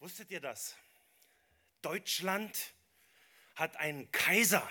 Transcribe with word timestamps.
Wusstet 0.00 0.30
ihr 0.30 0.40
das? 0.40 0.76
Deutschland 1.82 2.72
hat 3.56 3.76
einen 3.78 4.12
Kaiser 4.12 4.62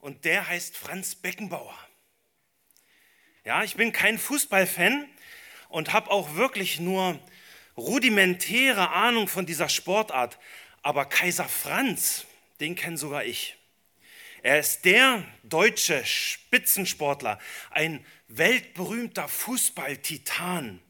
und 0.00 0.26
der 0.26 0.46
heißt 0.46 0.76
Franz 0.76 1.14
Beckenbauer. 1.14 1.78
Ja, 3.44 3.64
ich 3.64 3.76
bin 3.76 3.92
kein 3.92 4.18
Fußballfan 4.18 5.08
und 5.70 5.94
habe 5.94 6.10
auch 6.10 6.34
wirklich 6.34 6.78
nur 6.78 7.18
rudimentäre 7.78 8.90
Ahnung 8.90 9.28
von 9.28 9.46
dieser 9.46 9.70
Sportart, 9.70 10.38
aber 10.82 11.06
Kaiser 11.06 11.48
Franz, 11.48 12.26
den 12.60 12.74
kenne 12.74 12.98
sogar 12.98 13.24
ich. 13.24 13.56
Er 14.42 14.60
ist 14.60 14.84
der 14.84 15.24
deutsche 15.42 16.04
Spitzensportler, 16.04 17.38
ein 17.70 18.04
weltberühmter 18.28 19.26
Fußballtitan. 19.26 20.82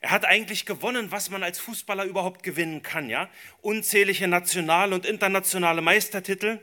Er 0.00 0.10
hat 0.10 0.24
eigentlich 0.24 0.64
gewonnen, 0.64 1.10
was 1.10 1.28
man 1.28 1.42
als 1.42 1.58
Fußballer 1.58 2.04
überhaupt 2.04 2.42
gewinnen 2.42 2.82
kann, 2.82 3.10
ja? 3.10 3.28
Unzählige 3.60 4.28
nationale 4.28 4.94
und 4.94 5.04
internationale 5.04 5.82
Meistertitel. 5.82 6.58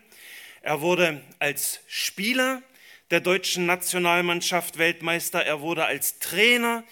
Er 0.64 0.82
wurde 0.82 1.22
als 1.38 1.82
Spieler 1.88 2.64
der 3.12 3.22
deutschen 3.22 3.68
Nationalmannschaft 3.68 4.80
Weltmeister, 4.80 5.46
er 5.46 5.62
wurde 5.62 5.86
als 5.86 6.18
Trainer 6.20 6.84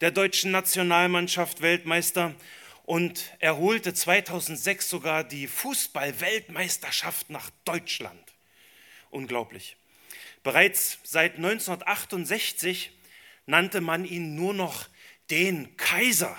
der 0.00 0.10
deutschen 0.10 0.50
Nationalmannschaft 0.50 1.60
Weltmeister 1.60 2.34
und 2.84 3.36
er 3.38 3.58
holte 3.58 3.92
2006 3.92 4.88
sogar 4.88 5.22
die 5.22 5.46
Fußball-Weltmeisterschaft 5.46 7.28
nach 7.28 7.50
Deutschland. 7.64 8.20
Unglaublich. 9.10 9.76
Bereits 10.42 10.98
seit 11.04 11.36
1968 11.36 12.90
nannte 13.46 13.82
man 13.82 14.06
ihn 14.06 14.34
nur 14.34 14.54
noch 14.54 14.88
den 15.30 15.76
Kaiser, 15.76 16.36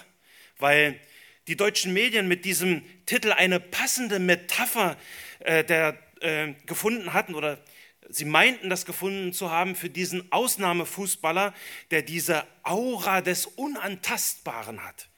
weil 0.58 1.00
die 1.48 1.56
deutschen 1.56 1.94
Medien 1.94 2.28
mit 2.28 2.46
diesem 2.46 2.84
Titel 3.06 3.32
eine 3.32 3.60
passende 3.60 4.20
Metapher 4.20 4.98
äh, 5.40 5.64
der, 5.64 5.98
äh, 6.22 6.54
gefunden 6.66 7.14
hatten 7.14 7.36
oder 7.36 7.64
sie 8.10 8.26
meinten 8.26 8.70
das 8.70 8.86
gefunden 8.86 9.34
zu 9.34 9.52
haben 9.52 9.76
für 9.76 9.90
diesen 9.90 10.32
Ausnahmefußballer, 10.32 11.54
der 11.92 12.02
diese 12.02 12.46
Aura 12.64 13.22
des 13.22 13.46
Unantastbaren 13.46 14.84
hat. 14.84 15.10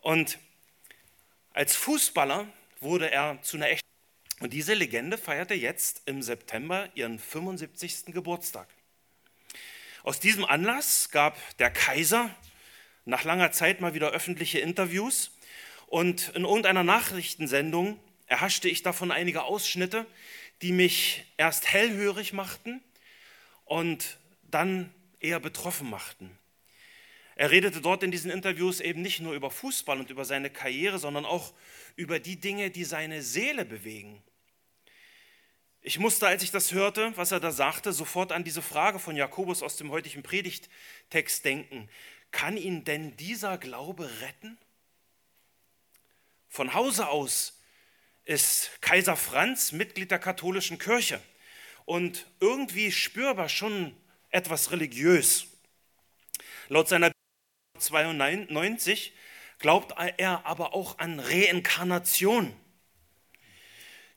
Und 0.00 0.38
als 1.52 1.76
Fußballer 1.76 2.46
wurde 2.80 3.10
er 3.10 3.40
zu 3.42 3.56
einer 3.56 3.68
echten. 3.68 3.86
Und 4.40 4.52
diese 4.52 4.72
Legende 4.74 5.18
feierte 5.18 5.54
jetzt 5.54 6.02
im 6.06 6.22
September 6.22 6.88
ihren 6.94 7.18
75. 7.18 8.06
Geburtstag. 8.06 8.68
Aus 10.02 10.18
diesem 10.18 10.46
Anlass 10.46 11.10
gab 11.10 11.36
der 11.58 11.70
Kaiser 11.70 12.34
nach 13.10 13.24
langer 13.24 13.50
Zeit 13.52 13.80
mal 13.80 13.92
wieder 13.92 14.10
öffentliche 14.10 14.60
Interviews 14.60 15.32
und 15.88 16.30
in 16.34 16.44
irgendeiner 16.44 16.84
Nachrichtensendung 16.84 17.98
erhaschte 18.26 18.68
ich 18.68 18.82
davon 18.82 19.10
einige 19.10 19.42
Ausschnitte, 19.42 20.06
die 20.62 20.72
mich 20.72 21.24
erst 21.36 21.72
hellhörig 21.72 22.32
machten 22.32 22.80
und 23.64 24.18
dann 24.42 24.94
eher 25.18 25.40
betroffen 25.40 25.90
machten. 25.90 26.30
Er 27.34 27.50
redete 27.50 27.80
dort 27.80 28.02
in 28.04 28.12
diesen 28.12 28.30
Interviews 28.30 28.80
eben 28.80 29.02
nicht 29.02 29.20
nur 29.20 29.32
über 29.32 29.50
Fußball 29.50 29.98
und 29.98 30.10
über 30.10 30.24
seine 30.24 30.48
Karriere, 30.48 30.98
sondern 30.98 31.24
auch 31.24 31.52
über 31.96 32.20
die 32.20 32.36
Dinge, 32.36 32.70
die 32.70 32.84
seine 32.84 33.22
Seele 33.22 33.64
bewegen. 33.64 34.22
Ich 35.82 35.98
musste, 35.98 36.28
als 36.28 36.42
ich 36.42 36.50
das 36.50 36.72
hörte, 36.72 37.12
was 37.16 37.32
er 37.32 37.40
da 37.40 37.50
sagte, 37.50 37.92
sofort 37.92 38.30
an 38.30 38.44
diese 38.44 38.60
Frage 38.60 38.98
von 38.98 39.16
Jakobus 39.16 39.62
aus 39.62 39.76
dem 39.78 39.90
heutigen 39.90 40.22
Predigttext 40.22 41.44
denken. 41.44 41.88
Kann 42.30 42.56
ihn 42.56 42.84
denn 42.84 43.16
dieser 43.16 43.58
Glaube 43.58 44.08
retten? 44.20 44.58
Von 46.48 46.74
Hause 46.74 47.08
aus 47.08 47.60
ist 48.24 48.70
Kaiser 48.80 49.16
Franz 49.16 49.72
Mitglied 49.72 50.10
der 50.10 50.18
katholischen 50.18 50.78
Kirche 50.78 51.20
und 51.84 52.26
irgendwie 52.40 52.92
spürbar 52.92 53.48
schon 53.48 53.96
etwas 54.30 54.70
religiös. 54.70 55.46
Laut 56.68 56.88
seiner 56.88 57.10
92 57.78 59.12
glaubt 59.58 59.94
er 60.16 60.46
aber 60.46 60.74
auch 60.74 60.98
an 60.98 61.18
Reinkarnation. 61.18 62.54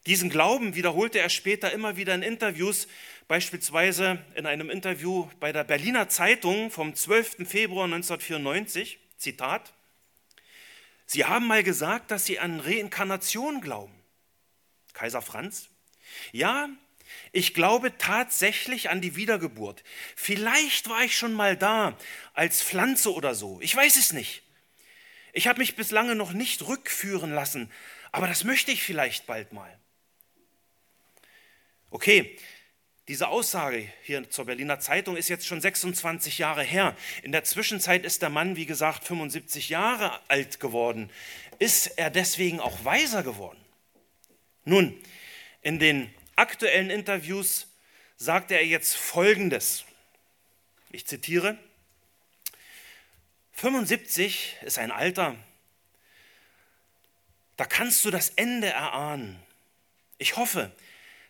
Diesen 0.06 0.28
Glauben 0.28 0.74
wiederholte 0.74 1.18
er 1.18 1.30
später 1.30 1.72
immer 1.72 1.96
wieder 1.96 2.14
in 2.14 2.22
Interviews, 2.22 2.88
beispielsweise 3.28 4.24
in 4.34 4.46
einem 4.46 4.70
Interview 4.70 5.28
bei 5.40 5.52
der 5.52 5.64
Berliner 5.64 6.08
Zeitung 6.08 6.70
vom 6.70 6.94
12. 6.94 7.48
Februar 7.48 7.84
1994, 7.84 8.98
Zitat, 9.16 9.72
Sie 11.06 11.24
haben 11.24 11.46
mal 11.46 11.62
gesagt, 11.62 12.10
dass 12.10 12.24
Sie 12.24 12.38
an 12.38 12.60
Reinkarnation 12.60 13.60
glauben. 13.60 13.92
Kaiser 14.94 15.22
Franz? 15.22 15.68
Ja, 16.32 16.68
ich 17.32 17.52
glaube 17.52 17.96
tatsächlich 17.98 18.90
an 18.90 19.00
die 19.00 19.16
Wiedergeburt. 19.16 19.84
Vielleicht 20.16 20.88
war 20.88 21.02
ich 21.02 21.16
schon 21.16 21.34
mal 21.34 21.56
da, 21.56 21.96
als 22.32 22.62
Pflanze 22.62 23.12
oder 23.12 23.34
so. 23.34 23.60
Ich 23.60 23.74
weiß 23.74 23.96
es 23.96 24.12
nicht. 24.12 24.42
Ich 25.32 25.46
habe 25.46 25.58
mich 25.58 25.76
bislang 25.76 26.16
noch 26.16 26.32
nicht 26.32 26.66
rückführen 26.66 27.32
lassen, 27.32 27.70
aber 28.12 28.28
das 28.28 28.44
möchte 28.44 28.70
ich 28.70 28.82
vielleicht 28.82 29.26
bald 29.26 29.52
mal. 29.52 29.78
Okay, 31.90 32.38
diese 33.08 33.28
Aussage 33.28 33.90
hier 34.02 34.30
zur 34.30 34.46
Berliner 34.46 34.80
Zeitung 34.80 35.16
ist 35.16 35.28
jetzt 35.28 35.46
schon 35.46 35.60
26 35.60 36.38
Jahre 36.38 36.62
her. 36.62 36.96
In 37.22 37.32
der 37.32 37.44
Zwischenzeit 37.44 38.04
ist 38.04 38.22
der 38.22 38.30
Mann, 38.30 38.56
wie 38.56 38.64
gesagt, 38.64 39.04
75 39.04 39.68
Jahre 39.68 40.20
alt 40.28 40.58
geworden. 40.58 41.10
Ist 41.58 41.86
er 41.98 42.08
deswegen 42.10 42.60
auch 42.60 42.84
weiser 42.84 43.22
geworden? 43.22 43.62
Nun, 44.64 44.98
in 45.60 45.78
den 45.78 46.12
aktuellen 46.36 46.88
Interviews 46.88 47.66
sagte 48.16 48.54
er 48.54 48.64
jetzt 48.64 48.96
Folgendes. 48.96 49.84
Ich 50.90 51.06
zitiere, 51.06 51.58
75 53.52 54.56
ist 54.62 54.78
ein 54.78 54.90
Alter, 54.90 55.36
da 57.56 57.66
kannst 57.66 58.04
du 58.04 58.10
das 58.10 58.30
Ende 58.30 58.68
erahnen. 58.68 59.40
Ich 60.18 60.36
hoffe, 60.36 60.72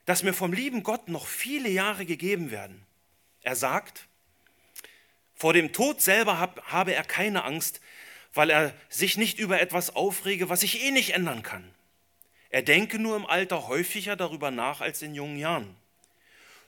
dass 0.05 0.23
mir 0.23 0.35
vom 0.35 0.53
lieben 0.53 0.83
Gott 0.83 1.09
noch 1.09 1.27
viele 1.27 1.69
Jahre 1.69 2.07
gegeben 2.07 2.51
werden. 2.51 2.85
Er 3.43 3.57
sagt, 3.57 4.07
vor 5.35 5.53
dem 5.53 5.73
Tod 5.73 6.01
selber 6.01 6.39
habe 6.39 6.95
er 6.95 7.05
keine 7.05 7.45
Angst, 7.45 7.81
weil 8.33 8.51
er 8.51 8.75
sich 8.89 9.17
nicht 9.17 9.39
über 9.39 9.61
etwas 9.61 9.95
aufrege, 9.95 10.49
was 10.49 10.61
sich 10.61 10.85
eh 10.85 10.91
nicht 10.91 11.15
ändern 11.15 11.43
kann. 11.43 11.73
Er 12.51 12.63
denke 12.63 12.99
nur 12.99 13.17
im 13.17 13.27
Alter 13.27 13.67
häufiger 13.69 14.17
darüber 14.17 14.51
nach 14.51 14.81
als 14.81 15.03
in 15.03 15.15
jungen 15.15 15.39
Jahren. 15.39 15.77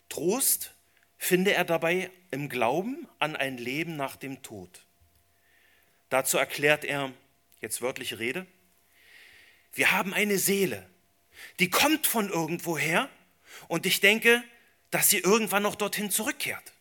Trost 0.08 0.74
finde 1.18 1.54
er 1.54 1.64
dabei 1.64 2.10
im 2.30 2.48
Glauben 2.48 3.08
an 3.18 3.36
ein 3.36 3.58
Leben 3.58 3.96
nach 3.96 4.16
dem 4.16 4.42
Tod. 4.42 4.84
Dazu 6.08 6.38
erklärt 6.38 6.84
er, 6.84 7.12
jetzt 7.60 7.82
wörtliche 7.82 8.18
Rede, 8.18 8.46
wir 9.72 9.92
haben 9.92 10.14
eine 10.14 10.38
Seele, 10.38 10.88
die 11.58 11.70
kommt 11.70 12.06
von 12.06 12.30
irgendwoher 12.30 13.08
und 13.68 13.86
ich 13.86 14.00
denke, 14.00 14.42
dass 14.90 15.10
sie 15.10 15.18
irgendwann 15.18 15.62
noch 15.62 15.74
dorthin 15.74 16.10
zurückkehrt. 16.10 16.72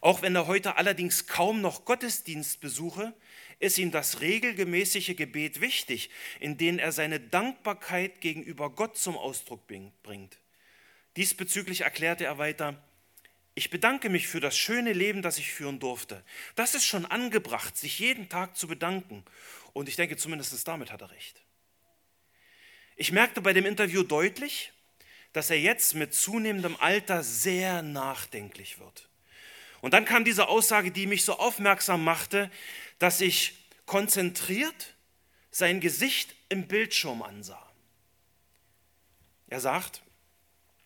Auch 0.00 0.20
wenn 0.20 0.36
er 0.36 0.46
heute 0.46 0.76
allerdings 0.76 1.26
kaum 1.26 1.62
noch 1.62 1.86
Gottesdienst 1.86 2.60
besuche, 2.60 3.14
ist 3.58 3.78
ihm 3.78 3.90
das 3.90 4.20
regelgemäßige 4.20 5.16
Gebet 5.16 5.60
wichtig, 5.62 6.10
in 6.40 6.58
dem 6.58 6.78
er 6.78 6.92
seine 6.92 7.20
Dankbarkeit 7.20 8.20
gegenüber 8.20 8.68
Gott 8.70 8.98
zum 8.98 9.16
Ausdruck 9.16 9.66
bringt. 9.66 10.38
Diesbezüglich 11.16 11.82
erklärte 11.82 12.24
er 12.24 12.38
weiter, 12.38 12.82
ich 13.54 13.70
bedanke 13.70 14.08
mich 14.08 14.26
für 14.26 14.40
das 14.40 14.58
schöne 14.58 14.92
Leben, 14.92 15.22
das 15.22 15.38
ich 15.38 15.52
führen 15.52 15.78
durfte. 15.78 16.24
Das 16.56 16.74
ist 16.74 16.84
schon 16.84 17.06
angebracht, 17.06 17.76
sich 17.76 18.00
jeden 18.00 18.28
Tag 18.28 18.56
zu 18.56 18.66
bedanken. 18.66 19.24
Und 19.72 19.88
ich 19.88 19.94
denke, 19.94 20.16
zumindest 20.16 20.66
damit 20.66 20.90
hat 20.90 21.02
er 21.02 21.12
recht. 21.12 21.43
Ich 22.96 23.12
merkte 23.12 23.40
bei 23.40 23.52
dem 23.52 23.66
Interview 23.66 24.02
deutlich, 24.02 24.72
dass 25.32 25.50
er 25.50 25.60
jetzt 25.60 25.94
mit 25.94 26.14
zunehmendem 26.14 26.76
Alter 26.76 27.24
sehr 27.24 27.82
nachdenklich 27.82 28.78
wird. 28.78 29.08
Und 29.80 29.92
dann 29.92 30.04
kam 30.04 30.24
diese 30.24 30.48
Aussage, 30.48 30.90
die 30.90 31.06
mich 31.06 31.24
so 31.24 31.38
aufmerksam 31.38 32.04
machte, 32.04 32.50
dass 32.98 33.20
ich 33.20 33.68
konzentriert 33.84 34.94
sein 35.50 35.80
Gesicht 35.80 36.34
im 36.48 36.66
Bildschirm 36.68 37.22
ansah. 37.22 37.70
Er 39.48 39.60
sagt, 39.60 40.02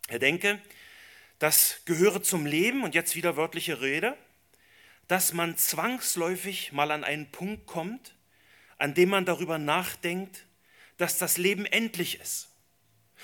er 0.07 0.19
denke, 0.19 0.59
das 1.37 1.81
gehöre 1.85 2.21
zum 2.21 2.45
Leben, 2.45 2.83
und 2.83 2.95
jetzt 2.95 3.15
wieder 3.15 3.37
wörtliche 3.37 3.81
Rede, 3.81 4.17
dass 5.07 5.33
man 5.33 5.57
zwangsläufig 5.57 6.71
mal 6.71 6.91
an 6.91 7.03
einen 7.03 7.31
Punkt 7.31 7.65
kommt, 7.67 8.15
an 8.77 8.93
dem 8.93 9.09
man 9.09 9.25
darüber 9.25 9.57
nachdenkt, 9.57 10.45
dass 10.99 11.17
das 11.17 11.37
Leben 11.37 11.65
endlich 11.65 12.19
ist. 12.19 12.49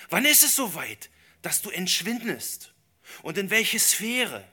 Wann 0.10 0.25
ist 0.25 0.44
es 0.44 0.56
soweit, 0.56 1.10
dass 1.42 1.62
du 1.62 1.69
entschwindest? 1.69 2.74
Und 3.22 3.38
in 3.38 3.51
welche 3.51 3.80
Sphäre? 3.80 4.48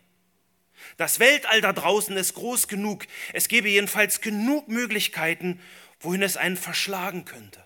Das 0.97 1.21
Weltall 1.21 1.61
da 1.61 1.73
draußen 1.73 2.17
ist 2.17 2.35
groß 2.35 2.69
genug. 2.69 3.07
Es 3.33 3.49
gäbe 3.49 3.69
jedenfalls 3.69 4.21
genug 4.21 4.69
Möglichkeiten, 4.69 5.61
wohin 6.01 6.23
es 6.23 6.37
einen 6.37 6.57
verschlagen 6.57 7.25
könnte. 7.25 7.65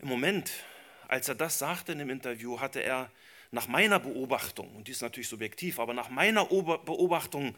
Im 0.00 0.08
Moment, 0.08 0.50
als 1.06 1.28
er 1.28 1.36
das 1.36 1.60
sagte 1.60 1.92
in 1.92 1.98
dem 1.98 2.10
Interview, 2.10 2.60
hatte 2.60 2.80
er 2.80 3.10
nach 3.52 3.68
meiner 3.68 4.00
Beobachtung, 4.00 4.74
und 4.74 4.88
die 4.88 4.92
ist 4.92 5.02
natürlich 5.02 5.28
subjektiv, 5.28 5.78
aber 5.78 5.94
nach 5.94 6.08
meiner 6.08 6.44
Beobachtung 6.46 7.56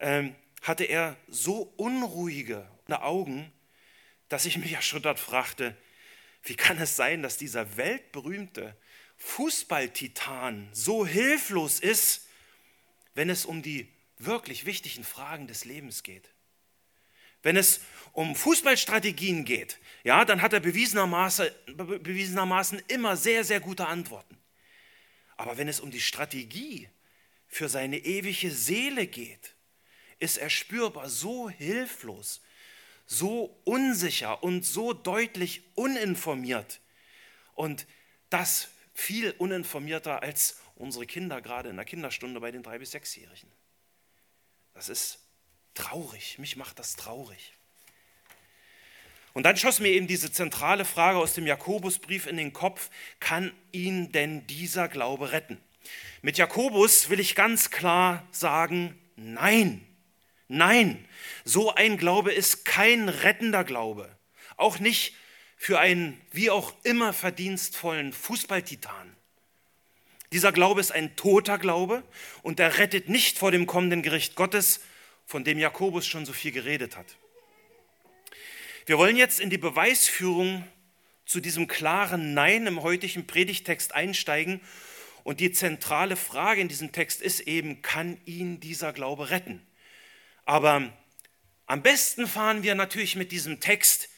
ähm, 0.00 0.34
hatte 0.62 0.84
er 0.84 1.16
so 1.28 1.72
unruhige 1.76 2.68
Augen, 2.88 3.52
dass 4.28 4.44
ich 4.46 4.58
mich 4.58 4.72
erschüttert 4.72 5.18
fragte, 5.18 5.76
wie 6.42 6.56
kann 6.56 6.78
es 6.78 6.96
sein, 6.96 7.22
dass 7.22 7.36
dieser 7.36 7.76
weltberühmte 7.76 8.76
Fußballtitan 9.16 10.68
so 10.72 11.06
hilflos 11.06 11.80
ist, 11.80 12.28
wenn 13.14 13.30
es 13.30 13.44
um 13.44 13.62
die 13.62 13.88
wirklich 14.18 14.64
wichtigen 14.66 15.04
Fragen 15.04 15.46
des 15.46 15.64
Lebens 15.64 16.02
geht? 16.02 16.30
Wenn 17.42 17.56
es 17.56 17.80
um 18.12 18.34
Fußballstrategien 18.34 19.44
geht, 19.44 19.78
ja, 20.04 20.24
dann 20.24 20.42
hat 20.42 20.52
er 20.52 20.60
bewiesenermaßen, 20.60 21.48
bewiesenermaßen 21.76 22.82
immer 22.88 23.16
sehr, 23.16 23.44
sehr 23.44 23.60
gute 23.60 23.86
Antworten. 23.86 24.36
Aber 25.36 25.58
wenn 25.58 25.68
es 25.68 25.80
um 25.80 25.90
die 25.90 26.00
Strategie 26.00 26.88
für 27.46 27.68
seine 27.68 27.98
ewige 27.98 28.50
Seele 28.50 29.06
geht, 29.06 29.54
ist 30.18 30.38
er 30.38 30.50
spürbar 30.50 31.08
so 31.08 31.50
hilflos, 31.50 32.40
so 33.06 33.60
unsicher 33.64 34.42
und 34.42 34.64
so 34.64 34.92
deutlich 34.92 35.62
uninformiert. 35.74 36.80
Und 37.54 37.86
das 38.30 38.68
viel 38.94 39.32
uninformierter 39.32 40.22
als 40.22 40.60
unsere 40.74 41.06
Kinder 41.06 41.40
gerade 41.40 41.68
in 41.68 41.76
der 41.76 41.84
Kinderstunde 41.84 42.40
bei 42.40 42.50
den 42.50 42.62
drei 42.62 42.78
bis 42.78 42.90
sechsjährigen. 42.90 43.50
Das 44.74 44.88
ist 44.88 45.20
traurig, 45.74 46.38
mich 46.38 46.56
macht 46.56 46.78
das 46.78 46.96
traurig. 46.96 47.52
Und 49.32 49.42
dann 49.42 49.56
schoss 49.56 49.80
mir 49.80 49.88
eben 49.88 50.06
diese 50.06 50.32
zentrale 50.32 50.86
Frage 50.86 51.18
aus 51.18 51.34
dem 51.34 51.46
Jakobusbrief 51.46 52.26
in 52.26 52.38
den 52.38 52.54
Kopf, 52.54 52.90
kann 53.20 53.52
ihn 53.70 54.10
denn 54.10 54.46
dieser 54.46 54.88
Glaube 54.88 55.32
retten? 55.32 55.60
Mit 56.22 56.38
Jakobus 56.38 57.10
will 57.10 57.20
ich 57.20 57.34
ganz 57.34 57.70
klar 57.70 58.26
sagen, 58.32 58.98
nein, 59.16 59.85
nein, 60.48 61.04
so 61.44 61.74
ein 61.74 61.96
Glaube 61.96 62.32
ist 62.32 62.64
kein 62.64 63.08
rettender 63.08 63.64
Glaube, 63.64 64.14
auch 64.56 64.78
nicht 64.78 65.14
für 65.56 65.78
einen 65.78 66.20
wie 66.32 66.50
auch 66.50 66.74
immer 66.82 67.12
verdienstvollen 67.12 68.12
Fußballtitan. 68.12 69.16
Dieser 70.32 70.52
Glaube 70.52 70.80
ist 70.80 70.92
ein 70.92 71.16
toter 71.16 71.58
Glaube 71.58 72.02
und 72.42 72.60
er 72.60 72.78
rettet 72.78 73.08
nicht 73.08 73.38
vor 73.38 73.50
dem 73.50 73.66
kommenden 73.66 74.02
Gericht 74.02 74.34
Gottes, 74.34 74.80
von 75.24 75.44
dem 75.44 75.58
Jakobus 75.58 76.06
schon 76.06 76.26
so 76.26 76.32
viel 76.32 76.52
geredet 76.52 76.96
hat. 76.96 77.16
Wir 78.86 78.98
wollen 78.98 79.16
jetzt 79.16 79.40
in 79.40 79.50
die 79.50 79.58
Beweisführung 79.58 80.64
zu 81.26 81.40
diesem 81.40 81.66
klaren 81.66 82.34
Nein 82.34 82.66
im 82.66 82.82
heutigen 82.82 83.26
Predigtext 83.26 83.92
einsteigen. 83.94 84.60
Und 85.24 85.40
die 85.40 85.50
zentrale 85.50 86.14
Frage 86.14 86.60
in 86.60 86.68
diesem 86.68 86.92
Text 86.92 87.20
ist 87.20 87.40
eben, 87.40 87.82
kann 87.82 88.16
ihn 88.24 88.60
dieser 88.60 88.92
Glaube 88.92 89.30
retten? 89.30 89.60
Aber 90.46 90.90
am 91.66 91.82
besten 91.82 92.26
fahren 92.26 92.62
wir 92.62 92.74
natürlich 92.74 93.16
mit 93.16 93.32
diesem 93.32 93.60
Text, 93.60 94.08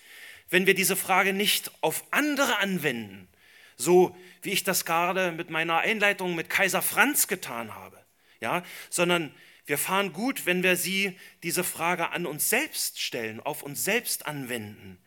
wenn 0.51 0.67
wir 0.67 0.75
diese 0.75 0.95
Frage 0.95 1.33
nicht 1.33 1.73
auf 1.81 2.05
andere 2.13 2.59
anwenden, 2.59 3.29
so 3.77 4.17
wie 4.43 4.51
ich 4.51 4.63
das 4.63 4.85
gerade 4.85 5.33
mit 5.33 5.51
meiner 5.51 5.79
Einleitung 5.79 6.35
mit 6.35 6.51
Kaiser 6.51 6.83
Franz 6.83 7.27
getan 7.27 7.75
habe, 7.75 8.05
ja, 8.41 8.63
sondern 8.91 9.35
wir 9.67 9.79
fahren 9.79 10.13
gut, 10.13 10.47
wenn 10.47 10.63
wir 10.63 10.77
sie, 10.77 11.19
diese 11.43 11.65
Frage 11.65 12.11
an 12.11 12.27
uns 12.27 12.49
selbst 12.49 13.01
stellen, 13.01 13.41
auf 13.41 13.63
uns 13.63 13.85
selbst 13.85 14.27
anwenden. 14.27 14.99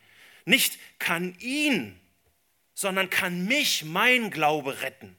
Nicht 0.46 0.78
kann 1.00 1.36
ihn, 1.40 2.00
sondern 2.74 3.10
kann 3.10 3.46
mich 3.46 3.86
mein 3.86 4.32
Glaube 4.32 4.82
retten. 4.82 5.16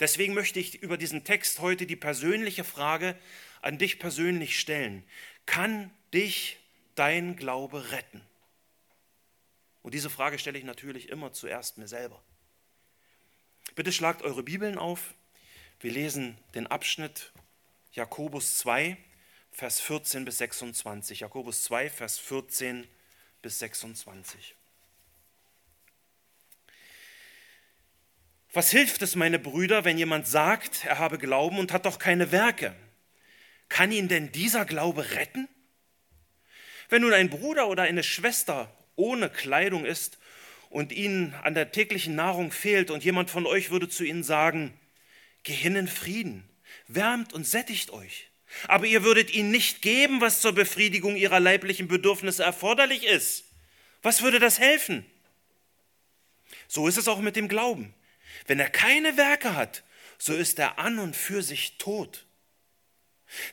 Deswegen 0.00 0.34
möchte 0.34 0.60
ich 0.60 0.82
über 0.82 0.96
diesen 0.98 1.24
Text 1.24 1.60
heute 1.60 1.86
die 1.86 1.96
persönliche 1.96 2.64
Frage 2.64 3.16
an 3.62 3.78
dich 3.78 3.98
persönlich 3.98 4.58
stellen. 4.58 5.04
Kann 5.46 5.90
dich 6.12 6.58
dein 6.94 7.36
Glaube 7.36 7.90
retten? 7.90 8.20
Und 9.82 9.94
diese 9.94 10.10
Frage 10.10 10.38
stelle 10.38 10.58
ich 10.58 10.64
natürlich 10.64 11.08
immer 11.10 11.32
zuerst 11.32 11.78
mir 11.78 11.86
selber. 11.86 12.20
Bitte 13.76 13.92
schlagt 13.92 14.22
eure 14.22 14.42
Bibeln 14.42 14.78
auf. 14.78 15.14
Wir 15.80 15.92
lesen 15.92 16.36
den 16.54 16.66
Abschnitt 16.66 17.32
Jakobus 17.92 18.58
2, 18.58 18.96
Vers 19.52 19.80
14 19.80 20.24
bis 20.24 20.38
26. 20.38 21.20
Jakobus 21.20 21.64
2, 21.64 21.88
Vers 21.88 22.18
14 22.18 22.86
bis 23.42 23.58
26. 23.58 24.54
Was 28.52 28.70
hilft 28.70 29.02
es, 29.02 29.16
meine 29.16 29.38
Brüder, 29.38 29.84
wenn 29.84 29.98
jemand 29.98 30.26
sagt, 30.26 30.84
er 30.84 30.98
habe 30.98 31.18
Glauben 31.18 31.58
und 31.58 31.72
hat 31.72 31.84
doch 31.86 31.98
keine 31.98 32.32
Werke? 32.32 32.74
Kann 33.68 33.92
ihn 33.92 34.08
denn 34.08 34.32
dieser 34.32 34.64
Glaube 34.64 35.12
retten? 35.12 35.48
Wenn 36.88 37.02
nun 37.02 37.12
ein 37.12 37.30
Bruder 37.30 37.68
oder 37.68 37.82
eine 37.82 38.02
Schwester 38.02 38.72
ohne 38.94 39.28
Kleidung 39.28 39.84
ist 39.84 40.18
und 40.70 40.92
ihnen 40.92 41.34
an 41.42 41.54
der 41.54 41.72
täglichen 41.72 42.14
Nahrung 42.14 42.52
fehlt 42.52 42.90
und 42.90 43.04
jemand 43.04 43.30
von 43.30 43.46
euch 43.46 43.70
würde 43.70 43.88
zu 43.88 44.04
ihnen 44.04 44.22
sagen, 44.22 44.72
geh 45.42 45.52
hin 45.52 45.76
in 45.76 45.88
Frieden, 45.88 46.48
wärmt 46.86 47.32
und 47.32 47.46
sättigt 47.46 47.90
euch. 47.90 48.28
Aber 48.68 48.86
ihr 48.86 49.02
würdet 49.02 49.34
ihnen 49.34 49.50
nicht 49.50 49.82
geben, 49.82 50.20
was 50.20 50.40
zur 50.40 50.52
Befriedigung 50.52 51.16
ihrer 51.16 51.40
leiblichen 51.40 51.88
Bedürfnisse 51.88 52.44
erforderlich 52.44 53.04
ist. 53.04 53.44
Was 54.02 54.22
würde 54.22 54.38
das 54.38 54.58
helfen? 54.58 55.04
So 56.68 56.86
ist 56.88 56.96
es 56.96 57.08
auch 57.08 57.20
mit 57.20 57.36
dem 57.36 57.48
Glauben. 57.48 57.94
Wenn 58.46 58.60
er 58.60 58.70
keine 58.70 59.16
Werke 59.16 59.54
hat, 59.54 59.82
so 60.18 60.34
ist 60.34 60.58
er 60.58 60.78
an 60.78 60.98
und 60.98 61.16
für 61.16 61.42
sich 61.42 61.78
tot. 61.78 62.25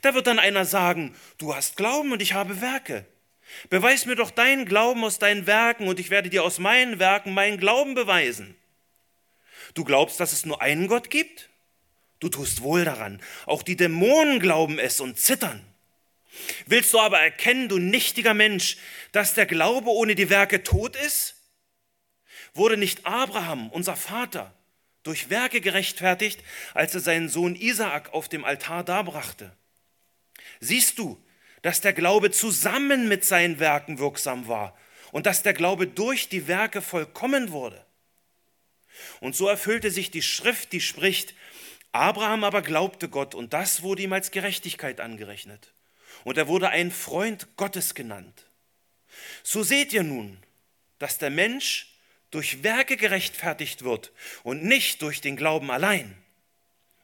Da 0.02 0.14
wird 0.14 0.28
dann 0.28 0.40
einer 0.40 0.66
sagen, 0.66 1.16
du 1.38 1.56
hast 1.56 1.78
Glauben 1.78 2.12
und 2.12 2.22
ich 2.22 2.34
habe 2.34 2.62
Werke. 2.62 3.06
Beweis 3.70 4.06
mir 4.06 4.16
doch 4.16 4.32
deinen 4.32 4.66
Glauben 4.66 5.04
aus 5.04 5.20
deinen 5.20 5.48
Werken 5.48 5.88
und 5.88 6.00
ich 6.00 6.10
werde 6.10 6.30
dir 6.30 6.44
aus 6.44 6.60
meinen 6.60 7.00
Werken 7.00 7.34
meinen 7.34 7.58
Glauben 7.58 7.96
beweisen. 7.96 8.56
Du 9.74 9.84
glaubst, 9.84 10.20
dass 10.20 10.34
es 10.34 10.46
nur 10.46 10.62
einen 10.62 10.88
Gott 10.88 11.10
gibt? 11.10 11.50
Du 12.20 12.30
tust 12.30 12.62
wohl 12.62 12.86
daran. 12.86 13.22
Auch 13.46 13.64
die 13.64 13.76
Dämonen 13.76 14.40
glauben 14.40 14.80
es 14.80 15.00
und 15.00 15.20
zittern. 15.20 15.62
Willst 16.66 16.94
du 16.94 17.00
aber 17.00 17.20
erkennen, 17.20 17.70
du 17.70 17.78
nichtiger 17.78 18.34
Mensch, 18.34 18.78
dass 19.12 19.34
der 19.34 19.46
Glaube 19.46 19.90
ohne 19.90 20.16
die 20.16 20.30
Werke 20.30 20.64
tot 20.64 20.96
ist? 20.96 21.36
Wurde 22.54 22.78
nicht 22.78 23.06
Abraham, 23.06 23.70
unser 23.70 23.96
Vater, 23.96 24.54
durch 25.04 25.30
Werke 25.30 25.60
gerechtfertigt, 25.60 26.40
als 26.74 26.94
er 26.94 27.02
seinen 27.02 27.30
Sohn 27.30 27.56
Isaak 27.56 28.14
auf 28.14 28.30
dem 28.30 28.46
Altar 28.46 28.84
darbrachte? 28.84 29.56
Siehst 30.64 30.98
du, 30.98 31.22
dass 31.62 31.82
der 31.82 31.92
Glaube 31.92 32.32
zusammen 32.32 33.10
mit 33.10 33.26
seinen 33.26 33.60
Werken 33.60 34.00
wirksam 34.00 34.48
war 34.48 34.78
und 35.12 35.26
dass 35.26 35.44
der 35.44 35.54
Glaube 35.54 35.88
durch 35.88 36.30
die 36.30 36.48
Werke 36.48 36.82
vollkommen 36.82 37.52
wurde? 37.52 37.86
Und 39.20 39.36
so 39.36 39.48
erfüllte 39.48 39.92
sich 39.92 40.10
die 40.10 40.22
Schrift, 40.22 40.72
die 40.72 40.80
spricht, 40.80 41.34
Abraham 41.92 42.46
aber 42.46 42.62
glaubte 42.62 43.10
Gott 43.10 43.36
und 43.36 43.52
das 43.52 43.82
wurde 43.82 44.04
ihm 44.04 44.14
als 44.14 44.32
Gerechtigkeit 44.32 45.02
angerechnet. 45.02 45.74
Und 46.24 46.38
er 46.38 46.48
wurde 46.48 46.70
ein 46.70 46.92
Freund 46.92 47.58
Gottes 47.58 47.94
genannt. 47.94 48.48
So 49.44 49.64
seht 49.64 49.92
ihr 49.92 50.04
nun, 50.04 50.38
dass 50.98 51.18
der 51.18 51.30
Mensch 51.30 51.98
durch 52.32 52.64
Werke 52.64 52.96
gerechtfertigt 52.96 53.84
wird 53.84 54.14
und 54.44 54.64
nicht 54.64 55.02
durch 55.02 55.20
den 55.20 55.36
Glauben 55.36 55.70
allein. 55.72 56.23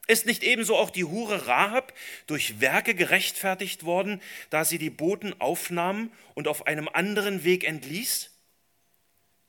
Ist 0.10 0.26
nicht 0.26 0.42
ebenso 0.42 0.76
auch 0.76 0.90
die 0.90 1.04
Hure 1.04 1.46
Rahab 1.46 1.94
durch 2.26 2.60
Werke 2.60 2.96
gerechtfertigt 2.96 3.84
worden, 3.84 4.24
da 4.50 4.66
sie 4.66 4.80
die 4.80 4.90
Boten 4.90 5.40
aufnahm 5.40 6.12
und 6.34 6.48
auf 6.48 6.66
einem 6.66 6.90
anderen 6.92 7.44
Weg 7.44 7.64
entließ? 7.64 8.32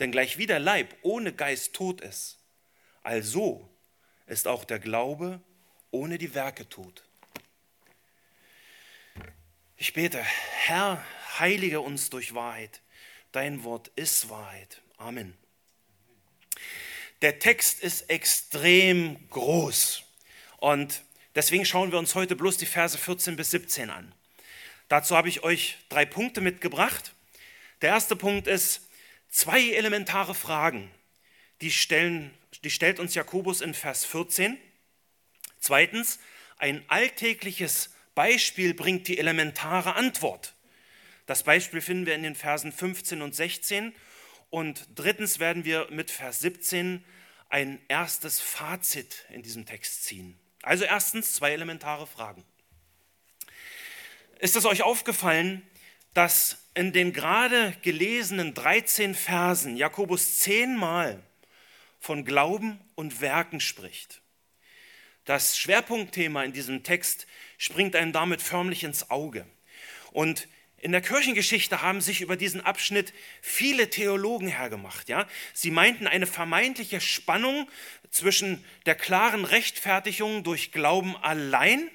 Denn 0.00 0.12
gleich 0.12 0.36
wie 0.36 0.44
der 0.44 0.58
Leib 0.58 0.94
ohne 1.00 1.32
Geist 1.32 1.72
tot 1.72 2.02
ist, 2.02 2.40
also 3.02 3.70
ist 4.26 4.46
auch 4.46 4.64
der 4.66 4.80
Glaube 4.80 5.40
ohne 5.92 6.18
die 6.18 6.34
Werke 6.34 6.68
tut. 6.68 7.04
Ich 9.78 9.94
bete, 9.94 10.22
Herr, 10.66 11.02
heilige 11.38 11.80
uns 11.80 12.10
durch 12.10 12.34
Wahrheit. 12.34 12.82
Dein 13.32 13.64
Wort 13.64 13.88
ist 13.96 14.28
Wahrheit. 14.28 14.82
Amen. 14.98 15.38
Der 17.22 17.38
Text 17.38 17.82
ist 17.82 18.10
extrem 18.10 19.26
groß 19.30 20.04
und 20.60 21.02
deswegen 21.34 21.64
schauen 21.64 21.90
wir 21.92 21.98
uns 21.98 22.14
heute 22.14 22.36
bloß 22.36 22.56
die 22.56 22.66
Verse 22.66 22.96
14 22.96 23.36
bis 23.36 23.50
17 23.50 23.90
an. 23.90 24.14
Dazu 24.88 25.16
habe 25.16 25.28
ich 25.28 25.42
euch 25.42 25.78
drei 25.88 26.06
Punkte 26.06 26.40
mitgebracht. 26.40 27.14
Der 27.82 27.90
erste 27.90 28.16
Punkt 28.16 28.46
ist 28.46 28.88
zwei 29.28 29.70
elementare 29.70 30.34
Fragen, 30.34 30.90
die 31.60 31.70
stellen 31.70 32.30
die 32.64 32.70
stellt 32.70 33.00
uns 33.00 33.14
Jakobus 33.14 33.60
in 33.60 33.74
Vers 33.74 34.04
14. 34.04 34.58
Zweitens, 35.58 36.18
ein 36.58 36.84
alltägliches 36.88 37.90
Beispiel 38.14 38.74
bringt 38.74 39.08
die 39.08 39.18
elementare 39.18 39.94
Antwort. 39.94 40.54
Das 41.26 41.42
Beispiel 41.42 41.80
finden 41.80 42.06
wir 42.06 42.14
in 42.14 42.22
den 42.22 42.34
Versen 42.34 42.72
15 42.72 43.22
und 43.22 43.34
16. 43.34 43.94
Und 44.50 44.88
drittens 44.94 45.38
werden 45.38 45.64
wir 45.64 45.86
mit 45.90 46.10
Vers 46.10 46.40
17 46.40 47.04
ein 47.48 47.80
erstes 47.88 48.40
Fazit 48.40 49.24
in 49.30 49.42
diesem 49.42 49.64
Text 49.64 50.04
ziehen. 50.04 50.38
Also 50.62 50.84
erstens 50.84 51.34
zwei 51.34 51.52
elementare 51.52 52.06
Fragen. 52.06 52.44
Ist 54.38 54.56
es 54.56 54.64
euch 54.64 54.82
aufgefallen, 54.82 55.62
dass 56.14 56.58
in 56.74 56.92
den 56.92 57.12
gerade 57.12 57.76
gelesenen 57.82 58.54
13 58.54 59.14
Versen 59.14 59.76
Jakobus 59.76 60.38
zehnmal 60.40 61.22
von 61.98 62.24
Glauben 62.24 62.80
und 62.94 63.20
Werken 63.20 63.60
spricht? 63.60 64.20
Das 65.24 65.58
Schwerpunktthema 65.58 66.42
in 66.44 66.52
diesem 66.52 66.82
Text 66.82 67.26
springt 67.58 67.94
einem 67.94 68.12
damit 68.12 68.42
förmlich 68.42 68.84
ins 68.84 69.10
Auge. 69.10 69.46
Und 70.12 70.48
in 70.80 70.92
der 70.92 71.02
Kirchengeschichte 71.02 71.82
haben 71.82 72.00
sich 72.00 72.22
über 72.22 72.36
diesen 72.36 72.62
Abschnitt 72.62 73.12
viele 73.42 73.90
Theologen 73.90 74.48
hergemacht. 74.48 75.08
Ja? 75.08 75.28
Sie 75.52 75.70
meinten 75.70 76.06
eine 76.06 76.26
vermeintliche 76.26 77.00
Spannung 77.00 77.68
zwischen 78.10 78.64
der 78.86 78.94
klaren 78.94 79.44
Rechtfertigung 79.44 80.42
durch 80.42 80.72
Glauben 80.72 81.16
allein, 81.16 81.90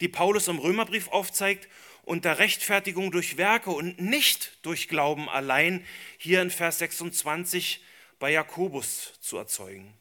die 0.00 0.08
Paulus 0.08 0.48
im 0.48 0.58
Römerbrief 0.58 1.08
aufzeigt, 1.08 1.68
und 2.04 2.24
der 2.24 2.38
Rechtfertigung 2.38 3.12
durch 3.12 3.36
Werke 3.36 3.70
und 3.70 4.00
nicht 4.00 4.58
durch 4.62 4.88
Glauben 4.88 5.28
allein, 5.28 5.84
hier 6.18 6.42
in 6.42 6.50
Vers 6.50 6.78
26 6.78 7.80
bei 8.18 8.32
Jakobus 8.32 9.12
zu 9.20 9.36
erzeugen. 9.36 9.94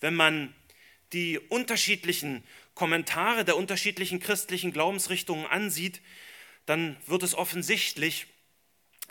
Wenn 0.00 0.14
man 0.14 0.54
die 1.12 1.38
unterschiedlichen 1.38 2.42
Kommentare 2.74 3.44
der 3.44 3.56
unterschiedlichen 3.56 4.18
christlichen 4.18 4.72
Glaubensrichtungen 4.72 5.46
ansieht, 5.46 6.00
dann 6.66 6.96
wird 7.06 7.22
es 7.22 7.34
offensichtlich, 7.34 8.26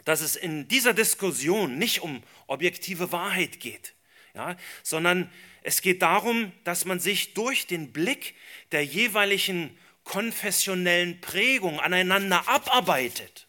dass 0.06 0.22
es 0.22 0.36
in 0.36 0.68
dieser 0.68 0.94
Diskussion 0.94 1.78
nicht 1.78 2.02
um 2.02 2.24
objektive 2.48 3.12
Wahrheit 3.12 3.60
geht, 3.60 3.94
ja, 4.34 4.56
sondern 4.84 5.32
es 5.62 5.82
geht 5.82 6.02
darum, 6.02 6.52
dass 6.64 6.86
man 6.86 7.00
sich 7.00 7.34
durch 7.34 7.68
den 7.68 7.92
Blick 7.92 8.36
der 8.72 8.86
jeweiligen 8.86 9.78
konfessionellen 10.04 11.22
Prägung 11.22 11.80
aneinander 11.80 12.48
abarbeitet. 12.48 13.48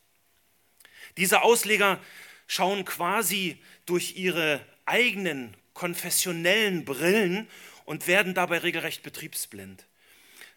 Diese 1.17 1.43
Ausleger 1.43 2.01
schauen 2.47 2.85
quasi 2.85 3.59
durch 3.87 4.17
ihre 4.17 4.65
eigenen 4.85 5.57
konfessionellen 5.73 6.85
Brillen 6.85 7.49
und 7.85 8.07
werden 8.07 8.35
dabei 8.35 8.59
regelrecht 8.59 9.03
betriebsblind. 9.03 9.87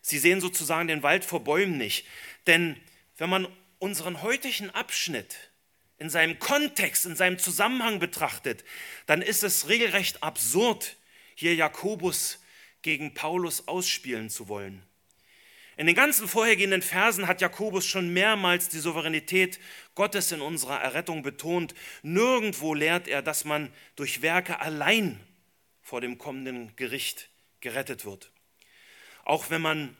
Sie 0.02 0.20
sehen 0.20 0.42
sozusagen 0.42 0.88
den 0.88 1.04
Wald 1.04 1.24
vor 1.24 1.44
Bäumen 1.44 1.78
nicht. 1.78 2.06
Denn 2.46 2.76
wenn 3.18 3.30
man 3.30 3.48
unseren 3.80 4.22
heutigen 4.22 4.70
Abschnitt 4.70 5.52
in 5.98 6.10
seinem 6.10 6.40
Kontext, 6.40 7.06
in 7.06 7.16
seinem 7.16 7.40
Zusammenhang 7.40 8.00
betrachtet, 8.00 8.64
dann 9.06 9.22
ist 9.22 9.44
es 9.44 9.70
regelrecht 9.70 10.24
absurd, 10.24 10.98
hier 11.36 11.56
Jakobus 11.56 12.40
gegen 12.82 13.14
Paulus 13.14 13.68
ausspielen 13.68 14.30
zu 14.30 14.48
wollen. 14.48 14.84
In 15.76 15.88
den 15.88 15.96
ganzen 15.96 16.28
vorhergehenden 16.28 16.84
Versen 16.84 17.28
hat 17.28 17.42
Jakobus 17.42 17.88
schon 17.88 18.14
mehrmals 18.14 18.70
die 18.70 18.80
Souveränität 18.80 19.60
Gottes 19.96 20.32
in 20.32 20.42
unserer 20.42 20.80
Errettung 20.80 21.24
betont. 21.24 21.74
Nirgendwo 22.04 22.76
lehrt 22.76 23.08
er, 23.08 23.24
dass 23.24 23.44
man 23.44 23.74
durch 23.96 24.22
Werke 24.22 24.60
allein 24.60 25.20
vor 25.82 26.00
dem 26.00 26.20
kommenden 26.20 26.76
Gericht 26.76 27.30
gerettet 27.60 28.06
wird. 28.06 28.32
Auch 29.24 29.50
wenn 29.50 29.62
man 29.62 29.98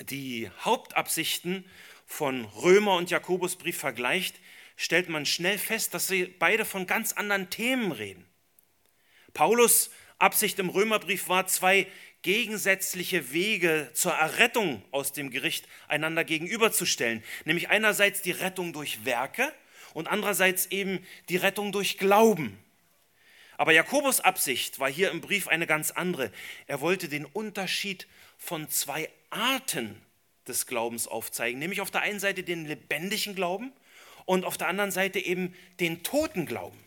die 0.00 0.48
Hauptabsichten 0.60 1.64
von 2.06 2.44
Römer 2.44 2.96
und 2.96 3.10
Jakobusbrief 3.10 3.78
vergleicht, 3.78 4.36
stellt 4.76 5.08
man 5.08 5.26
schnell 5.26 5.58
fest, 5.58 5.94
dass 5.94 6.08
sie 6.08 6.24
beide 6.24 6.64
von 6.64 6.86
ganz 6.86 7.12
anderen 7.12 7.50
Themen 7.50 7.92
reden. 7.92 8.26
Paulus 9.32 9.90
Absicht 10.18 10.58
im 10.58 10.68
Römerbrief 10.68 11.28
war, 11.28 11.46
zwei 11.46 11.86
gegensätzliche 12.22 13.32
Wege 13.32 13.90
zur 13.92 14.12
Errettung 14.12 14.82
aus 14.90 15.12
dem 15.12 15.30
Gericht 15.30 15.68
einander 15.88 16.24
gegenüberzustellen. 16.24 17.22
Nämlich 17.44 17.68
einerseits 17.68 18.22
die 18.22 18.30
Rettung 18.30 18.72
durch 18.72 19.04
Werke 19.04 19.52
und 19.92 20.08
andererseits 20.08 20.66
eben 20.66 21.06
die 21.28 21.36
Rettung 21.36 21.70
durch 21.70 21.98
Glauben. 21.98 22.58
Aber 23.58 23.72
Jakobus 23.72 24.20
Absicht 24.20 24.80
war 24.80 24.90
hier 24.90 25.10
im 25.10 25.20
Brief 25.20 25.48
eine 25.48 25.66
ganz 25.66 25.90
andere. 25.90 26.32
Er 26.66 26.80
wollte 26.80 27.08
den 27.08 27.24
Unterschied 27.24 28.08
von 28.38 28.68
zwei 28.68 29.10
Arten 29.30 30.00
des 30.48 30.66
Glaubens 30.66 31.08
aufzeigen, 31.08 31.58
nämlich 31.58 31.80
auf 31.80 31.90
der 31.90 32.02
einen 32.02 32.20
Seite 32.20 32.42
den 32.42 32.66
lebendigen 32.66 33.34
Glauben 33.34 33.72
und 34.24 34.44
auf 34.44 34.56
der 34.56 34.68
anderen 34.68 34.90
Seite 34.90 35.18
eben 35.18 35.54
den 35.80 36.02
toten 36.02 36.46
Glauben. 36.46 36.78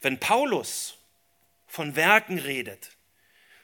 Wenn 0.00 0.18
Paulus 0.18 0.96
von 1.66 1.96
Werken 1.96 2.38
redet, 2.38 2.96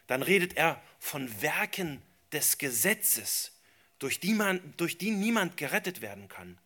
dann 0.06 0.22
redet 0.22 0.56
er 0.56 0.80
von 0.98 1.42
Werken 1.42 2.02
des 2.32 2.58
Gesetzes, 2.58 3.52
durch 3.98 4.20
die, 4.20 4.34
man, 4.34 4.60
durch 4.76 4.98
die 4.98 5.10
niemand 5.10 5.56
gerettet 5.56 6.02
werden 6.02 6.28
kann. 6.28 6.58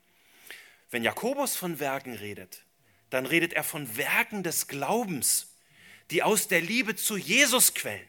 Wenn 0.91 1.05
Jakobus 1.05 1.57
von 1.57 1.79
Werken 1.79 2.15
redet, 2.15 2.65
dann 3.11 3.27
redet 3.27 3.53
er 3.53 3.65
von 3.65 3.97
Werken 3.97 4.43
des 4.43 4.67
Glaubens, 4.67 5.55
die 6.11 6.23
aus 6.23 6.49
der 6.49 6.61
Liebe 6.61 6.97
zu 6.97 7.17
Jesus 7.17 7.75
quellen. 7.75 8.07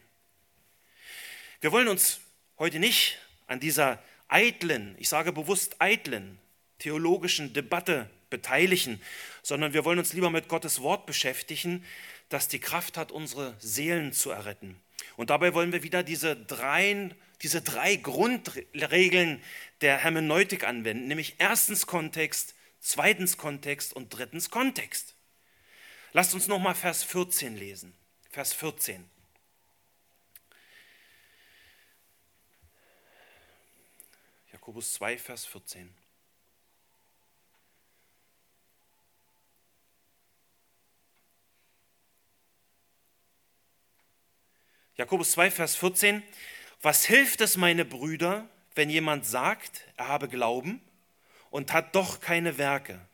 Wir 1.59 1.71
wollen 1.71 1.87
uns 1.87 2.21
heute 2.57 2.79
nicht 2.79 3.19
an 3.51 3.59
dieser 3.59 4.01
eitlen, 4.29 4.95
ich 4.97 5.09
sage 5.09 5.33
bewusst 5.33 5.75
eitlen, 5.81 6.39
theologischen 6.79 7.53
Debatte 7.53 8.09
beteiligen, 8.29 9.01
sondern 9.43 9.73
wir 9.73 9.83
wollen 9.83 9.99
uns 9.99 10.13
lieber 10.13 10.29
mit 10.29 10.47
Gottes 10.47 10.81
Wort 10.81 11.05
beschäftigen, 11.05 11.85
das 12.29 12.47
die 12.47 12.59
Kraft 12.59 12.97
hat, 12.97 13.11
unsere 13.11 13.55
Seelen 13.59 14.13
zu 14.13 14.31
erretten. 14.31 14.79
Und 15.17 15.29
dabei 15.29 15.53
wollen 15.53 15.73
wir 15.73 15.83
wieder 15.83 16.01
diese 16.01 16.37
drei, 16.37 17.09
diese 17.41 17.61
drei 17.61 17.97
Grundregeln 17.97 19.43
der 19.81 19.97
Hermeneutik 19.97 20.63
anwenden, 20.63 21.07
nämlich 21.09 21.35
erstens 21.37 21.85
Kontext, 21.85 22.55
zweitens 22.79 23.35
Kontext 23.35 23.91
und 23.91 24.09
drittens 24.09 24.49
Kontext. 24.49 25.13
Lasst 26.13 26.33
uns 26.33 26.47
nochmal 26.47 26.75
Vers 26.75 27.03
14 27.03 27.57
lesen. 27.57 27.93
Vers 28.29 28.53
14. 28.53 29.10
Jakobus 34.71 34.93
2, 34.93 35.17
Vers 35.17 35.45
14. 35.47 35.93
Jakobus 44.95 45.31
2, 45.31 45.51
Vers 45.51 45.75
14. 45.75 46.23
Was 46.81 47.03
hilft 47.03 47.41
es, 47.41 47.57
meine 47.57 47.83
Brüder, 47.83 48.47
wenn 48.73 48.89
jemand 48.89 49.25
sagt, 49.25 49.85
er 49.97 50.07
habe 50.07 50.29
Glauben 50.29 50.81
und 51.49 51.73
hat 51.73 51.93
doch 51.93 52.21
keine 52.21 52.57
Werke? 52.57 53.05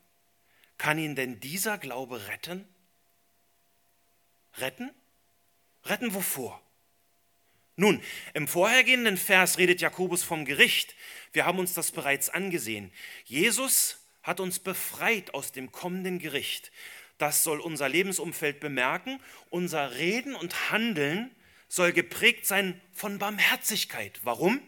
Kann 0.77 0.99
ihn 0.99 1.15
denn 1.15 1.39
dieser 1.39 1.79
Glaube 1.79 2.27
retten? 2.27 2.67
Retten? 4.57 4.91
Retten 5.85 6.13
wovor? 6.13 6.61
Nun, 7.79 8.01
im 8.33 8.47
vorhergehenden 8.47 9.17
Vers 9.17 9.59
redet 9.59 9.81
Jakobus 9.81 10.23
vom 10.23 10.45
Gericht. 10.45 10.95
Wir 11.31 11.45
haben 11.45 11.59
uns 11.59 11.75
das 11.75 11.91
bereits 11.91 12.27
angesehen. 12.27 12.91
Jesus 13.23 13.99
hat 14.23 14.39
uns 14.39 14.57
befreit 14.57 15.35
aus 15.35 15.51
dem 15.51 15.71
kommenden 15.71 16.17
Gericht. 16.17 16.71
Das 17.19 17.43
soll 17.43 17.59
unser 17.59 17.87
Lebensumfeld 17.87 18.59
bemerken. 18.59 19.21
Unser 19.51 19.95
Reden 19.95 20.33
und 20.33 20.71
Handeln 20.71 21.29
soll 21.67 21.93
geprägt 21.93 22.47
sein 22.47 22.81
von 22.93 23.19
Barmherzigkeit. 23.19 24.21
Warum? 24.23 24.59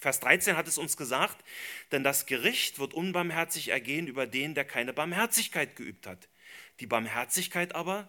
Vers 0.00 0.18
13 0.18 0.56
hat 0.56 0.66
es 0.66 0.76
uns 0.76 0.96
gesagt, 0.96 1.44
denn 1.92 2.02
das 2.02 2.26
Gericht 2.26 2.80
wird 2.80 2.94
unbarmherzig 2.94 3.68
ergehen 3.68 4.08
über 4.08 4.26
den, 4.26 4.54
der 4.56 4.64
keine 4.64 4.92
Barmherzigkeit 4.92 5.76
geübt 5.76 6.08
hat. 6.08 6.28
Die 6.80 6.86
Barmherzigkeit 6.86 7.76
aber 7.76 8.08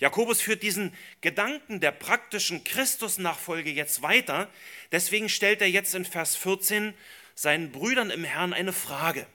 Jakobus 0.00 0.40
führt 0.40 0.62
diesen 0.62 0.94
Gedanken 1.20 1.80
der 1.80 1.92
praktischen 1.92 2.64
Christusnachfolge 2.64 3.70
jetzt 3.70 4.02
weiter. 4.02 4.50
Deswegen 4.92 5.28
stellt 5.28 5.60
er 5.60 5.68
jetzt 5.68 5.94
in 5.94 6.04
Vers 6.04 6.36
14 6.36 6.94
seinen 7.34 7.72
Brüdern 7.72 8.10
im 8.10 8.24
Herrn 8.24 8.52
eine 8.52 8.72
Frage. 8.72 9.26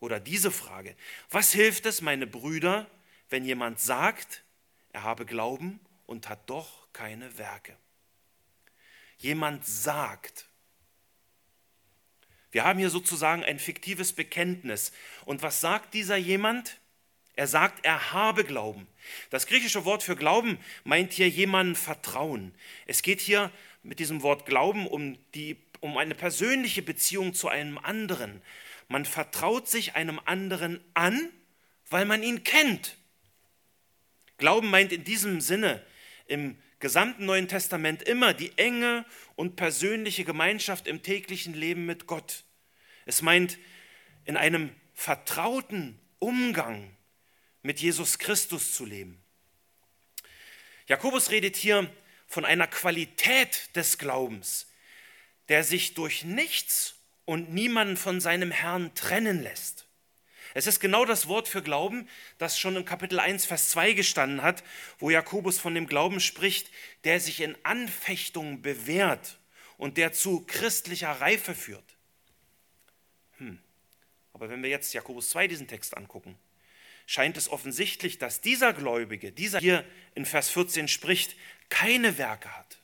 Oder 0.00 0.18
diese 0.18 0.50
Frage. 0.50 0.96
Was 1.30 1.52
hilft 1.52 1.86
es, 1.86 2.00
meine 2.00 2.26
Brüder, 2.26 2.86
wenn 3.28 3.44
jemand 3.44 3.80
sagt, 3.80 4.42
er 4.92 5.02
habe 5.02 5.26
Glauben 5.26 5.80
und 6.06 6.28
hat 6.28 6.48
doch 6.48 6.88
keine 6.92 7.36
Werke? 7.38 7.76
Jemand 9.18 9.66
sagt. 9.66 10.46
Wir 12.50 12.64
haben 12.64 12.78
hier 12.78 12.90
sozusagen 12.90 13.44
ein 13.44 13.58
fiktives 13.58 14.12
Bekenntnis. 14.12 14.92
Und 15.24 15.42
was 15.42 15.60
sagt 15.60 15.94
dieser 15.94 16.16
jemand? 16.16 16.79
Er 17.40 17.46
sagt, 17.46 17.86
er 17.86 18.12
habe 18.12 18.44
Glauben. 18.44 18.86
Das 19.30 19.46
griechische 19.46 19.86
Wort 19.86 20.02
für 20.02 20.14
Glauben 20.14 20.58
meint 20.84 21.14
hier 21.14 21.30
jemandem 21.30 21.74
vertrauen. 21.74 22.54
Es 22.84 23.00
geht 23.00 23.22
hier 23.22 23.50
mit 23.82 23.98
diesem 23.98 24.20
Wort 24.20 24.44
Glauben 24.44 24.86
um, 24.86 25.16
die, 25.32 25.56
um 25.80 25.96
eine 25.96 26.14
persönliche 26.14 26.82
Beziehung 26.82 27.32
zu 27.32 27.48
einem 27.48 27.78
anderen. 27.78 28.42
Man 28.88 29.06
vertraut 29.06 29.68
sich 29.68 29.94
einem 29.94 30.20
anderen 30.26 30.84
an, 30.92 31.30
weil 31.88 32.04
man 32.04 32.22
ihn 32.22 32.44
kennt. 32.44 32.98
Glauben 34.36 34.68
meint 34.68 34.92
in 34.92 35.04
diesem 35.04 35.40
Sinne 35.40 35.82
im 36.26 36.58
gesamten 36.78 37.24
Neuen 37.24 37.48
Testament 37.48 38.02
immer 38.02 38.34
die 38.34 38.52
enge 38.58 39.06
und 39.34 39.56
persönliche 39.56 40.24
Gemeinschaft 40.24 40.86
im 40.86 41.02
täglichen 41.02 41.54
Leben 41.54 41.86
mit 41.86 42.06
Gott. 42.06 42.44
Es 43.06 43.22
meint 43.22 43.56
in 44.26 44.36
einem 44.36 44.74
vertrauten 44.92 45.98
Umgang 46.18 46.94
mit 47.62 47.80
Jesus 47.80 48.18
Christus 48.18 48.72
zu 48.72 48.84
leben. 48.84 49.22
Jakobus 50.86 51.30
redet 51.30 51.56
hier 51.56 51.92
von 52.26 52.44
einer 52.44 52.66
Qualität 52.66 53.74
des 53.76 53.98
Glaubens, 53.98 54.66
der 55.48 55.64
sich 55.64 55.94
durch 55.94 56.24
nichts 56.24 56.94
und 57.24 57.52
niemanden 57.52 57.96
von 57.96 58.20
seinem 58.20 58.50
Herrn 58.50 58.94
trennen 58.94 59.42
lässt. 59.42 59.86
Es 60.52 60.66
ist 60.66 60.80
genau 60.80 61.04
das 61.04 61.28
Wort 61.28 61.46
für 61.46 61.62
Glauben, 61.62 62.08
das 62.38 62.58
schon 62.58 62.74
im 62.74 62.84
Kapitel 62.84 63.20
1, 63.20 63.46
Vers 63.46 63.70
2 63.70 63.92
gestanden 63.92 64.42
hat, 64.42 64.64
wo 64.98 65.10
Jakobus 65.10 65.58
von 65.58 65.74
dem 65.74 65.86
Glauben 65.86 66.18
spricht, 66.20 66.70
der 67.04 67.20
sich 67.20 67.40
in 67.40 67.56
Anfechtungen 67.64 68.60
bewährt 68.60 69.38
und 69.76 69.96
der 69.96 70.12
zu 70.12 70.44
christlicher 70.46 71.12
Reife 71.12 71.54
führt. 71.54 71.96
Hm. 73.38 73.60
Aber 74.32 74.48
wenn 74.48 74.62
wir 74.62 74.70
jetzt 74.70 74.92
Jakobus 74.92 75.30
2 75.30 75.46
diesen 75.46 75.68
Text 75.68 75.96
angucken, 75.96 76.36
scheint 77.10 77.36
es 77.36 77.48
offensichtlich, 77.48 78.18
dass 78.18 78.40
dieser 78.40 78.72
Gläubige, 78.72 79.32
dieser 79.32 79.58
hier 79.58 79.84
in 80.14 80.24
Vers 80.24 80.48
14 80.50 80.86
spricht, 80.86 81.34
keine 81.68 82.18
Werke 82.18 82.56
hat 82.56 82.78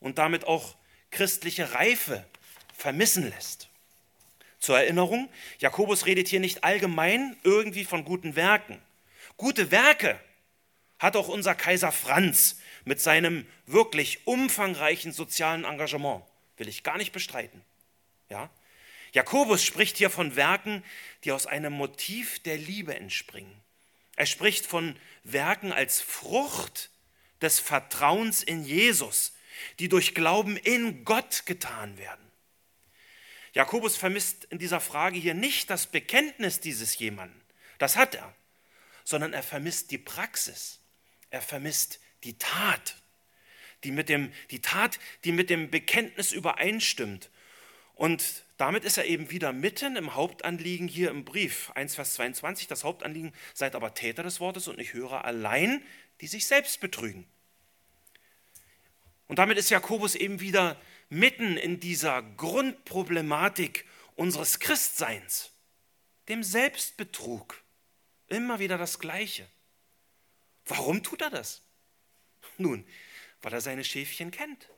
und 0.00 0.18
damit 0.18 0.44
auch 0.44 0.74
christliche 1.12 1.72
Reife 1.72 2.26
vermissen 2.76 3.30
lässt. 3.30 3.68
Zur 4.58 4.76
Erinnerung, 4.76 5.28
Jakobus 5.60 6.06
redet 6.06 6.26
hier 6.26 6.40
nicht 6.40 6.64
allgemein 6.64 7.36
irgendwie 7.44 7.84
von 7.84 8.04
guten 8.04 8.34
Werken. 8.34 8.82
Gute 9.36 9.70
Werke 9.70 10.18
hat 10.98 11.14
auch 11.14 11.28
unser 11.28 11.54
Kaiser 11.54 11.92
Franz 11.92 12.58
mit 12.84 13.00
seinem 13.00 13.46
wirklich 13.66 14.26
umfangreichen 14.26 15.12
sozialen 15.12 15.62
Engagement. 15.62 16.24
Will 16.56 16.66
ich 16.66 16.82
gar 16.82 16.96
nicht 16.96 17.12
bestreiten. 17.12 17.62
Ja? 18.30 18.50
Jakobus 19.12 19.64
spricht 19.64 19.96
hier 19.96 20.10
von 20.10 20.36
Werken, 20.36 20.84
die 21.24 21.32
aus 21.32 21.46
einem 21.46 21.72
Motiv 21.72 22.40
der 22.40 22.56
Liebe 22.56 22.94
entspringen. 22.94 23.60
Er 24.16 24.26
spricht 24.26 24.66
von 24.66 24.96
Werken 25.24 25.72
als 25.72 26.00
Frucht 26.00 26.90
des 27.40 27.58
Vertrauens 27.58 28.42
in 28.42 28.64
Jesus, 28.64 29.32
die 29.78 29.88
durch 29.88 30.14
Glauben 30.14 30.56
in 30.56 31.04
Gott 31.04 31.46
getan 31.46 31.98
werden. 31.98 32.30
Jakobus 33.52 33.96
vermisst 33.96 34.44
in 34.44 34.58
dieser 34.58 34.80
Frage 34.80 35.18
hier 35.18 35.34
nicht 35.34 35.70
das 35.70 35.86
Bekenntnis 35.86 36.60
dieses 36.60 36.98
jemanden, 36.98 37.40
das 37.78 37.96
hat 37.96 38.14
er, 38.14 38.34
sondern 39.04 39.32
er 39.32 39.42
vermisst 39.42 39.90
die 39.90 39.98
Praxis, 39.98 40.78
er 41.30 41.42
vermisst 41.42 41.98
die 42.22 42.38
Tat, 42.38 42.96
die, 43.82 43.90
mit 43.90 44.08
dem, 44.08 44.32
die 44.50 44.60
Tat, 44.60 45.00
die 45.24 45.32
mit 45.32 45.50
dem 45.50 45.70
Bekenntnis 45.70 46.32
übereinstimmt. 46.32 47.30
Und 47.94 48.44
damit 48.60 48.84
ist 48.84 48.98
er 48.98 49.06
eben 49.06 49.30
wieder 49.30 49.54
mitten 49.54 49.96
im 49.96 50.14
Hauptanliegen 50.14 50.86
hier 50.86 51.10
im 51.10 51.24
Brief 51.24 51.70
1, 51.76 51.94
Vers 51.94 52.14
22. 52.14 52.66
Das 52.66 52.84
Hauptanliegen, 52.84 53.32
seid 53.54 53.74
aber 53.74 53.94
Täter 53.94 54.22
des 54.22 54.38
Wortes 54.38 54.68
und 54.68 54.76
nicht 54.76 54.92
Hörer 54.92 55.24
allein, 55.24 55.82
die 56.20 56.26
sich 56.26 56.46
selbst 56.46 56.80
betrügen. 56.80 57.26
Und 59.28 59.38
damit 59.38 59.56
ist 59.56 59.70
Jakobus 59.70 60.14
eben 60.14 60.40
wieder 60.40 60.78
mitten 61.08 61.56
in 61.56 61.80
dieser 61.80 62.22
Grundproblematik 62.22 63.86
unseres 64.14 64.58
Christseins, 64.58 65.52
dem 66.28 66.42
Selbstbetrug. 66.42 67.62
Immer 68.28 68.58
wieder 68.58 68.76
das 68.76 68.98
Gleiche. 68.98 69.46
Warum 70.66 71.02
tut 71.02 71.22
er 71.22 71.30
das? 71.30 71.62
Nun, 72.58 72.84
weil 73.40 73.54
er 73.54 73.60
seine 73.62 73.84
Schäfchen 73.84 74.30
kennt. 74.30 74.68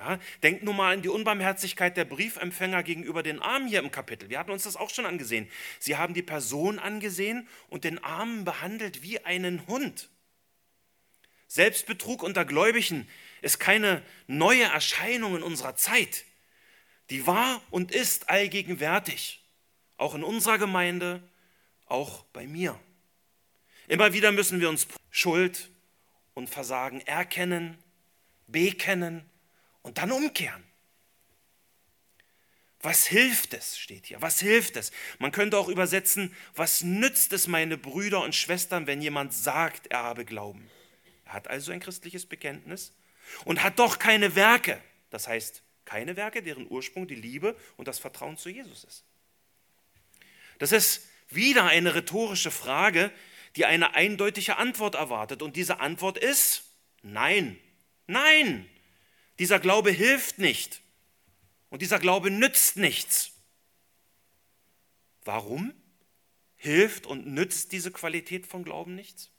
Ja, 0.00 0.18
denkt 0.42 0.62
nur 0.62 0.72
mal 0.72 0.94
an 0.94 1.02
die 1.02 1.10
Unbarmherzigkeit 1.10 1.94
der 1.94 2.06
Briefempfänger 2.06 2.82
gegenüber 2.82 3.22
den 3.22 3.38
Armen 3.38 3.68
hier 3.68 3.80
im 3.80 3.90
Kapitel. 3.90 4.30
Wir 4.30 4.38
hatten 4.38 4.50
uns 4.50 4.62
das 4.62 4.76
auch 4.76 4.88
schon 4.88 5.04
angesehen. 5.04 5.46
Sie 5.78 5.98
haben 5.98 6.14
die 6.14 6.22
Person 6.22 6.78
angesehen 6.78 7.46
und 7.68 7.84
den 7.84 8.02
Armen 8.02 8.46
behandelt 8.46 9.02
wie 9.02 9.22
einen 9.26 9.66
Hund. 9.66 10.08
Selbstbetrug 11.48 12.22
unter 12.22 12.46
Gläubigen 12.46 13.06
ist 13.42 13.60
keine 13.60 14.02
neue 14.26 14.62
Erscheinung 14.62 15.36
in 15.36 15.42
unserer 15.42 15.76
Zeit. 15.76 16.24
Die 17.10 17.26
war 17.26 17.60
und 17.70 17.92
ist 17.92 18.30
allgegenwärtig, 18.30 19.44
auch 19.98 20.14
in 20.14 20.24
unserer 20.24 20.56
Gemeinde, 20.56 21.22
auch 21.84 22.24
bei 22.32 22.46
mir. 22.46 22.80
Immer 23.86 24.14
wieder 24.14 24.32
müssen 24.32 24.60
wir 24.60 24.70
uns 24.70 24.86
Schuld 25.10 25.68
und 26.32 26.48
Versagen 26.48 27.02
erkennen, 27.02 27.76
bekennen 28.46 29.29
und 29.82 29.98
dann 29.98 30.12
umkehren. 30.12 30.64
Was 32.82 33.06
hilft 33.06 33.52
es, 33.52 33.78
steht 33.78 34.06
hier. 34.06 34.22
Was 34.22 34.40
hilft 34.40 34.76
es? 34.76 34.90
Man 35.18 35.32
könnte 35.32 35.58
auch 35.58 35.68
übersetzen, 35.68 36.34
was 36.54 36.82
nützt 36.82 37.32
es, 37.34 37.46
meine 37.46 37.76
Brüder 37.76 38.22
und 38.22 38.34
Schwestern, 38.34 38.86
wenn 38.86 39.02
jemand 39.02 39.34
sagt, 39.34 39.88
er 39.88 40.02
habe 40.02 40.24
Glauben? 40.24 40.70
Er 41.26 41.34
hat 41.34 41.48
also 41.48 41.72
ein 41.72 41.80
christliches 41.80 42.24
Bekenntnis, 42.24 42.94
und 43.44 43.62
hat 43.62 43.78
doch 43.78 43.98
keine 43.98 44.34
Werke. 44.34 44.80
Das 45.10 45.28
heißt, 45.28 45.62
keine 45.84 46.16
Werke, 46.16 46.42
deren 46.42 46.70
Ursprung 46.70 47.08
die 47.08 47.14
Liebe 47.14 47.56
und 47.76 47.88
das 47.88 47.98
Vertrauen 47.98 48.36
zu 48.36 48.48
Jesus 48.48 48.84
ist. 48.84 49.04
Das 50.58 50.72
ist 50.72 51.08
wieder 51.28 51.64
eine 51.64 51.94
rhetorische 51.94 52.50
Frage, 52.50 53.10
die 53.56 53.64
eine 53.64 53.94
eindeutige 53.94 54.56
Antwort 54.56 54.94
erwartet. 54.94 55.42
Und 55.42 55.56
diese 55.56 55.80
Antwort 55.80 56.18
ist 56.18 56.64
nein. 57.02 57.58
Nein. 58.06 58.68
Dieser 59.40 59.58
Glaube 59.58 59.90
hilft 59.90 60.38
nicht. 60.38 60.82
Und 61.70 61.82
dieser 61.82 61.98
Glaube 61.98 62.30
nützt 62.30 62.76
nichts. 62.76 63.32
Warum 65.24 65.74
hilft 66.56 67.06
und 67.06 67.26
nützt 67.26 67.72
diese 67.72 67.90
Qualität 67.90 68.46
von 68.46 68.62
Glauben 68.62 68.94
nichts? 68.94 69.30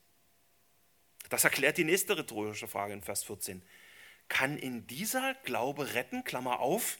Das 1.29 1.43
erklärt 1.43 1.77
die 1.77 1.83
nächste 1.83 2.17
rhetorische 2.17 2.67
Frage 2.67 2.93
in 2.93 3.03
Vers 3.03 3.23
14 3.23 3.63
kann 4.27 4.57
in 4.57 4.87
dieser 4.87 5.35
Glaube 5.43 5.93
retten, 5.93 6.23
Klammer 6.23 6.61
auf, 6.61 6.97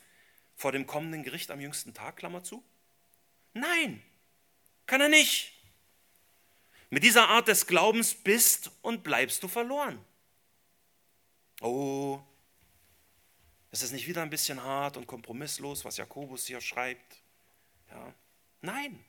vor 0.56 0.72
dem 0.72 0.86
kommenden 0.86 1.24
Gericht 1.24 1.50
am 1.50 1.62
jüngsten 1.62 1.94
Tag, 1.94 2.18
Klammer 2.18 2.44
zu? 2.44 2.62
Nein, 3.54 4.04
kann 4.86 5.02
er 5.02 5.10
nicht. 5.10 5.54
Mit 6.90 7.04
dieser 7.04 7.30
Art 7.30 7.48
des 7.48 7.68
Glaubens 7.68 8.14
bist 8.14 8.70
und 8.82 9.02
bleibst 9.04 9.42
du 9.44 9.48
verloren. 9.48 10.04
Oh, 11.62 12.20
ist 13.72 13.84
es 13.84 13.92
nicht 13.92 14.08
wieder 14.08 14.22
ein 14.22 14.30
bisschen 14.30 14.62
hart 14.62 14.98
und 14.98 15.08
kompromisslos, 15.08 15.86
was 15.86 15.98
Jakobus 15.98 16.46
hier 16.46 16.62
schreibt? 16.62 17.18
Ja. 17.90 18.14
Nein, 18.62 19.04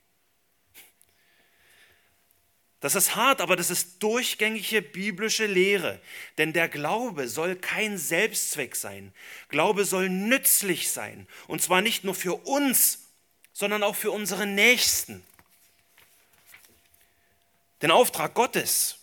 das 2.82 2.96
ist 2.96 3.14
hart, 3.14 3.40
aber 3.40 3.54
das 3.54 3.70
ist 3.70 4.02
durchgängige 4.02 4.82
biblische 4.82 5.46
Lehre. 5.46 6.00
Denn 6.36 6.52
der 6.52 6.68
Glaube 6.68 7.28
soll 7.28 7.54
kein 7.54 7.96
Selbstzweck 7.96 8.74
sein. 8.74 9.14
Glaube 9.48 9.84
soll 9.84 10.08
nützlich 10.08 10.90
sein. 10.90 11.28
Und 11.46 11.62
zwar 11.62 11.80
nicht 11.80 12.02
nur 12.02 12.16
für 12.16 12.34
uns, 12.34 13.06
sondern 13.52 13.84
auch 13.84 13.94
für 13.94 14.10
unsere 14.10 14.48
Nächsten. 14.48 15.24
Den 17.82 17.92
Auftrag 17.92 18.34
Gottes, 18.34 18.98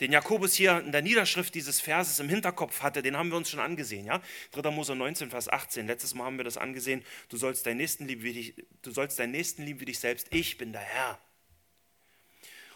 den 0.00 0.12
Jakobus 0.12 0.54
hier 0.54 0.78
in 0.80 0.92
der 0.92 1.02
Niederschrift 1.02 1.54
dieses 1.54 1.80
Verses 1.80 2.18
im 2.20 2.28
Hinterkopf 2.28 2.82
hatte, 2.82 3.02
den 3.02 3.16
haben 3.16 3.30
wir 3.30 3.36
uns 3.36 3.50
schon 3.50 3.60
angesehen. 3.60 4.04
Ja? 4.04 4.20
3. 4.52 4.70
Mose 4.70 4.94
19, 4.94 5.30
Vers 5.30 5.48
18. 5.48 5.86
Letztes 5.86 6.14
Mal 6.14 6.24
haben 6.24 6.36
wir 6.36 6.44
das 6.44 6.58
angesehen. 6.58 7.04
Du 7.28 7.36
sollst 7.36 7.66
deinen 7.66 7.78
Nächsten 7.78 8.06
lieben 8.06 8.22
wie 8.22 8.32
dich, 8.34 8.54
du 8.82 8.90
sollst 8.90 9.18
deinen 9.18 9.32
Nächsten 9.32 9.62
lieben 9.64 9.80
wie 9.80 9.86
dich 9.86 9.98
selbst. 9.98 10.26
Ich 10.30 10.58
bin 10.58 10.72
der 10.72 10.82
Herr. 10.82 11.18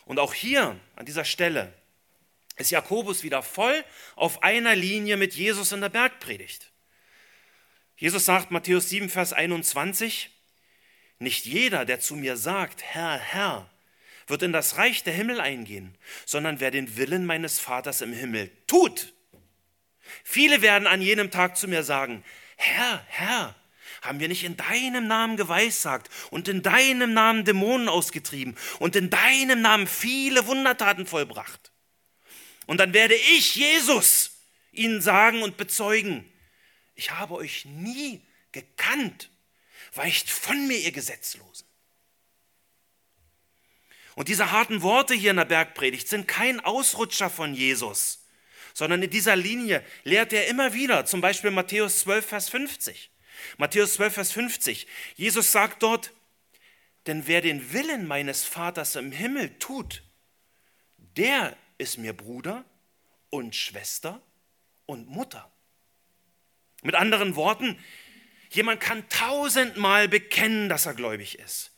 Und 0.07 0.19
auch 0.19 0.33
hier 0.33 0.81
an 0.97 1.07
dieser 1.07 1.25
Stelle 1.25 1.73
ist 2.57 2.71
Jakobus 2.71 3.23
wieder 3.23 3.43
voll 3.43 3.85
auf 4.17 4.43
einer 4.43 4.75
Linie 4.75 5.17
mit 5.17 5.35
Jesus 5.35 5.73
in 5.73 5.81
der 5.81 5.89
Bergpredigt. 5.89 6.71
Jesus 7.97 8.25
sagt 8.25 8.51
Matthäus 8.51 8.89
7, 8.89 9.11
Vers 9.11 9.35
21, 9.35 10.31
nicht 11.19 11.45
jeder, 11.45 11.85
der 11.85 12.01
zu 12.01 12.17
mir 12.17 12.39
sagt, 12.39 12.83
Herr, 12.83 13.19
Herr, 13.19 13.70
wird 14.31 14.43
in 14.43 14.53
das 14.53 14.77
Reich 14.77 15.03
der 15.03 15.13
Himmel 15.13 15.41
eingehen, 15.41 15.97
sondern 16.25 16.61
wer 16.61 16.71
den 16.71 16.97
Willen 16.97 17.27
meines 17.27 17.59
Vaters 17.59 18.01
im 18.01 18.13
Himmel 18.13 18.51
tut. 18.67 19.13
Viele 20.25 20.63
werden 20.63 20.87
an 20.87 21.03
jenem 21.03 21.31
Tag 21.31 21.57
zu 21.57 21.69
mir 21.69 21.83
sagen, 21.83 22.25
Herr, 22.57 23.05
Herr, 23.09 23.55
haben 24.03 24.21
wir 24.21 24.29
nicht 24.29 24.45
in 24.45 24.57
deinem 24.57 25.07
Namen 25.07 25.37
geweissagt 25.37 26.09
und 26.31 26.49
in 26.49 26.63
deinem 26.63 27.13
Namen 27.13 27.45
Dämonen 27.45 27.89
ausgetrieben 27.89 28.57
und 28.79 28.97
in 28.97 29.11
deinem 29.11 29.61
Namen 29.61 29.87
viele 29.87 30.47
Wundertaten 30.47 31.07
vollbracht? 31.07 31.71
Und 32.67 32.79
dann 32.79 32.95
werde 32.95 33.15
ich, 33.15 33.57
Jesus, 33.57 34.39
ihnen 34.73 35.01
sagen 35.01 35.43
und 35.43 35.57
bezeugen, 35.57 36.31
ich 36.95 37.11
habe 37.11 37.35
euch 37.35 37.65
nie 37.65 38.23
gekannt. 38.53 39.31
Weicht 39.95 40.31
von 40.31 40.67
mir, 40.67 40.79
ihr 40.79 40.93
Gesetzlosen. 40.93 41.67
Und 44.15 44.29
diese 44.29 44.51
harten 44.51 44.83
Worte 44.83 45.15
hier 45.15 45.31
in 45.31 45.37
der 45.37 45.45
Bergpredigt 45.45 46.09
sind 46.09 46.27
kein 46.27 46.61
Ausrutscher 46.61 47.31
von 47.31 47.55
Jesus, 47.55 48.27
sondern 48.75 49.03
in 49.03 49.11
dieser 49.11 49.37
Linie 49.37 49.85
lehrt 50.05 50.33
er 50.33 50.49
immer 50.49 50.75
wieder, 50.75 51.07
zum 51.07 51.21
Beispiel 51.21 51.51
Matthäus 51.51 52.01
12, 52.01 52.27
Vers 52.27 52.49
50. 52.49 53.11
Matthäus 53.57 53.95
12, 53.95 54.15
Vers 54.15 54.33
50. 54.33 54.87
Jesus 55.17 55.53
sagt 55.53 55.83
dort, 55.83 56.13
denn 57.07 57.27
wer 57.27 57.41
den 57.41 57.73
Willen 57.73 58.07
meines 58.07 58.45
Vaters 58.45 58.97
im 58.97 59.13
Himmel 59.13 59.59
tut, 59.59 60.03
der 61.17 61.57
ist 61.79 61.97
mir 61.99 62.13
Bruder 62.13 62.65
und 63.31 63.55
Schwester 63.57 64.21
und 64.87 65.09
Mutter. 65.09 65.51
Mit 66.83 66.95
anderen 66.95 67.37
Worten, 67.37 67.79
jemand 68.51 68.81
kann 68.81 69.09
tausendmal 69.09 70.09
bekennen, 70.09 70.69
dass 70.69 70.87
er 70.87 70.95
gläubig 70.95 71.39
ist. 71.39 71.73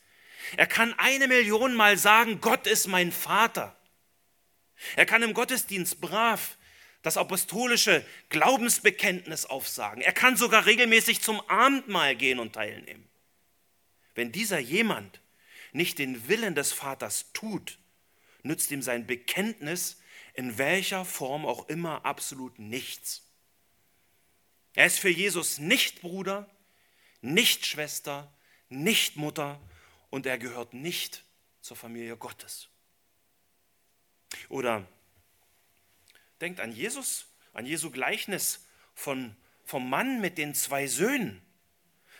Er 0.57 0.67
kann 0.67 0.93
eine 0.97 1.27
Million 1.27 1.73
Mal 1.73 1.97
sagen, 1.97 2.41
Gott 2.41 2.67
ist 2.67 2.87
mein 2.87 3.11
Vater. 3.11 3.75
Er 4.95 5.05
kann 5.05 5.23
im 5.23 5.33
Gottesdienst 5.33 6.01
brav 6.01 6.57
das 7.01 7.17
apostolische 7.17 8.05
Glaubensbekenntnis 8.29 9.45
aufsagen. 9.45 10.01
Er 10.01 10.13
kann 10.13 10.37
sogar 10.37 10.65
regelmäßig 10.65 11.21
zum 11.21 11.41
Abendmahl 11.49 12.15
gehen 12.15 12.39
und 12.39 12.53
teilnehmen. 12.53 13.07
Wenn 14.15 14.31
dieser 14.31 14.59
jemand 14.59 15.21
nicht 15.73 15.99
den 15.99 16.27
Willen 16.27 16.55
des 16.55 16.71
Vaters 16.71 17.31
tut, 17.33 17.79
nützt 18.43 18.71
ihm 18.71 18.81
sein 18.81 19.05
Bekenntnis 19.05 19.99
in 20.33 20.57
welcher 20.57 21.05
Form 21.05 21.45
auch 21.45 21.67
immer 21.69 22.05
absolut 22.05 22.57
nichts. 22.59 23.29
Er 24.75 24.85
ist 24.85 24.99
für 24.99 25.09
Jesus 25.09 25.59
nicht 25.59 26.01
Bruder, 26.01 26.49
nicht 27.21 27.65
Schwester, 27.65 28.33
nicht 28.69 29.17
Mutter 29.17 29.61
und 30.13 30.27
er 30.27 30.37
gehört 30.37 30.75
nicht 30.75 31.23
zur 31.59 31.75
Familie 31.75 32.15
Gottes. 32.15 32.69
Oder 34.47 34.87
denkt 36.39 36.59
an 36.59 36.71
Jesus, 36.71 37.25
an 37.51 37.65
Jesu 37.65 37.89
Gleichnis 37.89 38.67
von, 38.93 39.35
vom 39.65 39.89
Mann 39.89 40.21
mit 40.21 40.37
den 40.37 40.53
zwei 40.53 40.85
Söhnen, 40.85 41.41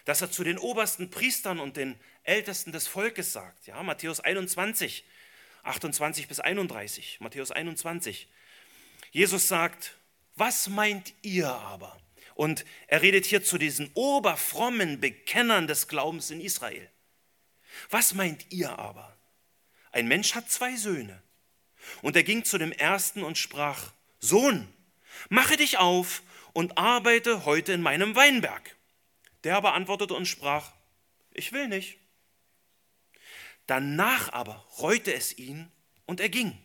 dass 0.05 0.21
er 0.21 0.31
zu 0.31 0.43
den 0.43 0.57
obersten 0.57 1.11
Priestern 1.11 1.59
und 1.59 1.77
den 1.77 1.95
Ältesten 2.23 2.71
des 2.71 2.87
Volkes 2.87 3.31
sagt. 3.31 3.67
Ja, 3.67 3.83
Matthäus 3.83 4.21
21, 4.21 5.05
28 5.61 6.27
bis 6.27 6.39
31. 6.39 7.19
Matthäus 7.19 7.51
21. 7.51 8.27
Jesus 9.11 9.47
sagt, 9.47 9.99
was 10.33 10.67
meint 10.67 11.13
ihr 11.21 11.47
aber? 11.47 11.95
Und 12.33 12.65
er 12.87 13.03
redet 13.03 13.27
hier 13.27 13.43
zu 13.43 13.59
diesen 13.59 13.91
oberfrommen 13.93 14.99
Bekennern 14.99 15.67
des 15.67 15.87
Glaubens 15.87 16.31
in 16.31 16.41
Israel. 16.41 16.89
Was 17.89 18.13
meint 18.13 18.51
ihr 18.51 18.77
aber? 18.77 19.17
Ein 19.91 20.07
Mensch 20.07 20.35
hat 20.35 20.49
zwei 20.49 20.75
Söhne. 20.75 21.21
Und 22.01 22.15
er 22.15 22.23
ging 22.23 22.45
zu 22.45 22.57
dem 22.57 22.71
ersten 22.71 23.23
und 23.23 23.37
sprach, 23.37 23.93
Sohn, 24.19 24.71
mache 25.29 25.57
dich 25.57 25.77
auf 25.77 26.23
und 26.53 26.77
arbeite 26.77 27.45
heute 27.45 27.73
in 27.73 27.81
meinem 27.81 28.15
Weinberg. 28.15 28.75
Der 29.43 29.57
aber 29.57 29.73
antwortete 29.73 30.13
und 30.13 30.25
sprach, 30.25 30.71
ich 31.31 31.51
will 31.51 31.67
nicht. 31.67 31.97
Danach 33.67 34.31
aber 34.31 34.65
reute 34.77 35.13
es 35.13 35.37
ihn 35.37 35.71
und 36.05 36.19
er 36.19 36.29
ging. 36.29 36.57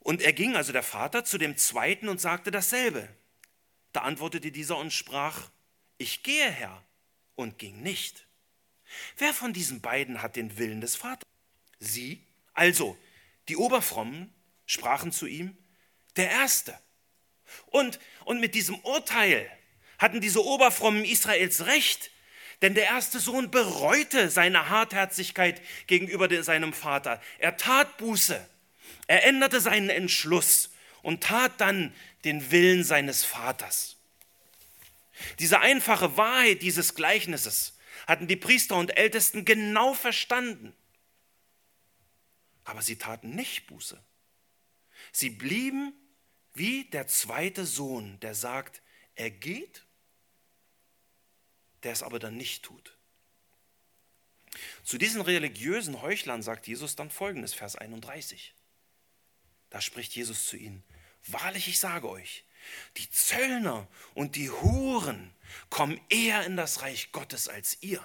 Und 0.00 0.22
er 0.22 0.32
ging, 0.32 0.56
also 0.56 0.72
der 0.72 0.82
Vater, 0.82 1.24
zu 1.24 1.38
dem 1.38 1.56
zweiten 1.56 2.08
und 2.08 2.20
sagte 2.20 2.50
dasselbe. 2.50 3.08
Da 3.92 4.02
antwortete 4.02 4.52
dieser 4.52 4.78
und 4.78 4.92
sprach, 4.92 5.50
ich 5.98 6.22
gehe, 6.22 6.50
Herr, 6.50 6.82
und 7.34 7.58
ging 7.58 7.82
nicht. 7.82 8.27
Wer 9.16 9.34
von 9.34 9.52
diesen 9.52 9.80
beiden 9.80 10.22
hat 10.22 10.36
den 10.36 10.58
Willen 10.58 10.80
des 10.80 10.96
Vaters? 10.96 11.28
Sie, 11.78 12.24
also 12.54 12.96
die 13.48 13.56
Oberfrommen, 13.56 14.32
sprachen 14.66 15.12
zu 15.12 15.26
ihm, 15.26 15.56
der 16.16 16.30
Erste. 16.30 16.78
Und, 17.66 17.98
und 18.24 18.40
mit 18.40 18.54
diesem 18.54 18.78
Urteil 18.80 19.50
hatten 19.98 20.20
diese 20.20 20.44
Oberfrommen 20.44 21.04
Israels 21.04 21.66
recht, 21.66 22.10
denn 22.62 22.74
der 22.74 22.84
erste 22.84 23.20
Sohn 23.20 23.50
bereute 23.50 24.30
seine 24.30 24.68
Hartherzigkeit 24.68 25.60
gegenüber 25.86 26.42
seinem 26.42 26.72
Vater. 26.72 27.22
Er 27.38 27.56
tat 27.56 27.96
Buße. 27.98 28.48
Er 29.06 29.24
änderte 29.24 29.60
seinen 29.60 29.90
Entschluss 29.90 30.70
und 31.02 31.22
tat 31.22 31.52
dann 31.60 31.94
den 32.24 32.50
Willen 32.50 32.84
seines 32.84 33.24
Vaters. 33.24 33.96
Diese 35.38 35.60
einfache 35.60 36.16
Wahrheit 36.16 36.62
dieses 36.62 36.94
Gleichnisses 36.94 37.77
hatten 38.08 38.26
die 38.26 38.34
Priester 38.34 38.74
und 38.74 38.96
Ältesten 38.96 39.44
genau 39.44 39.94
verstanden. 39.94 40.74
Aber 42.64 42.82
sie 42.82 42.96
taten 42.96 43.30
nicht 43.36 43.68
Buße. 43.68 44.02
Sie 45.12 45.30
blieben 45.30 45.92
wie 46.54 46.86
der 46.86 47.06
zweite 47.06 47.64
Sohn, 47.64 48.18
der 48.18 48.34
sagt, 48.34 48.82
er 49.14 49.30
geht 49.30 49.86
der 51.82 51.92
es 51.92 52.02
aber 52.02 52.18
dann 52.18 52.36
nicht 52.36 52.64
tut. 52.64 52.96
Zu 54.82 54.98
diesen 54.98 55.20
religiösen 55.20 56.00
Heuchlern 56.02 56.42
sagt 56.42 56.66
Jesus 56.66 56.96
dann 56.96 57.10
folgendes, 57.10 57.54
Vers 57.54 57.76
31. 57.76 58.54
Da 59.70 59.80
spricht 59.80 60.14
Jesus 60.14 60.46
zu 60.46 60.56
ihnen, 60.56 60.82
wahrlich 61.26 61.68
ich 61.68 61.78
sage 61.78 62.08
euch, 62.08 62.44
die 62.96 63.08
Zöllner 63.10 63.86
und 64.14 64.36
die 64.36 64.50
Huren 64.50 65.34
kommen 65.70 66.00
eher 66.08 66.44
in 66.44 66.56
das 66.56 66.82
Reich 66.82 67.12
Gottes 67.12 67.48
als 67.48 67.78
ihr. 67.80 68.04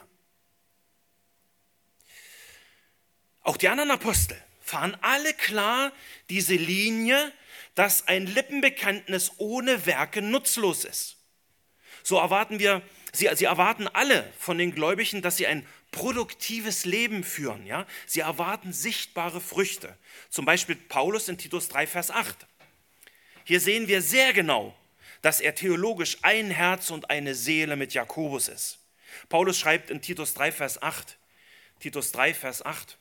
Auch 3.41 3.57
die 3.57 3.67
anderen 3.67 3.91
Apostel 3.91 4.41
fahren 4.61 4.97
alle 5.01 5.33
klar 5.33 5.91
diese 6.29 6.55
Linie, 6.55 7.31
dass 7.75 8.07
ein 8.07 8.25
Lippenbekenntnis 8.25 9.33
ohne 9.37 9.85
Werke 9.85 10.21
nutzlos 10.21 10.85
ist. 10.85 11.17
So 12.03 12.17
erwarten 12.17 12.59
wir 12.59 12.81
Sie, 13.15 13.29
sie 13.35 13.45
erwarten 13.45 13.87
alle 13.87 14.27
von 14.39 14.57
den 14.57 14.73
Gläubigen, 14.73 15.21
dass 15.21 15.37
sie 15.37 15.45
ein 15.45 15.67
produktives 15.91 16.83
Leben 16.83 17.23
führen. 17.23 17.67
Ja? 17.67 17.85
Sie 18.07 18.21
erwarten 18.21 18.73
sichtbare 18.73 19.39
Früchte. 19.39 19.95
Zum 20.31 20.45
Beispiel 20.45 20.75
Paulus 20.75 21.29
in 21.29 21.37
Titus 21.37 21.69
3, 21.69 21.85
Vers 21.85 22.09
8. 22.09 22.47
Hier 23.43 23.59
sehen 23.59 23.87
wir 23.87 24.01
sehr 24.01 24.33
genau, 24.33 24.75
dass 25.23 25.39
er 25.39 25.55
theologisch 25.55 26.17
ein 26.21 26.51
Herz 26.51 26.91
und 26.91 27.09
eine 27.09 27.33
Seele 27.33 27.75
mit 27.75 27.93
Jakobus 27.93 28.49
ist. 28.49 28.79
Paulus 29.29 29.57
schreibt 29.57 29.89
in 29.89 30.01
Titus 30.01 30.33
3, 30.35 30.51
Vers 30.51 30.81
8, 30.81 31.17
Titus 31.79 32.11
3, 32.11 32.33
Vers 32.33 32.63
8, 32.63 32.97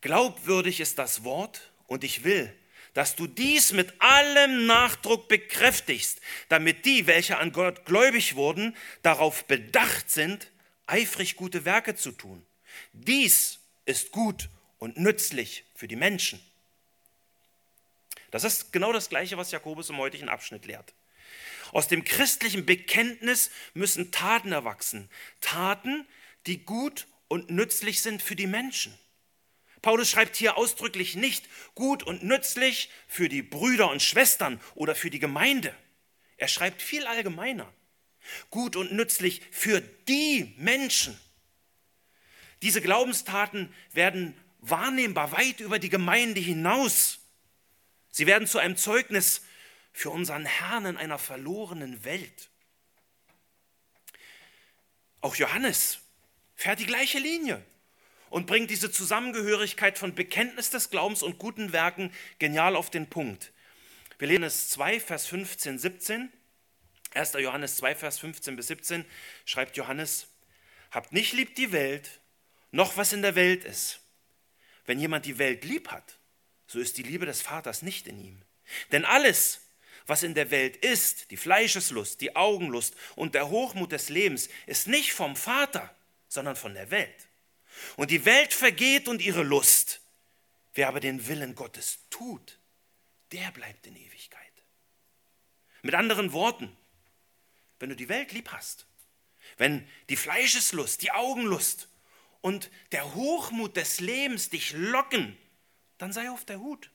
Glaubwürdig 0.00 0.80
ist 0.80 0.98
das 0.98 1.24
Wort 1.24 1.72
und 1.88 2.04
ich 2.04 2.22
will, 2.22 2.54
dass 2.94 3.16
du 3.16 3.26
dies 3.26 3.72
mit 3.72 4.00
allem 4.00 4.66
Nachdruck 4.66 5.28
bekräftigst, 5.28 6.20
damit 6.48 6.84
die, 6.84 7.08
welche 7.08 7.38
an 7.38 7.50
Gott 7.50 7.84
gläubig 7.84 8.36
wurden, 8.36 8.76
darauf 9.02 9.44
bedacht 9.46 10.08
sind, 10.08 10.52
eifrig 10.86 11.34
gute 11.34 11.64
Werke 11.64 11.96
zu 11.96 12.12
tun. 12.12 12.46
Dies 12.92 13.58
ist 13.86 14.12
gut 14.12 14.48
und 14.78 14.98
nützlich 14.98 15.64
für 15.74 15.88
die 15.88 15.96
Menschen. 15.96 16.40
Das 18.30 18.44
ist 18.44 18.72
genau 18.72 18.92
das 18.92 19.08
Gleiche, 19.08 19.36
was 19.36 19.50
Jakobus 19.50 19.90
im 19.90 19.98
heutigen 19.98 20.28
Abschnitt 20.28 20.66
lehrt. 20.66 20.94
Aus 21.72 21.88
dem 21.88 22.04
christlichen 22.04 22.64
Bekenntnis 22.66 23.50
müssen 23.74 24.12
Taten 24.12 24.52
erwachsen. 24.52 25.10
Taten, 25.40 26.06
die 26.46 26.64
gut 26.64 27.06
und 27.28 27.50
nützlich 27.50 28.02
sind 28.02 28.22
für 28.22 28.36
die 28.36 28.46
Menschen. 28.46 28.96
Paulus 29.82 30.10
schreibt 30.10 30.36
hier 30.36 30.56
ausdrücklich 30.56 31.16
nicht 31.16 31.48
gut 31.74 32.02
und 32.02 32.22
nützlich 32.22 32.90
für 33.06 33.28
die 33.28 33.42
Brüder 33.42 33.90
und 33.90 34.02
Schwestern 34.02 34.60
oder 34.74 34.94
für 34.94 35.10
die 35.10 35.18
Gemeinde. 35.18 35.74
Er 36.36 36.48
schreibt 36.48 36.82
viel 36.82 37.06
allgemeiner. 37.06 37.72
Gut 38.50 38.76
und 38.76 38.92
nützlich 38.92 39.42
für 39.50 39.80
die 39.80 40.54
Menschen. 40.56 41.18
Diese 42.62 42.80
Glaubenstaten 42.80 43.72
werden 43.92 44.36
wahrnehmbar 44.58 45.32
weit 45.32 45.60
über 45.60 45.78
die 45.78 45.88
Gemeinde 45.88 46.40
hinaus. 46.40 47.20
Sie 48.16 48.26
werden 48.26 48.48
zu 48.48 48.58
einem 48.58 48.78
Zeugnis 48.78 49.42
für 49.92 50.08
unseren 50.08 50.46
Herrn 50.46 50.86
in 50.86 50.96
einer 50.96 51.18
verlorenen 51.18 52.02
Welt. 52.02 52.48
Auch 55.20 55.36
Johannes 55.36 55.98
fährt 56.54 56.80
die 56.80 56.86
gleiche 56.86 57.18
Linie 57.18 57.62
und 58.30 58.46
bringt 58.46 58.70
diese 58.70 58.90
Zusammengehörigkeit 58.90 59.98
von 59.98 60.14
Bekenntnis 60.14 60.70
des 60.70 60.88
Glaubens 60.88 61.22
und 61.22 61.38
guten 61.38 61.74
Werken 61.74 62.10
genial 62.38 62.74
auf 62.74 62.88
den 62.88 63.10
Punkt. 63.10 63.52
Wir 64.18 64.28
lesen 64.28 64.44
es 64.44 64.70
2, 64.70 64.98
Vers 64.98 65.26
15, 65.26 65.78
17. 65.78 66.32
1. 67.12 67.32
Johannes 67.34 67.76
2, 67.76 67.96
Vers 67.96 68.18
15 68.20 68.56
bis 68.56 68.68
17 68.68 69.04
schreibt 69.44 69.76
Johannes, 69.76 70.28
habt 70.90 71.12
nicht 71.12 71.34
lieb 71.34 71.54
die 71.54 71.70
Welt, 71.70 72.22
noch 72.70 72.96
was 72.96 73.12
in 73.12 73.20
der 73.20 73.34
Welt 73.34 73.64
ist. 73.64 74.00
Wenn 74.86 74.98
jemand 74.98 75.26
die 75.26 75.36
Welt 75.36 75.66
lieb 75.66 75.88
hat, 75.88 76.16
so 76.66 76.78
ist 76.78 76.98
die 76.98 77.02
Liebe 77.02 77.26
des 77.26 77.42
Vaters 77.42 77.82
nicht 77.82 78.06
in 78.06 78.18
ihm. 78.18 78.42
Denn 78.92 79.04
alles, 79.04 79.60
was 80.06 80.22
in 80.22 80.34
der 80.34 80.50
Welt 80.50 80.76
ist, 80.76 81.30
die 81.30 81.36
Fleischeslust, 81.36 82.20
die 82.20 82.36
Augenlust 82.36 82.94
und 83.14 83.34
der 83.34 83.48
Hochmut 83.48 83.92
des 83.92 84.08
Lebens, 84.08 84.48
ist 84.66 84.86
nicht 84.86 85.12
vom 85.12 85.36
Vater, 85.36 85.94
sondern 86.28 86.56
von 86.56 86.74
der 86.74 86.90
Welt. 86.90 87.28
Und 87.96 88.10
die 88.10 88.24
Welt 88.24 88.52
vergeht 88.52 89.08
und 89.08 89.22
ihre 89.22 89.42
Lust. 89.42 90.00
Wer 90.74 90.88
aber 90.88 91.00
den 91.00 91.26
Willen 91.26 91.54
Gottes 91.54 91.98
tut, 92.10 92.58
der 93.32 93.50
bleibt 93.50 93.86
in 93.86 93.96
Ewigkeit. 93.96 94.42
Mit 95.82 95.94
anderen 95.94 96.32
Worten, 96.32 96.76
wenn 97.78 97.88
du 97.88 97.96
die 97.96 98.08
Welt 98.08 98.32
lieb 98.32 98.50
hast, 98.52 98.86
wenn 99.56 99.88
die 100.08 100.16
Fleischeslust, 100.16 101.02
die 101.02 101.12
Augenlust 101.12 101.88
und 102.40 102.70
der 102.92 103.14
Hochmut 103.14 103.76
des 103.76 104.00
Lebens 104.00 104.50
dich 104.50 104.72
locken, 104.72 105.36
dann 105.98 106.12
sei 106.12 106.30
auf 106.30 106.44
der 106.44 106.60
Hut. 106.60 106.90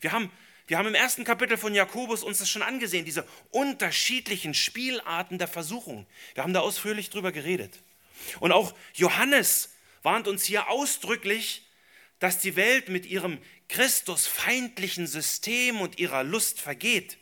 Wir 0.00 0.12
haben, 0.12 0.30
wir 0.66 0.78
haben 0.78 0.88
im 0.88 0.94
ersten 0.94 1.24
Kapitel 1.24 1.56
von 1.56 1.74
Jakobus 1.74 2.22
uns 2.22 2.38
das 2.38 2.50
schon 2.50 2.62
angesehen, 2.62 3.04
diese 3.04 3.26
unterschiedlichen 3.50 4.54
Spielarten 4.54 5.38
der 5.38 5.48
Versuchung. 5.48 6.06
Wir 6.34 6.42
haben 6.42 6.52
da 6.52 6.60
ausführlich 6.60 7.10
drüber 7.10 7.32
geredet. 7.32 7.82
Und 8.40 8.52
auch 8.52 8.74
Johannes 8.94 9.70
warnt 10.02 10.28
uns 10.28 10.44
hier 10.44 10.68
ausdrücklich, 10.68 11.66
dass 12.18 12.38
die 12.38 12.56
Welt 12.56 12.88
mit 12.88 13.06
ihrem 13.06 13.38
Christusfeindlichen 13.68 15.06
System 15.06 15.80
und 15.80 15.98
ihrer 15.98 16.24
Lust 16.24 16.60
vergeht. 16.60 17.18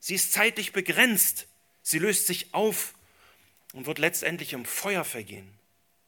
Sie 0.00 0.14
ist 0.14 0.32
zeitlich 0.32 0.72
begrenzt. 0.72 1.46
Sie 1.82 1.98
löst 1.98 2.26
sich 2.26 2.52
auf 2.52 2.94
und 3.72 3.86
wird 3.86 3.98
letztendlich 3.98 4.52
im 4.52 4.64
Feuer 4.64 5.04
vergehen. 5.04 5.58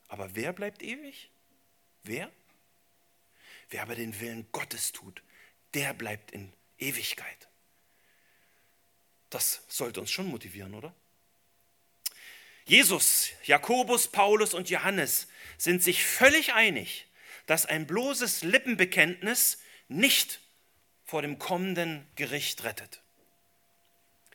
Aber 0.08 0.34
wer 0.34 0.52
bleibt 0.52 0.82
ewig? 0.82 1.30
Wer? 2.02 2.30
Wer 3.70 3.82
aber 3.82 3.94
den 3.94 4.18
Willen 4.20 4.46
Gottes 4.52 4.92
tut, 4.92 5.22
der 5.74 5.94
bleibt 5.94 6.32
in 6.32 6.52
Ewigkeit. 6.78 7.48
Das 9.30 9.62
sollte 9.68 10.00
uns 10.00 10.10
schon 10.10 10.26
motivieren, 10.26 10.74
oder? 10.74 10.94
Jesus, 12.64 13.30
Jakobus, 13.44 14.08
Paulus 14.08 14.54
und 14.54 14.70
Johannes 14.70 15.28
sind 15.56 15.82
sich 15.82 16.04
völlig 16.04 16.52
einig, 16.52 17.06
dass 17.46 17.66
ein 17.66 17.86
bloßes 17.86 18.42
Lippenbekenntnis 18.42 19.58
nicht 19.88 20.40
vor 21.04 21.22
dem 21.22 21.38
kommenden 21.38 22.06
Gericht 22.16 22.64
rettet. 22.64 23.02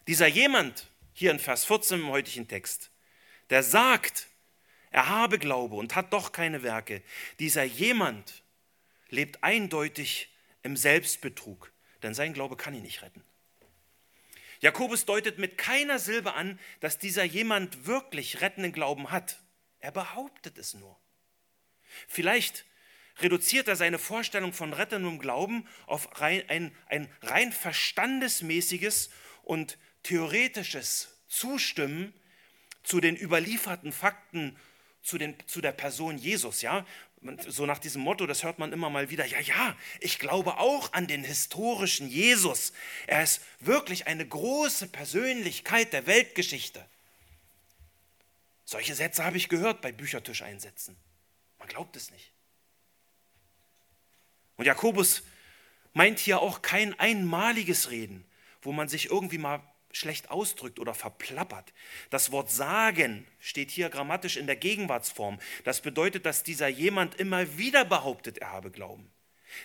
Dieser 0.07 0.27
jemand, 0.27 0.87
hier 1.13 1.31
in 1.31 1.39
Vers 1.39 1.65
14 1.65 2.01
im 2.01 2.09
heutigen 2.09 2.47
Text, 2.47 2.89
der 3.49 3.63
sagt, 3.63 4.27
er 4.91 5.09
habe 5.09 5.39
Glaube 5.39 5.75
und 5.75 5.95
hat 5.95 6.13
doch 6.13 6.31
keine 6.31 6.63
Werke, 6.63 7.01
dieser 7.39 7.63
jemand 7.63 8.43
lebt 9.09 9.43
eindeutig 9.43 10.33
im 10.63 10.77
Selbstbetrug, 10.77 11.71
denn 12.03 12.13
sein 12.13 12.33
Glaube 12.33 12.57
kann 12.57 12.73
ihn 12.73 12.83
nicht 12.83 13.01
retten. 13.01 13.23
Jakobus 14.61 15.05
deutet 15.05 15.37
mit 15.37 15.57
keiner 15.57 15.99
Silbe 15.99 16.33
an, 16.33 16.59
dass 16.79 16.97
dieser 16.97 17.23
jemand 17.23 17.85
wirklich 17.85 18.41
rettenden 18.41 18.71
Glauben 18.71 19.11
hat. 19.11 19.41
Er 19.79 19.91
behauptet 19.91 20.57
es 20.57 20.73
nur. 20.73 20.99
Vielleicht 22.07 22.65
reduziert 23.19 23.67
er 23.67 23.75
seine 23.75 23.99
Vorstellung 23.99 24.53
von 24.53 24.73
rettendem 24.73 25.19
Glauben 25.19 25.67
auf 25.85 26.21
ein, 26.21 26.75
ein 26.87 27.09
rein 27.21 27.51
verstandesmäßiges 27.51 29.09
und 29.43 29.77
theoretisches 30.03 31.15
Zustimmen 31.27 32.13
zu 32.83 32.99
den 32.99 33.15
überlieferten 33.15 33.91
Fakten 33.91 34.57
zu, 35.01 35.17
den, 35.17 35.35
zu 35.47 35.61
der 35.61 35.71
Person 35.71 36.17
Jesus. 36.17 36.61
Ja? 36.61 36.85
So 37.47 37.65
nach 37.65 37.79
diesem 37.79 38.01
Motto, 38.01 38.25
das 38.27 38.43
hört 38.43 38.59
man 38.59 38.73
immer 38.73 38.89
mal 38.89 39.09
wieder, 39.09 39.25
ja, 39.25 39.39
ja, 39.39 39.75
ich 39.99 40.19
glaube 40.19 40.57
auch 40.57 40.93
an 40.93 41.07
den 41.07 41.23
historischen 41.23 42.07
Jesus. 42.07 42.73
Er 43.07 43.23
ist 43.23 43.41
wirklich 43.59 44.07
eine 44.07 44.27
große 44.27 44.87
Persönlichkeit 44.87 45.93
der 45.93 46.07
Weltgeschichte. 46.07 46.85
Solche 48.63 48.95
Sätze 48.95 49.23
habe 49.23 49.37
ich 49.37 49.49
gehört 49.49 49.81
bei 49.81 49.91
Büchertischeinsätzen. 49.91 50.95
Man 51.59 51.67
glaubt 51.67 51.95
es 51.95 52.11
nicht. 52.11 52.31
Und 54.57 54.65
Jakobus 54.65 55.23
meint 55.93 56.19
hier 56.19 56.41
auch 56.41 56.61
kein 56.61 56.99
einmaliges 56.99 57.91
Reden, 57.91 58.25
wo 58.61 58.71
man 58.71 58.89
sich 58.89 59.09
irgendwie 59.09 59.37
mal 59.37 59.61
schlecht 59.95 60.29
ausdrückt 60.29 60.79
oder 60.79 60.93
verplappert. 60.93 61.73
Das 62.09 62.31
Wort 62.31 62.51
sagen 62.51 63.25
steht 63.39 63.71
hier 63.71 63.89
grammatisch 63.89 64.37
in 64.37 64.45
der 64.45 64.55
Gegenwartsform. 64.55 65.39
Das 65.63 65.81
bedeutet, 65.81 66.25
dass 66.25 66.43
dieser 66.43 66.67
jemand 66.67 67.15
immer 67.15 67.57
wieder 67.57 67.85
behauptet, 67.85 68.39
er 68.39 68.51
habe 68.51 68.71
Glauben. 68.71 69.09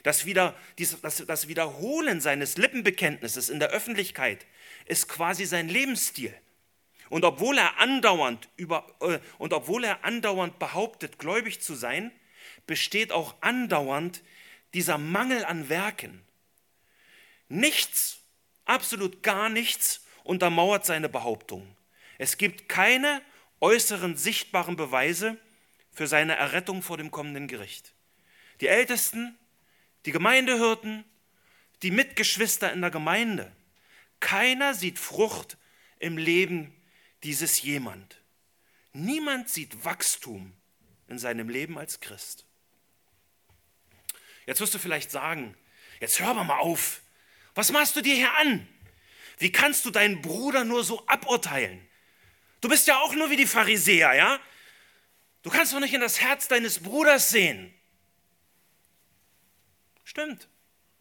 Das, 0.04 0.24
wieder, 0.24 0.54
das, 1.02 1.48
Wiederholen 1.48 2.20
seines 2.20 2.56
Lippenbekenntnisses 2.56 3.48
in 3.48 3.58
der 3.58 3.70
Öffentlichkeit 3.70 4.46
ist 4.86 5.08
quasi 5.08 5.46
sein 5.46 5.68
Lebensstil. 5.68 6.32
Und 7.08 7.24
obwohl 7.24 7.58
er 7.58 7.78
andauernd, 7.78 8.48
über, 8.56 8.86
äh, 9.00 9.18
und 9.38 9.52
obwohl 9.52 9.82
er 9.82 10.04
andauernd 10.04 10.60
behauptet, 10.60 11.18
gläubig 11.18 11.60
zu 11.60 11.74
sein, 11.74 12.12
besteht 12.68 13.10
auch 13.10 13.34
andauernd 13.40 14.22
dieser 14.74 14.96
Mangel 14.96 15.44
an 15.44 15.68
Werken. 15.68 16.22
Nichts, 17.48 18.20
absolut 18.64 19.24
gar 19.24 19.48
nichts 19.48 20.04
untermauert 20.24 20.84
seine 20.84 21.08
Behauptung. 21.08 21.76
Es 22.18 22.36
gibt 22.36 22.68
keine 22.68 23.22
äußeren 23.60 24.16
sichtbaren 24.16 24.76
Beweise 24.76 25.38
für 25.92 26.06
seine 26.06 26.36
Errettung 26.36 26.82
vor 26.82 26.96
dem 26.96 27.10
kommenden 27.10 27.48
Gericht. 27.48 27.94
Die 28.60 28.68
Ältesten, 28.68 29.38
die 30.06 30.12
Gemeindehirten, 30.12 31.04
die 31.82 31.90
Mitgeschwister 31.90 32.72
in 32.72 32.80
der 32.80 32.90
Gemeinde, 32.90 33.50
keiner 34.20 34.74
sieht 34.74 34.98
Frucht 34.98 35.56
im 35.98 36.18
Leben 36.18 36.74
dieses 37.22 37.62
jemand. 37.62 38.20
Niemand 38.92 39.48
sieht 39.48 39.84
Wachstum 39.84 40.52
in 41.08 41.18
seinem 41.18 41.48
Leben 41.48 41.78
als 41.78 42.00
Christ. 42.00 42.44
Jetzt 44.46 44.60
wirst 44.60 44.74
du 44.74 44.78
vielleicht 44.78 45.10
sagen, 45.10 45.56
jetzt 46.00 46.20
hör 46.20 46.34
mal 46.34 46.58
auf. 46.58 47.02
Was 47.54 47.72
machst 47.72 47.96
du 47.96 48.00
dir 48.00 48.14
hier 48.14 48.34
an? 48.36 48.66
Wie 49.40 49.50
kannst 49.50 49.86
du 49.86 49.90
deinen 49.90 50.20
Bruder 50.20 50.64
nur 50.64 50.84
so 50.84 51.04
aburteilen? 51.06 51.84
Du 52.60 52.68
bist 52.68 52.86
ja 52.86 53.00
auch 53.00 53.14
nur 53.14 53.30
wie 53.30 53.36
die 53.36 53.46
Pharisäer, 53.46 54.12
ja? 54.12 54.38
Du 55.42 55.48
kannst 55.48 55.72
doch 55.72 55.80
nicht 55.80 55.94
in 55.94 56.02
das 56.02 56.20
Herz 56.20 56.46
deines 56.46 56.80
Bruders 56.80 57.30
sehen. 57.30 57.74
Stimmt. 60.04 60.48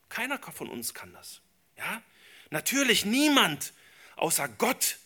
Keiner 0.08 0.39
von 0.39 0.69
uns 0.69 0.93
kann 0.93 1.12
das. 1.12 1.41
Ja? 1.78 2.02
Natürlich 2.49 3.04
niemand 3.06 3.73
außer 4.15 4.47
Gott 4.47 4.99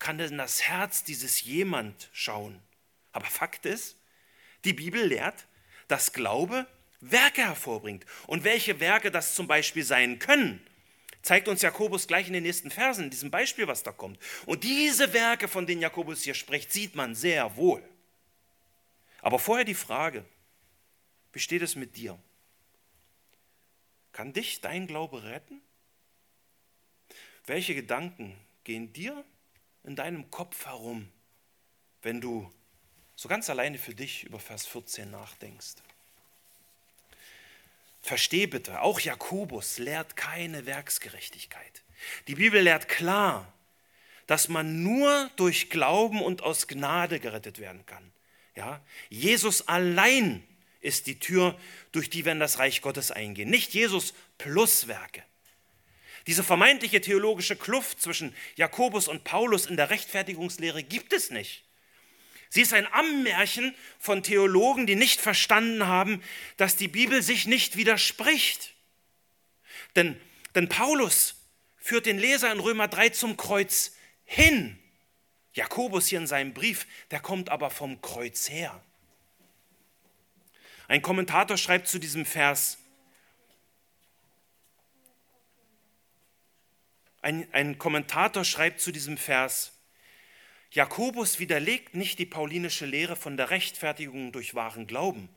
kann 0.00 0.18
in 0.18 0.38
das 0.38 0.62
Herz 0.62 1.04
dieses 1.04 1.44
jemand 1.44 2.08
schauen. 2.12 2.60
Aber 3.12 3.26
Fakt 3.26 3.64
ist, 3.64 3.96
die 4.64 4.72
Bibel 4.72 5.06
lehrt, 5.06 5.46
dass 5.86 6.12
Glaube 6.12 6.66
Werke 7.00 7.42
hervorbringt. 7.42 8.06
Und 8.26 8.42
welche 8.42 8.80
Werke 8.80 9.12
das 9.12 9.36
zum 9.36 9.46
Beispiel 9.46 9.84
sein 9.84 10.18
können, 10.18 10.66
zeigt 11.22 11.48
uns 11.48 11.62
Jakobus 11.62 12.06
gleich 12.06 12.26
in 12.26 12.32
den 12.32 12.42
nächsten 12.42 12.70
Versen, 12.70 13.04
in 13.04 13.10
diesem 13.10 13.30
Beispiel, 13.30 13.66
was 13.66 13.82
da 13.82 13.92
kommt. 13.92 14.18
Und 14.46 14.64
diese 14.64 15.12
Werke, 15.12 15.48
von 15.48 15.66
denen 15.66 15.80
Jakobus 15.80 16.22
hier 16.22 16.34
spricht, 16.34 16.72
sieht 16.72 16.94
man 16.94 17.14
sehr 17.14 17.56
wohl. 17.56 17.82
Aber 19.20 19.38
vorher 19.38 19.64
die 19.64 19.74
Frage, 19.74 20.24
wie 21.32 21.38
steht 21.38 21.62
es 21.62 21.76
mit 21.76 21.96
dir? 21.96 22.18
Kann 24.12 24.32
dich 24.32 24.60
dein 24.60 24.86
Glaube 24.86 25.22
retten? 25.22 25.62
Welche 27.46 27.74
Gedanken 27.74 28.36
gehen 28.64 28.92
dir 28.92 29.24
in 29.84 29.96
deinem 29.96 30.30
Kopf 30.30 30.66
herum, 30.66 31.08
wenn 32.02 32.20
du 32.20 32.52
so 33.16 33.28
ganz 33.28 33.48
alleine 33.48 33.78
für 33.78 33.94
dich 33.94 34.24
über 34.24 34.38
Vers 34.38 34.66
14 34.66 35.10
nachdenkst? 35.10 35.76
Versteh 38.02 38.46
bitte, 38.46 38.82
auch 38.82 38.98
Jakobus 39.00 39.78
lehrt 39.78 40.16
keine 40.16 40.66
Werksgerechtigkeit. 40.66 41.82
Die 42.26 42.34
Bibel 42.34 42.60
lehrt 42.60 42.88
klar, 42.88 43.52
dass 44.26 44.48
man 44.48 44.82
nur 44.82 45.30
durch 45.36 45.70
Glauben 45.70 46.20
und 46.20 46.42
aus 46.42 46.66
Gnade 46.66 47.20
gerettet 47.20 47.58
werden 47.60 47.86
kann. 47.86 48.12
Ja? 48.56 48.84
Jesus 49.08 49.68
allein 49.68 50.42
ist 50.80 51.06
die 51.06 51.20
Tür, 51.20 51.56
durch 51.92 52.10
die 52.10 52.24
wir 52.24 52.32
in 52.32 52.40
das 52.40 52.58
Reich 52.58 52.82
Gottes 52.82 53.12
eingehen. 53.12 53.50
Nicht 53.50 53.72
Jesus 53.72 54.14
plus 54.36 54.88
Werke. 54.88 55.22
Diese 56.26 56.42
vermeintliche 56.44 57.00
theologische 57.00 57.56
Kluft 57.56 58.00
zwischen 58.00 58.34
Jakobus 58.56 59.08
und 59.08 59.24
Paulus 59.24 59.66
in 59.66 59.76
der 59.76 59.90
Rechtfertigungslehre 59.90 60.82
gibt 60.82 61.12
es 61.12 61.30
nicht. 61.30 61.64
Sie 62.52 62.60
ist 62.60 62.74
ein 62.74 62.86
Ammärchen 62.92 63.74
von 63.98 64.22
Theologen, 64.22 64.86
die 64.86 64.94
nicht 64.94 65.22
verstanden 65.22 65.86
haben, 65.86 66.22
dass 66.58 66.76
die 66.76 66.86
Bibel 66.86 67.22
sich 67.22 67.46
nicht 67.46 67.78
widerspricht. 67.78 68.74
Denn, 69.96 70.20
denn 70.54 70.68
Paulus 70.68 71.36
führt 71.78 72.04
den 72.04 72.18
Leser 72.18 72.52
in 72.52 72.60
Römer 72.60 72.88
3 72.88 73.08
zum 73.08 73.38
Kreuz 73.38 73.96
hin. 74.26 74.78
Jakobus 75.54 76.08
hier 76.08 76.18
in 76.18 76.26
seinem 76.26 76.52
Brief, 76.52 76.86
der 77.10 77.20
kommt 77.20 77.48
aber 77.48 77.70
vom 77.70 78.02
Kreuz 78.02 78.50
her. 78.50 78.84
Ein 80.88 81.00
Kommentator 81.00 81.56
schreibt 81.56 81.88
zu 81.88 81.98
diesem 81.98 82.26
Vers, 82.26 82.76
Ein, 87.22 87.48
ein 87.54 87.78
Kommentator 87.78 88.44
schreibt 88.44 88.82
zu 88.82 88.92
diesem 88.92 89.16
Vers, 89.16 89.72
Jakobus 90.72 91.38
widerlegt 91.38 91.94
nicht 91.94 92.18
die 92.18 92.24
paulinische 92.24 92.86
Lehre 92.86 93.14
von 93.14 93.36
der 93.36 93.50
Rechtfertigung 93.50 94.32
durch 94.32 94.54
wahren 94.54 94.86
Glauben, 94.86 95.28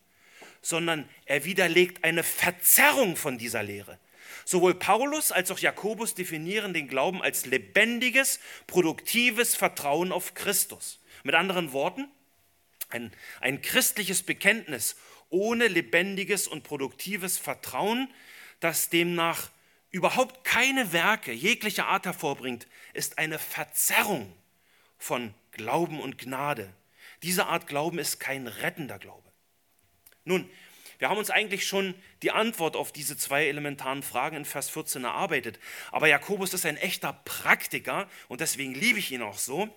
sondern 0.61 1.09
er 1.25 1.43
widerlegt 1.43 2.05
eine 2.05 2.23
Verzerrung 2.23 3.17
von 3.17 3.37
dieser 3.37 3.61
Lehre. 3.61 3.99
Sowohl 4.45 4.75
Paulus 4.75 5.33
als 5.33 5.51
auch 5.51 5.59
Jakobus 5.59 6.13
definieren 6.13 6.73
den 6.73 6.87
Glauben 6.87 7.21
als 7.21 7.45
lebendiges, 7.45 8.39
produktives 8.65 9.55
Vertrauen 9.55 10.13
auf 10.13 10.35
Christus. 10.35 11.01
Mit 11.23 11.35
anderen 11.35 11.73
Worten, 11.73 12.07
ein, 12.87 13.11
ein 13.41 13.61
christliches 13.61 14.23
Bekenntnis 14.23 14.95
ohne 15.29 15.67
lebendiges 15.67 16.47
und 16.47 16.63
produktives 16.63 17.37
Vertrauen, 17.37 18.09
das 18.61 18.89
demnach 18.89 19.49
überhaupt 19.91 20.45
keine 20.45 20.93
Werke 20.93 21.33
jeglicher 21.33 21.87
Art 21.87 22.05
hervorbringt, 22.05 22.67
ist 22.93 23.17
eine 23.17 23.37
Verzerrung 23.37 24.33
von 25.05 25.35
Glauben 25.51 26.01
und 26.01 26.17
Gnade. 26.17 26.73
Diese 27.21 27.45
Art 27.45 27.67
Glauben 27.67 27.99
ist 27.99 28.19
kein 28.19 28.47
rettender 28.47 28.97
Glaube. 28.97 29.31
Nun, 30.23 30.49
wir 30.97 31.09
haben 31.09 31.19
uns 31.19 31.29
eigentlich 31.29 31.67
schon 31.67 31.93
die 32.23 32.31
Antwort 32.31 32.75
auf 32.75 32.91
diese 32.91 33.15
zwei 33.15 33.45
elementaren 33.47 34.01
Fragen 34.01 34.37
in 34.37 34.45
Vers 34.45 34.71
14 34.71 35.03
erarbeitet. 35.03 35.59
Aber 35.91 36.07
Jakobus 36.07 36.55
ist 36.55 36.65
ein 36.65 36.77
echter 36.77 37.13
Praktiker 37.23 38.09
und 38.29 38.41
deswegen 38.41 38.73
liebe 38.73 38.97
ich 38.97 39.11
ihn 39.11 39.21
auch 39.21 39.37
so. 39.37 39.69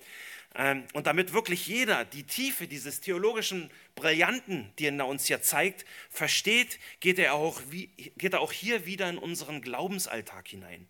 Ähm, 0.55 0.85
und 0.95 1.07
damit 1.07 1.35
wirklich 1.35 1.67
jeder 1.67 2.07
die 2.07 2.25
Tiefe 2.25 2.67
dieses 2.67 3.03
theologischen 3.03 3.71
Brillanten, 3.97 4.73
die 4.79 4.87
er 4.87 5.07
uns 5.07 5.27
hier 5.27 5.43
zeigt, 5.43 5.85
versteht, 6.09 6.79
geht 7.01 7.19
er 7.19 7.35
auch, 7.35 7.61
geht 7.71 8.33
er 8.33 8.41
auch 8.41 8.53
hier 8.53 8.87
wieder 8.87 9.11
in 9.11 9.19
unseren 9.19 9.61
Glaubensalltag 9.61 10.49
hinein. 10.49 10.89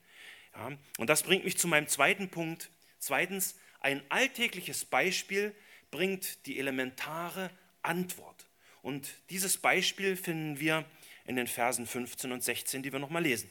Ja, 0.54 0.78
und 0.98 1.10
das 1.10 1.24
bringt 1.24 1.44
mich 1.44 1.58
zu 1.58 1.66
meinem 1.66 1.88
zweiten 1.88 2.28
Punkt. 2.28 2.70
Zweitens, 3.00 3.56
ein 3.80 4.02
alltägliches 4.08 4.84
Beispiel 4.84 5.54
bringt 5.90 6.46
die 6.46 6.58
elementare 6.58 7.50
Antwort. 7.82 8.46
Und 8.82 9.08
dieses 9.30 9.56
Beispiel 9.56 10.16
finden 10.16 10.60
wir 10.60 10.84
in 11.24 11.36
den 11.36 11.46
Versen 11.46 11.86
15 11.86 12.32
und 12.32 12.42
16, 12.42 12.82
die 12.82 12.92
wir 12.92 12.98
nochmal 12.98 13.22
lesen. 13.22 13.50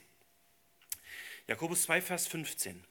Jakobus 1.48 1.84
2, 1.84 2.02
Vers 2.02 2.28
15. 2.28 2.84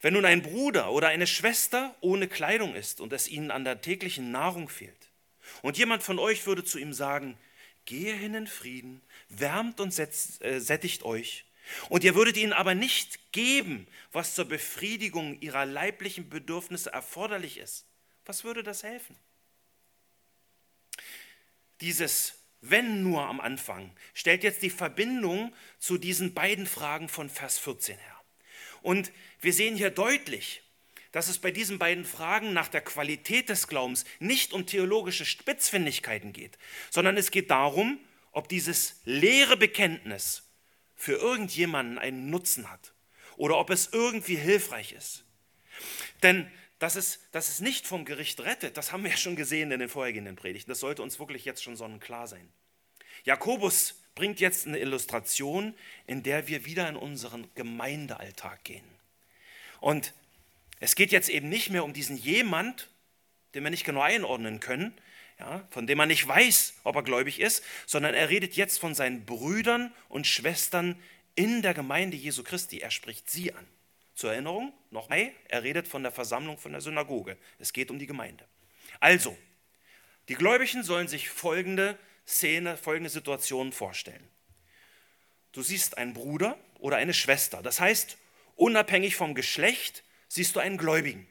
Wenn 0.00 0.14
nun 0.14 0.24
ein 0.24 0.42
Bruder 0.42 0.90
oder 0.90 1.08
eine 1.08 1.26
Schwester 1.28 1.94
ohne 2.00 2.26
Kleidung 2.26 2.74
ist 2.74 3.00
und 3.00 3.12
es 3.12 3.28
ihnen 3.28 3.50
an 3.50 3.64
der 3.64 3.80
täglichen 3.80 4.32
Nahrung 4.32 4.68
fehlt, 4.68 5.12
und 5.60 5.78
jemand 5.78 6.02
von 6.02 6.18
euch 6.18 6.46
würde 6.46 6.64
zu 6.64 6.78
ihm 6.78 6.92
sagen, 6.92 7.36
gehe 7.84 8.14
hin 8.14 8.34
in 8.34 8.46
Frieden, 8.46 9.02
wärmt 9.28 9.80
und 9.80 9.96
äh, 9.98 10.60
sättigt 10.60 11.02
euch, 11.02 11.44
und 11.88 12.04
ihr 12.04 12.14
würdet 12.14 12.36
ihnen 12.36 12.52
aber 12.52 12.74
nicht 12.74 13.32
geben, 13.32 13.86
was 14.12 14.34
zur 14.34 14.44
Befriedigung 14.44 15.40
ihrer 15.40 15.64
leiblichen 15.66 16.28
Bedürfnisse 16.28 16.92
erforderlich 16.92 17.58
ist, 17.58 17.86
was 18.24 18.44
würde 18.44 18.62
das 18.62 18.82
helfen? 18.82 19.16
Dieses 21.80 22.42
wenn 22.62 23.02
nur 23.02 23.26
am 23.26 23.40
Anfang 23.40 23.90
stellt 24.14 24.44
jetzt 24.44 24.62
die 24.62 24.70
Verbindung 24.70 25.52
zu 25.78 25.98
diesen 25.98 26.32
beiden 26.32 26.66
Fragen 26.66 27.08
von 27.08 27.28
Vers 27.28 27.58
14 27.58 27.98
her. 27.98 28.20
Und 28.82 29.12
wir 29.40 29.52
sehen 29.52 29.76
hier 29.76 29.90
deutlich, 29.90 30.62
dass 31.10 31.28
es 31.28 31.38
bei 31.38 31.50
diesen 31.50 31.78
beiden 31.78 32.04
Fragen 32.04 32.52
nach 32.52 32.68
der 32.68 32.80
Qualität 32.80 33.48
des 33.48 33.66
Glaubens 33.66 34.04
nicht 34.20 34.52
um 34.52 34.64
theologische 34.64 35.24
Spitzfindigkeiten 35.24 36.32
geht, 36.32 36.56
sondern 36.88 37.16
es 37.16 37.32
geht 37.32 37.50
darum, 37.50 37.98
ob 38.30 38.48
dieses 38.48 39.00
leere 39.04 39.56
Bekenntnis 39.56 40.44
für 41.02 41.14
irgendjemanden 41.14 41.98
einen 41.98 42.30
Nutzen 42.30 42.70
hat 42.70 42.92
oder 43.36 43.58
ob 43.58 43.70
es 43.70 43.88
irgendwie 43.90 44.36
hilfreich 44.36 44.92
ist. 44.92 45.24
Denn 46.22 46.48
dass 46.78 46.94
es, 46.94 47.18
dass 47.32 47.48
es 47.48 47.60
nicht 47.60 47.88
vom 47.88 48.04
Gericht 48.04 48.38
rettet, 48.38 48.76
das 48.76 48.92
haben 48.92 49.02
wir 49.02 49.10
ja 49.10 49.16
schon 49.16 49.34
gesehen 49.34 49.72
in 49.72 49.80
den 49.80 49.88
vorhergehenden 49.88 50.36
Predigten. 50.36 50.70
Das 50.70 50.78
sollte 50.78 51.02
uns 51.02 51.18
wirklich 51.18 51.44
jetzt 51.44 51.64
schon 51.64 51.74
sonnenklar 51.74 52.28
sein. 52.28 52.48
Jakobus 53.24 54.00
bringt 54.14 54.38
jetzt 54.38 54.68
eine 54.68 54.78
Illustration, 54.78 55.74
in 56.06 56.22
der 56.22 56.46
wir 56.46 56.66
wieder 56.66 56.88
in 56.88 56.94
unseren 56.94 57.52
Gemeindealltag 57.56 58.62
gehen. 58.62 58.86
Und 59.80 60.14
es 60.78 60.94
geht 60.94 61.10
jetzt 61.10 61.30
eben 61.30 61.48
nicht 61.48 61.70
mehr 61.70 61.82
um 61.82 61.92
diesen 61.92 62.16
jemand, 62.16 62.90
den 63.54 63.64
wir 63.64 63.70
nicht 63.72 63.84
genau 63.84 64.02
einordnen 64.02 64.60
können, 64.60 64.96
ja, 65.38 65.66
von 65.70 65.86
dem 65.86 65.98
man 65.98 66.08
nicht 66.08 66.26
weiß, 66.26 66.74
ob 66.84 66.96
er 66.96 67.02
gläubig 67.02 67.40
ist, 67.40 67.62
sondern 67.86 68.14
er 68.14 68.28
redet 68.28 68.54
jetzt 68.54 68.78
von 68.78 68.94
seinen 68.94 69.24
Brüdern 69.24 69.92
und 70.08 70.26
Schwestern 70.26 71.00
in 71.34 71.62
der 71.62 71.74
Gemeinde 71.74 72.16
Jesu 72.16 72.42
Christi. 72.42 72.78
Er 72.78 72.90
spricht 72.90 73.30
sie 73.30 73.52
an. 73.52 73.66
Zur 74.14 74.32
Erinnerung, 74.32 74.72
nochmal, 74.90 75.32
er 75.48 75.62
redet 75.62 75.88
von 75.88 76.02
der 76.02 76.12
Versammlung 76.12 76.58
von 76.58 76.72
der 76.72 76.80
Synagoge. 76.80 77.36
Es 77.58 77.72
geht 77.72 77.90
um 77.90 77.98
die 77.98 78.06
Gemeinde. 78.06 78.46
Also, 79.00 79.36
die 80.28 80.34
Gläubigen 80.34 80.84
sollen 80.84 81.08
sich 81.08 81.30
folgende 81.30 81.98
Szene, 82.26 82.76
folgende 82.76 83.10
Situation 83.10 83.72
vorstellen. 83.72 84.28
Du 85.52 85.62
siehst 85.62 85.98
einen 85.98 86.14
Bruder 86.14 86.58
oder 86.78 86.96
eine 86.96 87.14
Schwester. 87.14 87.62
Das 87.62 87.80
heißt, 87.80 88.16
unabhängig 88.56 89.16
vom 89.16 89.34
Geschlecht 89.34 90.04
siehst 90.28 90.56
du 90.56 90.60
einen 90.60 90.78
Gläubigen. 90.78 91.26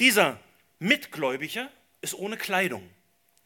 Dieser 0.00 0.40
Mitgläubige 0.78 1.70
ist 2.00 2.14
ohne 2.14 2.36
Kleidung. 2.36 2.88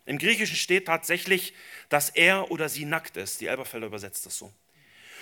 Im 0.04 0.18
Griechischen 0.18 0.56
steht 0.56 0.86
tatsächlich, 0.86 1.54
dass 1.88 2.10
er 2.10 2.50
oder 2.50 2.68
sie 2.68 2.84
nackt 2.84 3.16
ist. 3.16 3.40
Die 3.40 3.46
Elberfelder 3.46 3.86
übersetzt 3.86 4.26
das 4.26 4.36
so. 4.36 4.52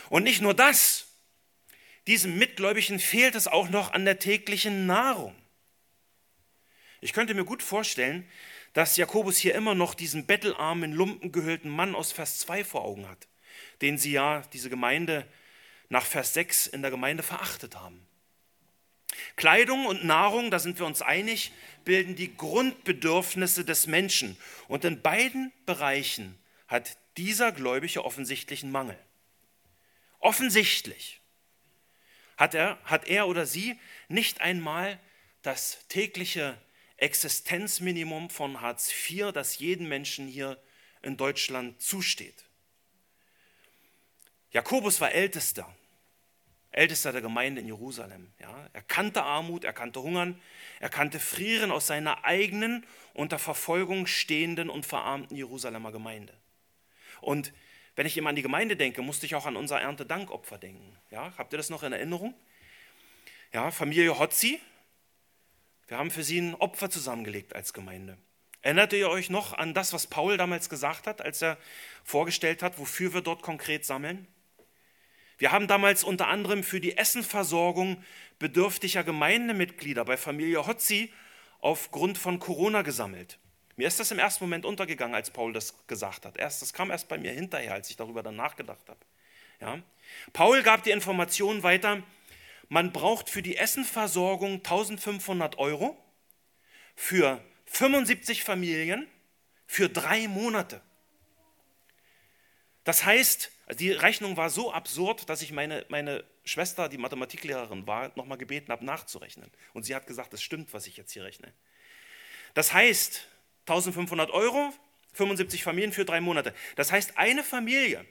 Und 0.08 0.24
nicht 0.24 0.40
nur 0.40 0.54
das, 0.54 1.06
diesem 2.06 2.38
Mitgläubigen 2.38 2.98
fehlt 2.98 3.34
es 3.34 3.46
auch 3.46 3.68
noch 3.68 3.92
an 3.92 4.04
der 4.04 4.18
täglichen 4.18 4.86
Nahrung. 4.86 5.36
Ich 7.00 7.12
könnte 7.12 7.34
mir 7.34 7.44
gut 7.44 7.62
vorstellen, 7.62 8.28
dass 8.72 8.96
Jakobus 8.96 9.36
hier 9.36 9.54
immer 9.54 9.74
noch 9.74 9.94
diesen 9.94 10.26
bettelarmen, 10.26 10.92
lumpengehüllten 10.92 11.70
Mann 11.70 11.94
aus 11.94 12.12
Vers 12.12 12.38
2 12.40 12.64
vor 12.64 12.84
Augen 12.84 13.08
hat, 13.08 13.28
den 13.82 13.98
sie 13.98 14.12
ja, 14.12 14.42
diese 14.52 14.70
Gemeinde, 14.70 15.26
nach 15.88 16.04
Vers 16.04 16.34
6 16.34 16.68
in 16.68 16.82
der 16.82 16.90
Gemeinde 16.90 17.22
verachtet 17.22 17.76
haben. 17.76 18.06
Kleidung 19.36 19.86
und 19.86 20.04
Nahrung, 20.04 20.50
da 20.50 20.58
sind 20.58 20.78
wir 20.78 20.86
uns 20.86 21.02
einig, 21.02 21.52
bilden 21.84 22.14
die 22.14 22.36
Grundbedürfnisse 22.36 23.64
des 23.64 23.86
Menschen. 23.86 24.36
Und 24.68 24.84
in 24.84 25.02
beiden 25.02 25.52
Bereichen 25.66 26.38
hat 26.68 26.96
dieser 27.16 27.52
Gläubige 27.52 28.04
offensichtlichen 28.04 28.70
Mangel. 28.70 28.98
Offensichtlich 30.18 31.20
hat 32.36 32.54
er, 32.54 32.78
hat 32.84 33.06
er 33.06 33.26
oder 33.26 33.46
sie 33.46 33.78
nicht 34.08 34.40
einmal 34.40 34.98
das 35.42 35.86
tägliche 35.88 36.58
Existenzminimum 36.96 38.30
von 38.30 38.60
Hartz 38.60 38.92
IV, 38.92 39.32
das 39.32 39.58
jedem 39.58 39.88
Menschen 39.88 40.28
hier 40.28 40.62
in 41.02 41.16
Deutschland 41.16 41.80
zusteht. 41.80 42.44
Jakobus 44.52 45.00
war 45.00 45.12
Ältester, 45.12 45.74
Ältester 46.72 47.12
der 47.12 47.20
Gemeinde 47.20 47.60
in 47.60 47.66
Jerusalem. 47.66 48.32
Ja. 48.40 48.68
Er 48.72 48.82
kannte 48.82 49.22
Armut, 49.22 49.64
er 49.64 49.72
kannte 49.72 50.02
Hungern, 50.02 50.40
er 50.78 50.88
kannte 50.88 51.18
Frieren 51.18 51.70
aus 51.70 51.86
seiner 51.86 52.24
eigenen, 52.24 52.86
unter 53.12 53.38
Verfolgung 53.38 54.06
stehenden 54.06 54.70
und 54.70 54.86
verarmten 54.86 55.36
Jerusalemer 55.36 55.90
Gemeinde. 55.90 56.32
Und 57.20 57.52
wenn 57.96 58.06
ich 58.06 58.16
immer 58.16 58.30
an 58.30 58.36
die 58.36 58.42
Gemeinde 58.42 58.76
denke, 58.76 59.02
musste 59.02 59.26
ich 59.26 59.34
auch 59.34 59.46
an 59.46 59.56
unser 59.56 59.80
Erntedankopfer 59.80 60.58
denken. 60.58 60.96
Ja, 61.10 61.32
habt 61.36 61.52
ihr 61.52 61.56
das 61.56 61.70
noch 61.70 61.82
in 61.82 61.92
Erinnerung? 61.92 62.34
Ja, 63.52 63.72
Familie 63.72 64.18
Hotzi, 64.18 64.60
wir 65.88 65.98
haben 65.98 66.12
für 66.12 66.22
sie 66.22 66.40
ein 66.40 66.54
Opfer 66.54 66.88
zusammengelegt 66.88 67.54
als 67.56 67.72
Gemeinde. 67.72 68.16
Erinnert 68.62 68.92
ihr 68.92 69.08
euch 69.08 69.28
noch 69.28 69.54
an 69.54 69.74
das, 69.74 69.92
was 69.92 70.06
Paul 70.06 70.36
damals 70.36 70.68
gesagt 70.68 71.08
hat, 71.08 71.20
als 71.20 71.42
er 71.42 71.58
vorgestellt 72.04 72.62
hat, 72.62 72.78
wofür 72.78 73.12
wir 73.12 73.22
dort 73.22 73.42
konkret 73.42 73.84
sammeln? 73.84 74.28
Wir 75.40 75.52
haben 75.52 75.68
damals 75.68 76.04
unter 76.04 76.28
anderem 76.28 76.62
für 76.62 76.80
die 76.80 76.98
Essenversorgung 76.98 78.04
bedürftiger 78.38 79.02
Gemeindemitglieder 79.02 80.04
bei 80.04 80.18
Familie 80.18 80.66
Hotzi 80.66 81.14
aufgrund 81.60 82.18
von 82.18 82.38
Corona 82.38 82.82
gesammelt. 82.82 83.38
Mir 83.76 83.88
ist 83.88 83.98
das 83.98 84.10
im 84.10 84.18
ersten 84.18 84.44
Moment 84.44 84.66
untergegangen, 84.66 85.14
als 85.14 85.30
Paul 85.30 85.54
das 85.54 85.86
gesagt 85.86 86.26
hat. 86.26 86.36
Erst, 86.36 86.60
das 86.60 86.74
kam 86.74 86.90
erst 86.90 87.08
bei 87.08 87.16
mir 87.16 87.32
hinterher, 87.32 87.72
als 87.72 87.88
ich 87.88 87.96
darüber 87.96 88.22
dann 88.22 88.36
nachgedacht 88.36 88.86
habe. 88.86 89.00
Ja? 89.62 89.78
Paul 90.34 90.62
gab 90.62 90.82
die 90.82 90.90
Information 90.90 91.62
weiter, 91.62 92.02
man 92.68 92.92
braucht 92.92 93.30
für 93.30 93.40
die 93.40 93.56
Essenversorgung 93.56 94.56
1500 94.56 95.56
Euro 95.56 95.96
für 96.96 97.42
75 97.64 98.44
Familien 98.44 99.08
für 99.66 99.88
drei 99.88 100.28
Monate. 100.28 100.82
Das 102.84 103.06
heißt, 103.06 103.50
die 103.74 103.90
Rechnung 103.92 104.36
war 104.36 104.50
so 104.50 104.72
absurd, 104.72 105.28
dass 105.28 105.42
ich 105.42 105.52
meine, 105.52 105.84
meine 105.88 106.24
Schwester, 106.44 106.88
die 106.88 106.98
Mathematiklehrerin 106.98 107.86
war, 107.86 108.12
nochmal 108.16 108.38
gebeten 108.38 108.72
habe, 108.72 108.84
nachzurechnen. 108.84 109.50
Und 109.72 109.84
sie 109.84 109.94
hat 109.94 110.06
gesagt, 110.06 110.34
es 110.34 110.42
stimmt, 110.42 110.72
was 110.72 110.86
ich 110.86 110.96
jetzt 110.96 111.12
hier 111.12 111.24
rechne. 111.24 111.52
Das 112.54 112.72
heißt, 112.72 113.26
1500 113.66 114.30
Euro, 114.30 114.72
75 115.12 115.62
Familien 115.62 115.92
für 115.92 116.04
drei 116.04 116.20
Monate. 116.20 116.54
Das 116.76 116.92
heißt, 116.92 117.18
eine 117.18 117.44
Familie 117.44 118.04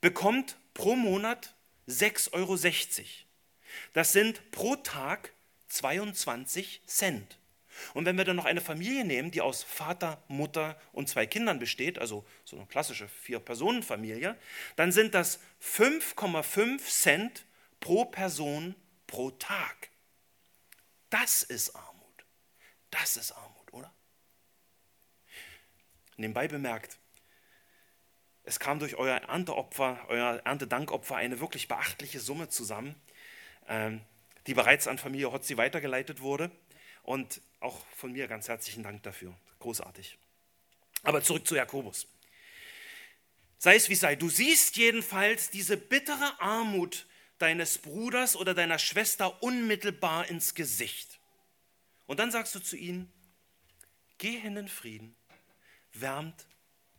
bekommt 0.00 0.56
pro 0.74 0.96
Monat 0.96 1.54
6,60 1.88 2.32
Euro. 2.34 2.56
Das 3.92 4.12
sind 4.12 4.50
pro 4.50 4.76
Tag 4.76 5.32
22 5.68 6.82
Cent. 6.86 7.38
Und 7.94 8.04
wenn 8.04 8.16
wir 8.16 8.24
dann 8.24 8.36
noch 8.36 8.44
eine 8.44 8.60
Familie 8.60 9.04
nehmen, 9.04 9.30
die 9.30 9.40
aus 9.40 9.62
Vater, 9.62 10.22
Mutter 10.28 10.80
und 10.92 11.08
zwei 11.08 11.26
Kindern 11.26 11.58
besteht, 11.58 11.98
also 11.98 12.24
so 12.44 12.56
eine 12.56 12.66
klassische 12.66 13.08
Vier-Personen-Familie, 13.08 14.36
dann 14.76 14.92
sind 14.92 15.14
das 15.14 15.40
5,5 15.62 16.80
Cent 16.80 17.44
pro 17.80 18.04
Person 18.04 18.74
pro 19.06 19.30
Tag. 19.30 19.90
Das 21.10 21.42
ist 21.42 21.74
Armut. 21.74 22.24
Das 22.90 23.16
ist 23.16 23.32
Armut, 23.32 23.72
oder? 23.72 23.92
Nebenbei 26.16 26.48
bemerkt, 26.48 26.98
es 28.48 28.58
kam 28.58 28.78
durch 28.78 28.96
euer 28.96 29.18
Ernteopfer, 29.18 30.06
euer 30.08 30.40
Erntedankopfer 30.42 31.16
eine 31.16 31.38
wirklich 31.38 31.68
beachtliche 31.68 32.18
Summe 32.18 32.48
zusammen, 32.48 32.94
ähm, 33.68 34.00
die 34.46 34.54
bereits 34.54 34.88
an 34.88 34.96
Familie 34.96 35.30
Hotzi 35.30 35.58
weitergeleitet 35.58 36.22
wurde. 36.22 36.50
Und 37.02 37.42
auch 37.60 37.84
von 37.96 38.12
mir 38.12 38.28
ganz 38.28 38.48
herzlichen 38.48 38.82
Dank 38.82 39.02
dafür. 39.02 39.34
Großartig. 39.58 40.18
Aber 41.02 41.22
zurück 41.22 41.46
zu 41.46 41.54
Jakobus. 41.54 42.06
Sei 43.58 43.74
es 43.74 43.88
wie 43.88 43.94
sei, 43.94 44.14
du 44.14 44.28
siehst 44.28 44.76
jedenfalls 44.76 45.50
diese 45.50 45.76
bittere 45.76 46.40
Armut 46.40 47.06
deines 47.38 47.78
Bruders 47.78 48.36
oder 48.36 48.54
deiner 48.54 48.78
Schwester 48.78 49.42
unmittelbar 49.42 50.28
ins 50.28 50.54
Gesicht. 50.54 51.18
Und 52.06 52.20
dann 52.20 52.30
sagst 52.30 52.54
du 52.54 52.60
zu 52.60 52.76
ihnen, 52.76 53.12
geh 54.18 54.38
hin 54.38 54.56
in 54.56 54.68
Frieden, 54.68 55.16
wärmt 55.92 56.46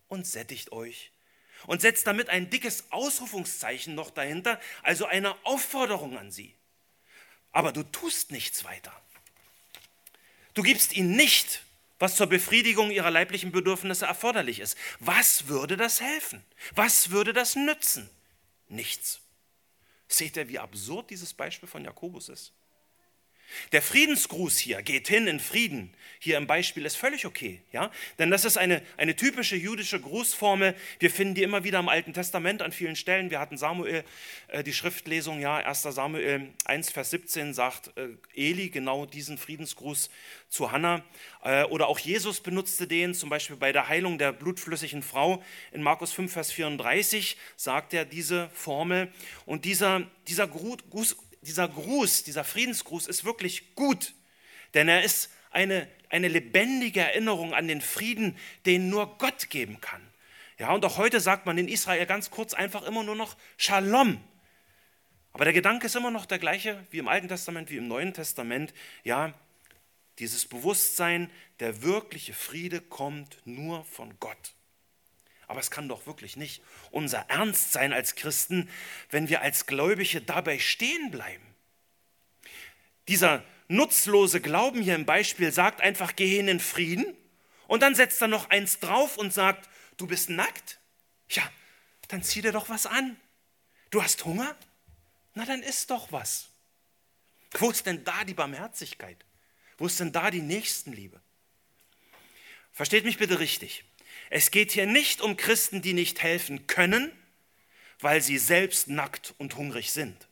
und 0.08 0.28
sättigt 0.28 0.72
euch 0.72 1.12
und 1.66 1.82
setzt 1.82 2.08
damit 2.08 2.30
ein 2.30 2.50
dickes 2.50 2.92
Ausrufungszeichen 2.92 3.96
noch 3.96 4.12
dahinter, 4.12 4.60
also 4.84 5.06
eine 5.06 5.34
Aufforderung 5.46 6.18
an 6.18 6.32
sie. 6.32 6.56
Aber 7.52 7.72
du 7.72 7.84
tust 7.84 8.32
nichts 8.32 8.64
weiter. 8.64 8.94
Du 10.60 10.64
gibst 10.64 10.92
ihnen 10.92 11.16
nicht, 11.16 11.64
was 12.00 12.18
zur 12.18 12.28
Befriedigung 12.28 12.92
ihrer 12.92 13.10
leiblichen 13.10 13.54
Bedürfnisse 13.54 14.06
erforderlich 14.06 14.60
ist. 14.60 14.78
Was 15.00 15.48
würde 15.48 15.78
das 15.78 16.02
helfen? 16.02 16.44
Was 16.76 17.12
würde 17.12 17.32
das 17.32 17.56
nützen? 17.56 18.10
Nichts. 18.68 19.22
Seht 20.10 20.36
ihr, 20.36 20.50
wie 20.50 20.60
absurd 20.60 21.12
dieses 21.12 21.34
Beispiel 21.34 21.70
von 21.70 21.86
Jakobus 21.86 22.28
ist? 22.28 22.52
Der 23.72 23.82
Friedensgruß 23.82 24.58
hier, 24.58 24.82
geht 24.82 25.08
hin 25.08 25.28
in 25.28 25.40
Frieden, 25.40 25.94
hier 26.22 26.38
im 26.38 26.48
Beispiel 26.48 26.86
ist 26.86 26.98
völlig 26.98 27.26
okay, 27.26 27.62
ja? 27.72 27.92
Denn 28.18 28.30
das 28.30 28.44
ist 28.44 28.58
eine, 28.58 28.82
eine 28.98 29.16
typische 29.16 29.56
jüdische 29.56 30.02
Grußformel. 30.02 30.76
Wir 31.00 31.10
finden 31.10 31.36
die 31.36 31.44
immer 31.44 31.64
wieder 31.64 31.80
im 31.80 31.88
Alten 31.88 32.14
Testament 32.14 32.62
an 32.62 32.74
vielen 32.74 32.98
Stellen. 32.98 33.32
Wir 33.32 33.40
hatten 33.40 33.58
Samuel, 33.58 34.04
äh, 34.50 34.62
die 34.62 34.74
Schriftlesung, 34.74 35.40
ja, 35.40 35.58
1. 35.58 35.84
Samuel 35.84 36.50
1, 36.66 36.92
Vers 36.92 37.12
17 37.12 37.54
sagt 37.54 37.92
äh, 37.96 38.10
Eli 38.36 38.70
genau 38.70 39.06
diesen 39.06 39.38
Friedensgruß 39.38 40.10
zu 40.50 40.72
Hannah. 40.74 41.04
Äh, 41.44 41.64
oder 41.64 41.88
auch 41.88 42.00
Jesus 42.00 42.42
benutzte 42.42 42.86
den, 42.86 43.14
zum 43.14 43.30
Beispiel 43.30 43.56
bei 43.56 43.72
der 43.72 43.88
Heilung 43.88 44.18
der 44.18 44.34
blutflüssigen 44.34 45.04
Frau. 45.04 45.42
In 45.72 45.82
Markus 45.82 46.12
5, 46.12 46.34
Vers 46.34 46.52
34 46.52 47.38
sagt 47.56 47.94
er 47.94 48.04
diese 48.04 48.50
Formel. 48.54 49.10
Und 49.46 49.64
dieser, 49.64 50.02
dieser 50.28 50.48
Gruß, 50.48 51.16
dieser 51.42 51.68
Gruß, 51.68 52.24
dieser 52.24 52.44
Friedensgruß 52.44 53.08
ist 53.08 53.26
wirklich 53.26 53.76
gut, 53.76 54.14
denn 54.74 54.88
er 54.88 55.04
ist 55.04 55.32
eine, 55.52 55.88
eine 56.10 56.28
lebendige 56.28 57.02
Erinnerung 57.02 57.54
an 57.54 57.68
den 57.68 57.82
Frieden, 57.82 58.38
den 58.66 58.90
nur 58.90 59.18
Gott 59.18 59.50
geben 59.50 59.82
kann. 59.82 60.02
Ja, 60.58 60.72
und 60.74 60.84
auch 60.84 60.98
heute 60.98 61.22
sagt 61.22 61.46
man 61.46 61.58
in 61.58 61.68
Israel 61.68 62.06
ganz 62.06 62.32
kurz 62.32 62.54
einfach 62.54 62.84
immer 62.84 63.04
nur 63.04 63.16
noch 63.16 63.38
Shalom. 63.58 64.22
Aber 65.32 65.46
der 65.46 65.54
Gedanke 65.54 65.86
ist 65.86 65.96
immer 65.96 66.12
noch 66.12 66.26
der 66.26 66.40
gleiche 66.40 66.86
wie 66.92 66.98
im 66.98 67.08
Alten 67.08 67.30
Testament, 67.30 67.70
wie 67.70 67.78
im 67.78 67.88
Neuen 67.88 68.14
Testament. 68.14 68.74
Ja, 69.04 69.34
dieses 70.20 70.46
Bewusstsein, 70.46 71.32
der 71.62 71.82
wirkliche 71.82 72.34
Friede 72.34 72.82
kommt 72.82 73.38
nur 73.46 73.86
von 73.86 74.20
Gott. 74.20 74.54
Aber 75.50 75.60
es 75.60 75.72
kann 75.72 75.90
doch 75.90 76.06
wirklich 76.06 76.38
nicht 76.38 76.62
unser 76.92 77.26
Ernst 77.28 77.72
sein 77.72 77.92
als 77.92 78.14
Christen, 78.14 78.70
wenn 79.10 79.30
wir 79.30 79.42
als 79.42 79.66
Gläubige 79.66 80.22
dabei 80.22 80.60
stehen 80.60 81.10
bleiben. 81.10 81.44
Dieser 83.08 83.44
nutzlose 83.68 84.42
Glauben 84.42 84.80
hier 84.84 84.94
im 84.94 85.08
Beispiel 85.08 85.52
sagt 85.52 85.82
einfach, 85.82 86.16
geh 86.16 86.28
hin 86.28 86.48
in 86.48 86.60
Frieden 86.60 87.18
und 87.68 87.82
dann 87.82 87.96
setzt 87.96 88.22
er 88.22 88.28
noch 88.28 88.52
eins 88.52 88.80
drauf 88.80 89.18
und 89.18 89.34
sagt, 89.34 89.68
du 89.98 90.06
bist 90.06 90.30
nackt? 90.30 90.80
Ja, 91.30 91.42
dann 92.10 92.22
zieh 92.22 92.44
dir 92.44 92.52
doch 92.52 92.70
was 92.70 92.86
an. 92.86 93.20
Du 93.90 94.04
hast 94.04 94.26
Hunger? 94.26 94.56
Na, 95.34 95.46
dann 95.46 95.64
isst 95.64 95.90
doch 95.90 96.12
was. 96.12 96.50
Wo 97.58 97.72
ist 97.72 97.88
denn 97.88 98.04
da 98.04 98.24
die 98.24 98.36
Barmherzigkeit? 98.36 99.26
Wo 99.80 99.88
ist 99.88 100.00
denn 100.00 100.12
da 100.12 100.30
die 100.30 100.44
Nächstenliebe? 100.44 101.20
Versteht 102.72 103.04
mich 103.04 103.18
bitte 103.18 103.40
richtig. 103.40 103.84
Es 104.30 104.52
geht 104.52 104.72
hier 104.72 104.86
nicht 104.86 105.22
um 105.22 105.38
Christen, 105.38 105.82
die 105.82 105.94
nicht 105.94 106.22
helfen 106.22 106.68
können, 106.68 107.12
weil 108.00 108.22
sie 108.22 108.38
selbst 108.38 108.88
nackt 108.88 109.34
und 109.38 109.56
hungrig 109.56 109.92
sind. 109.92 110.28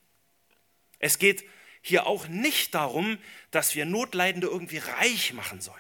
Es 0.99 1.19
geht 1.19 1.43
hier 1.81 2.05
auch 2.05 2.27
nicht 2.27 2.75
darum, 2.75 3.17
dass 3.51 3.75
wir 3.75 3.85
Notleidende 3.85 4.47
irgendwie 4.47 4.79
reich 4.79 5.33
machen 5.33 5.61
sollen. 5.61 5.77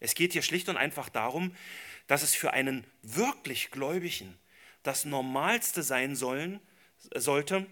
Es 0.00 0.14
geht 0.14 0.32
hier 0.32 0.42
schlicht 0.42 0.68
und 0.68 0.76
einfach 0.76 1.08
darum, 1.08 1.54
dass 2.06 2.22
es 2.22 2.34
für 2.34 2.52
einen 2.52 2.84
wirklich 3.02 3.70
Gläubigen 3.70 4.36
das 4.82 5.04
Normalste 5.04 5.82
sein 5.82 6.16
sollen, 6.16 6.60
sollte, 7.14 7.66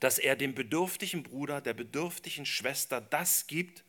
dass 0.00 0.18
er 0.18 0.36
dem 0.36 0.54
bedürftigen 0.54 1.22
Bruder, 1.22 1.60
der 1.60 1.74
bedürftigen 1.74 2.46
Schwester 2.46 3.00
das 3.00 3.46
gibt, 3.46 3.84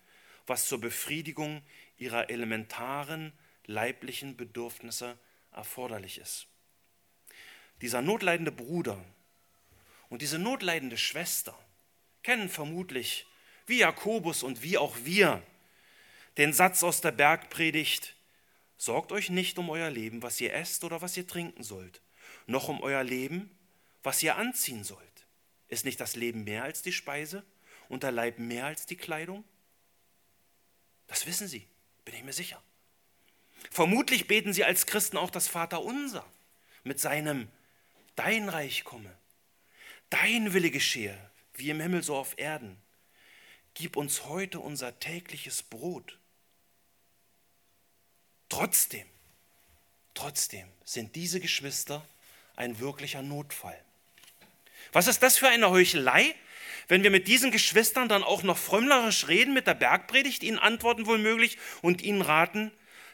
was 0.48 0.66
zur 0.66 0.82
Befriedigung 0.82 1.62
ihrer 1.98 2.30
elementaren 2.30 3.32
leiblichen 3.66 4.38
Bedürfnisse 4.38 5.18
erforderlich 5.52 6.18
ist. 6.18 6.48
Dieser 7.82 8.02
notleidende 8.02 8.52
Bruder 8.52 9.04
und 10.10 10.22
diese 10.22 10.40
notleidende 10.40 10.98
Schwester 10.98 11.58
kennen 12.24 12.50
vermutlich, 12.50 13.26
wie 13.66 13.80
Jakobus 13.80 14.44
und 14.44 14.62
wie 14.62 14.78
auch 14.78 14.96
wir, 15.04 15.42
den 16.38 16.54
Satz 16.54 16.84
aus 16.84 17.02
der 17.02 17.12
Bergpredigt, 17.12 18.16
sorgt 18.78 19.12
euch 19.12 19.30
nicht 19.30 19.58
um 19.58 19.70
euer 19.70 19.90
Leben, 19.90 20.22
was 20.22 20.42
ihr 20.42 20.54
esst 20.54 20.84
oder 20.84 21.02
was 21.02 21.16
ihr 21.18 21.28
trinken 21.28 21.64
sollt, 21.64 22.02
noch 22.48 22.68
um 22.68 22.82
euer 22.82 23.04
Leben, 23.04 23.50
was 24.04 24.24
ihr 24.24 24.36
anziehen 24.36 24.84
sollt. 24.84 25.28
Ist 25.68 25.86
nicht 25.86 26.00
das 26.00 26.16
Leben 26.16 26.44
mehr 26.44 26.64
als 26.64 26.82
die 26.82 26.92
Speise 26.92 27.44
und 27.90 28.04
der 28.04 28.12
Leib 28.12 28.40
mehr 28.40 28.66
als 28.66 28.86
die 28.86 28.98
Kleidung? 28.98 29.44
Das 31.08 31.26
wissen 31.26 31.48
sie, 31.48 31.68
bin 32.04 32.16
ich 32.16 32.24
mir 32.24 32.34
sicher. 32.34 32.62
Vermutlich 33.70 34.28
beten 34.28 34.54
sie 34.54 34.64
als 34.64 34.86
Christen 34.86 35.18
auch 35.18 35.30
das 35.30 35.48
Vaterunser 35.48 36.26
mit 36.84 37.00
seinem 37.00 37.48
Dein 38.16 38.50
Reich 38.50 38.84
komme, 38.84 39.12
dein 40.10 40.54
Wille 40.54 40.72
geschehe, 40.72 41.18
wie 41.54 41.70
im 41.70 41.80
Himmel 41.80 42.04
so 42.04 42.16
auf 42.16 42.38
Erden. 42.38 42.78
Gib 43.74 43.96
uns 43.96 44.26
heute 44.26 44.60
unser 44.60 45.00
tägliches 45.00 45.64
Brot. 45.64 46.18
Trotzdem, 48.50 49.08
trotzdem 50.14 50.68
sind 50.84 51.16
diese 51.16 51.40
Geschwister 51.40 52.06
ein 52.58 52.80
wirklicher 52.80 53.22
Notfall. 53.22 53.80
Was 54.92 55.08
ist 55.08 55.24
das 55.24 55.38
für 55.38 55.48
eine 55.48 55.70
Heuchelei, 55.70 56.36
wenn 56.90 57.04
wir 57.04 57.12
mit 57.12 57.30
diesen 57.30 57.52
Geschwistern 57.52 58.10
dann 58.10 58.24
auch 58.24 58.44
noch 58.44 58.58
frömmlerisch 58.58 59.30
reden 59.30 59.54
mit 59.54 59.68
der 59.68 59.76
Bergpredigt, 59.76 60.44
ihnen 60.44 60.60
antworten 60.60 61.06
wohl 61.06 61.18
möglich 61.18 61.58
und 61.82 62.02
ihnen 62.02 62.22
raten, 62.22 62.72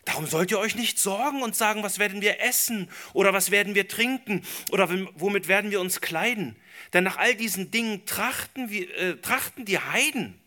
Darum 0.08 0.26
sollt 0.26 0.52
ihr 0.52 0.60
euch 0.60 0.76
nicht 0.76 1.00
sorgen 1.00 1.44
und 1.44 1.54
sagen, 1.54 1.84
was 1.84 2.00
werden 2.00 2.22
wir 2.22 2.40
essen 2.40 2.90
oder 3.12 3.34
was 3.34 3.52
werden 3.52 3.76
wir 3.76 3.90
trinken 3.90 4.42
oder 4.72 4.90
womit 5.16 5.50
werden 5.50 5.70
wir 5.70 5.82
uns 5.82 6.00
kleiden. 6.00 6.56
Denn 6.94 7.04
nach 7.04 7.18
all 7.18 7.36
diesen 7.36 7.72
Dingen 7.72 8.06
trachten, 8.06 8.70
wir, 8.70 8.90
äh, 8.98 9.18
trachten 9.18 9.66
die 9.66 9.80
Heiden. 9.80 10.40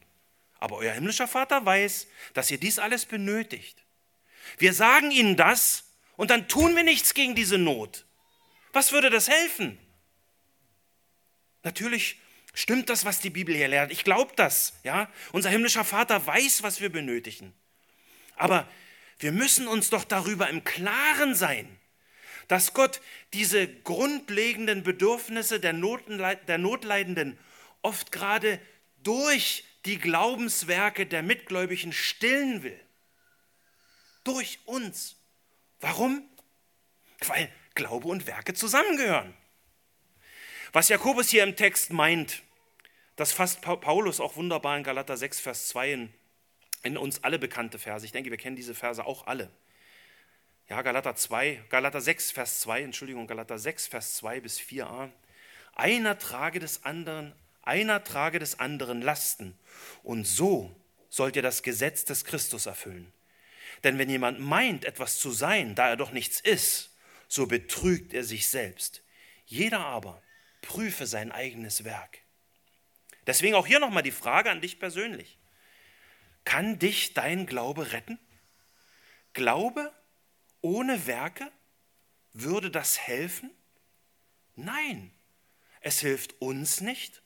Aber 0.61 0.77
euer 0.77 0.95
himmlischer 0.95 1.29
Vater 1.29 1.67
weiß, 1.67 2.07
dass 2.33 2.51
ihr 2.51 2.57
dies 2.57 2.79
alles 2.79 3.05
benötigt. 3.05 3.77
Wir 4.57 4.73
sagen 4.73 5.11
ihnen 5.11 5.37
das 5.37 5.85
und 6.17 6.31
dann 6.31 6.49
tun 6.49 6.75
wir 6.75 6.83
nichts 6.83 7.13
gegen 7.13 7.35
diese 7.35 7.59
Not. 7.59 8.07
Was 8.73 8.93
würde 8.93 9.11
das 9.11 9.29
helfen? 9.29 9.79
Natürlich 11.65 12.19
stimmt 12.55 12.89
das, 12.89 13.05
was 13.05 13.21
die 13.21 13.29
Bibel 13.29 13.55
hier 13.55 13.69
lehrt. 13.69 13.93
Ich 13.93 14.05
glaube 14.05 14.33
das. 14.37 14.73
Ja? 14.85 15.11
Unser 15.33 15.51
himmlischer 15.51 15.85
Vater 15.85 16.27
weiß, 16.27 16.63
was 16.63 16.81
wir 16.81 16.89
benötigen. 16.91 17.53
Aber 18.37 18.67
wir 19.21 19.33
müssen 19.33 19.69
uns 19.69 19.91
doch 19.91 20.05
darüber 20.05 20.49
im 20.49 20.65
Klaren 20.65 21.35
sein, 21.35 21.79
dass 22.49 22.75
Gott 22.75 23.01
diese 23.33 23.69
grundlegenden 23.69 24.83
Bedürfnisse 24.83 25.61
der, 25.61 25.73
der 25.73 26.59
Notleidenden 26.59 27.39
oft 27.83 28.13
gerade 28.13 28.61
durch 29.03 29.65
die 29.85 29.99
Glaubenswerke 29.99 31.07
der 31.07 31.23
Mitgläubigen 31.23 31.93
stillen 31.93 32.63
will. 32.63 32.79
Durch 34.25 34.59
uns. 34.65 35.17
Warum? 35.81 36.23
Weil 37.21 37.51
Glaube 37.75 38.09
und 38.09 38.27
Werke 38.27 38.55
zusammengehören. 38.55 39.35
Was 40.73 40.89
Jakobus 40.89 41.29
hier 41.29 41.43
im 41.43 41.57
Text 41.57 41.93
meint, 41.93 42.43
das 43.17 43.33
fasst 43.33 43.61
Paulus 43.61 44.21
auch 44.21 44.37
wunderbar 44.37 44.77
in 44.77 44.85
Galater 44.85 45.17
6, 45.17 45.41
Vers 45.41 45.69
2 45.69 45.93
in, 45.93 46.15
in 46.83 46.97
uns 46.97 47.25
alle 47.25 47.39
bekannte 47.39 47.79
Verse. 47.79 48.05
Ich 48.05 48.13
denke, 48.13 48.31
wir 48.31 48.39
kennen 48.39 48.57
diese 48.57 48.75
Verse 48.75 49.05
auch 49.05 49.27
alle. 49.27 49.51
Ja, 50.69 50.83
Galater 50.83 51.17
2, 51.17 51.65
Galater 51.69 52.01
6, 52.01 52.31
Vers 52.31 52.61
2, 52.61 52.83
Entschuldigung, 52.83 53.27
Galater 53.27 53.59
6, 53.59 53.89
Vers 53.89 54.15
2 54.15 54.41
bis 54.41 54.61
4a. 54.61 55.11
Einer 55.75 56.17
trage 56.19 56.61
des 56.61 56.85
anderen, 56.85 57.35
einer 57.63 58.05
trage 58.05 58.39
des 58.39 58.61
anderen 58.61 59.03
Lasten. 59.03 59.59
Und 60.05 60.27
so 60.27 60.75
sollt 61.09 61.35
ihr 61.35 61.43
das 61.43 61.63
Gesetz 61.63 62.05
des 62.05 62.25
Christus 62.25 62.67
erfüllen. 62.67 63.13
Denn 63.83 63.99
wenn 63.99 64.09
jemand 64.09 64.39
meint, 64.39 64.85
etwas 64.85 65.19
zu 65.19 65.33
sein, 65.33 65.75
da 65.75 65.89
er 65.89 65.97
doch 65.97 66.13
nichts 66.13 66.41
ist, 66.41 66.91
so 67.27 67.47
betrügt 67.47 68.15
er 68.15 68.25
sich 68.25 68.47
selbst. 68.47 69.03
Jeder 69.47 69.81
aber 69.81 70.23
prüfe 70.63 71.07
sein 71.07 71.33
eigenes 71.33 71.83
Werk. 71.83 72.19
Deswegen 73.27 73.55
auch 73.55 73.67
hier 73.67 73.81
nochmal 73.81 74.05
die 74.05 74.13
Frage 74.13 74.51
an 74.51 74.61
dich 74.61 74.79
persönlich. 74.79 75.40
Kann 76.45 76.79
dich 76.79 77.15
dein 77.15 77.47
Glaube 77.47 77.93
retten? 77.93 78.19
Glaube 79.33 79.93
ohne 80.61 81.07
Werke? 81.07 81.51
Würde 82.33 82.71
das 82.71 82.99
helfen? 82.99 83.51
Nein, 84.57 85.11
es 85.81 86.01
hilft 86.01 86.41
uns 86.41 86.81
nicht 86.81 87.23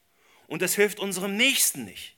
und 0.47 0.63
es 0.63 0.75
hilft 0.75 0.99
unserem 0.99 1.37
Nächsten 1.37 1.85
nicht. 1.85 2.17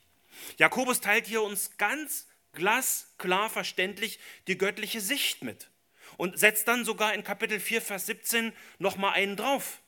Jakobus 0.57 1.01
teilt 1.01 1.27
hier 1.27 1.41
uns 1.41 1.77
ganz 1.77 2.27
glasklar 2.53 3.49
verständlich 3.49 4.19
die 4.47 4.57
göttliche 4.57 5.01
Sicht 5.01 5.43
mit 5.43 5.69
und 6.17 6.37
setzt 6.39 6.67
dann 6.67 6.85
sogar 6.85 7.13
in 7.13 7.23
Kapitel 7.23 7.59
4, 7.59 7.81
Vers 7.81 8.05
17 8.05 8.53
nochmal 8.79 9.13
einen 9.13 9.35
drauf. 9.35 9.81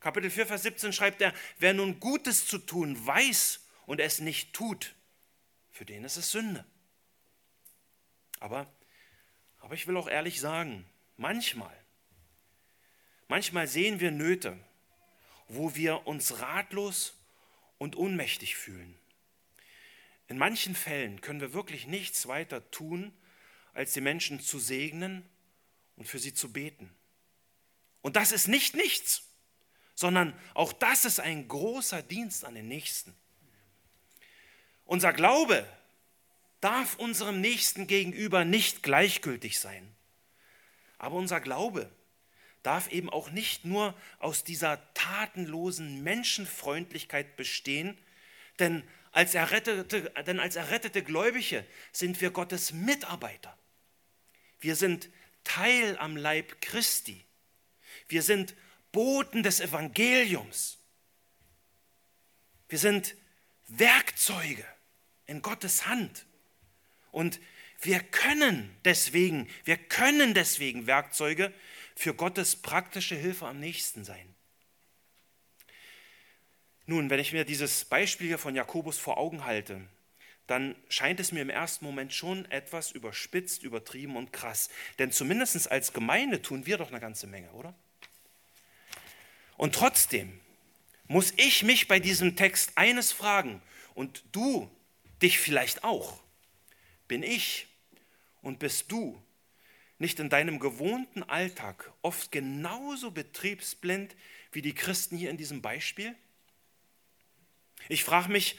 Kapitel 0.00 0.30
4, 0.30 0.46
Vers 0.46 0.62
17 0.62 0.92
schreibt 0.92 1.22
er, 1.22 1.32
wer 1.58 1.72
nun 1.72 1.98
Gutes 1.98 2.46
zu 2.46 2.58
tun 2.58 3.06
weiß 3.06 3.60
und 3.86 4.00
es 4.00 4.20
nicht 4.20 4.52
tut, 4.52 4.94
für 5.74 5.84
den 5.84 6.04
ist 6.04 6.16
es 6.16 6.30
Sünde. 6.30 6.64
Aber 8.40 8.66
aber 9.64 9.74
ich 9.74 9.86
will 9.86 9.96
auch 9.96 10.08
ehrlich 10.08 10.40
sagen, 10.40 10.84
manchmal, 11.16 11.74
manchmal 13.28 13.66
sehen 13.66 13.98
wir 13.98 14.10
Nöte, 14.10 14.58
wo 15.48 15.74
wir 15.74 16.06
uns 16.06 16.38
ratlos 16.40 17.16
und 17.78 17.96
ohnmächtig 17.96 18.56
fühlen. 18.56 18.94
In 20.28 20.36
manchen 20.36 20.74
Fällen 20.74 21.22
können 21.22 21.40
wir 21.40 21.54
wirklich 21.54 21.86
nichts 21.86 22.26
weiter 22.28 22.70
tun, 22.72 23.10
als 23.72 23.94
die 23.94 24.02
Menschen 24.02 24.38
zu 24.38 24.58
segnen 24.58 25.26
und 25.96 26.06
für 26.06 26.18
sie 26.18 26.34
zu 26.34 26.52
beten. 26.52 26.94
Und 28.02 28.16
das 28.16 28.32
ist 28.32 28.48
nicht 28.48 28.74
nichts, 28.74 29.30
sondern 29.94 30.38
auch 30.52 30.74
das 30.74 31.06
ist 31.06 31.20
ein 31.20 31.48
großer 31.48 32.02
Dienst 32.02 32.44
an 32.44 32.54
den 32.54 32.68
Nächsten. 32.68 33.16
Unser 34.84 35.12
Glaube 35.12 35.66
darf 36.60 36.96
unserem 36.96 37.40
Nächsten 37.40 37.86
gegenüber 37.86 38.44
nicht 38.44 38.82
gleichgültig 38.82 39.58
sein. 39.58 39.94
Aber 40.98 41.16
unser 41.16 41.40
Glaube 41.40 41.90
darf 42.62 42.90
eben 42.90 43.10
auch 43.10 43.30
nicht 43.30 43.64
nur 43.64 43.94
aus 44.18 44.44
dieser 44.44 44.80
tatenlosen 44.94 46.02
Menschenfreundlichkeit 46.02 47.36
bestehen, 47.36 47.98
denn 48.58 48.82
als 49.12 49.34
errettete, 49.34 50.10
denn 50.26 50.40
als 50.40 50.56
errettete 50.56 51.02
Gläubige 51.02 51.66
sind 51.92 52.20
wir 52.20 52.30
Gottes 52.30 52.72
Mitarbeiter. 52.72 53.56
Wir 54.58 54.76
sind 54.76 55.10
Teil 55.44 55.98
am 55.98 56.16
Leib 56.16 56.60
Christi. 56.62 57.24
Wir 58.08 58.22
sind 58.22 58.54
Boten 58.92 59.42
des 59.42 59.60
Evangeliums. 59.60 60.78
Wir 62.68 62.78
sind 62.78 63.14
Werkzeuge 63.68 64.64
in 65.26 65.42
Gottes 65.42 65.86
Hand. 65.86 66.26
Und 67.12 67.40
wir 67.80 68.00
können 68.00 68.74
deswegen, 68.84 69.48
wir 69.64 69.76
können 69.76 70.34
deswegen 70.34 70.86
Werkzeuge 70.86 71.52
für 71.94 72.14
Gottes 72.14 72.56
praktische 72.56 73.14
Hilfe 73.14 73.46
am 73.46 73.60
nächsten 73.60 74.04
sein. 74.04 74.34
Nun, 76.86 77.08
wenn 77.08 77.20
ich 77.20 77.32
mir 77.32 77.44
dieses 77.44 77.84
Beispiel 77.84 78.26
hier 78.26 78.38
von 78.38 78.54
Jakobus 78.54 78.98
vor 78.98 79.16
Augen 79.16 79.44
halte, 79.44 79.80
dann 80.46 80.76
scheint 80.88 81.20
es 81.20 81.32
mir 81.32 81.40
im 81.40 81.50
ersten 81.50 81.84
Moment 81.84 82.12
schon 82.12 82.50
etwas 82.50 82.90
überspitzt, 82.90 83.62
übertrieben 83.62 84.16
und 84.16 84.32
krass. 84.32 84.68
Denn 84.98 85.10
zumindest 85.10 85.70
als 85.70 85.92
Gemeinde 85.94 86.42
tun 86.42 86.66
wir 86.66 86.76
doch 86.76 86.90
eine 86.90 87.00
ganze 87.00 87.26
Menge, 87.26 87.50
oder? 87.52 87.74
Und 89.56 89.74
trotzdem 89.74 90.38
muss 91.06 91.32
ich 91.36 91.62
mich 91.62 91.88
bei 91.88 92.00
diesem 92.00 92.36
Text 92.36 92.72
eines 92.76 93.12
fragen 93.12 93.62
und 93.94 94.24
du 94.32 94.70
dich 95.22 95.38
vielleicht 95.38 95.84
auch. 95.84 96.20
Bin 97.08 97.22
ich 97.22 97.66
und 98.42 98.58
bist 98.58 98.90
du 98.90 99.22
nicht 99.98 100.18
in 100.20 100.28
deinem 100.28 100.58
gewohnten 100.58 101.22
Alltag 101.22 101.92
oft 102.02 102.32
genauso 102.32 103.10
betriebsblind 103.10 104.16
wie 104.52 104.62
die 104.62 104.74
Christen 104.74 105.16
hier 105.16 105.30
in 105.30 105.36
diesem 105.36 105.62
Beispiel? 105.62 106.14
Ich 107.88 108.04
frage 108.04 108.30
mich, 108.30 108.58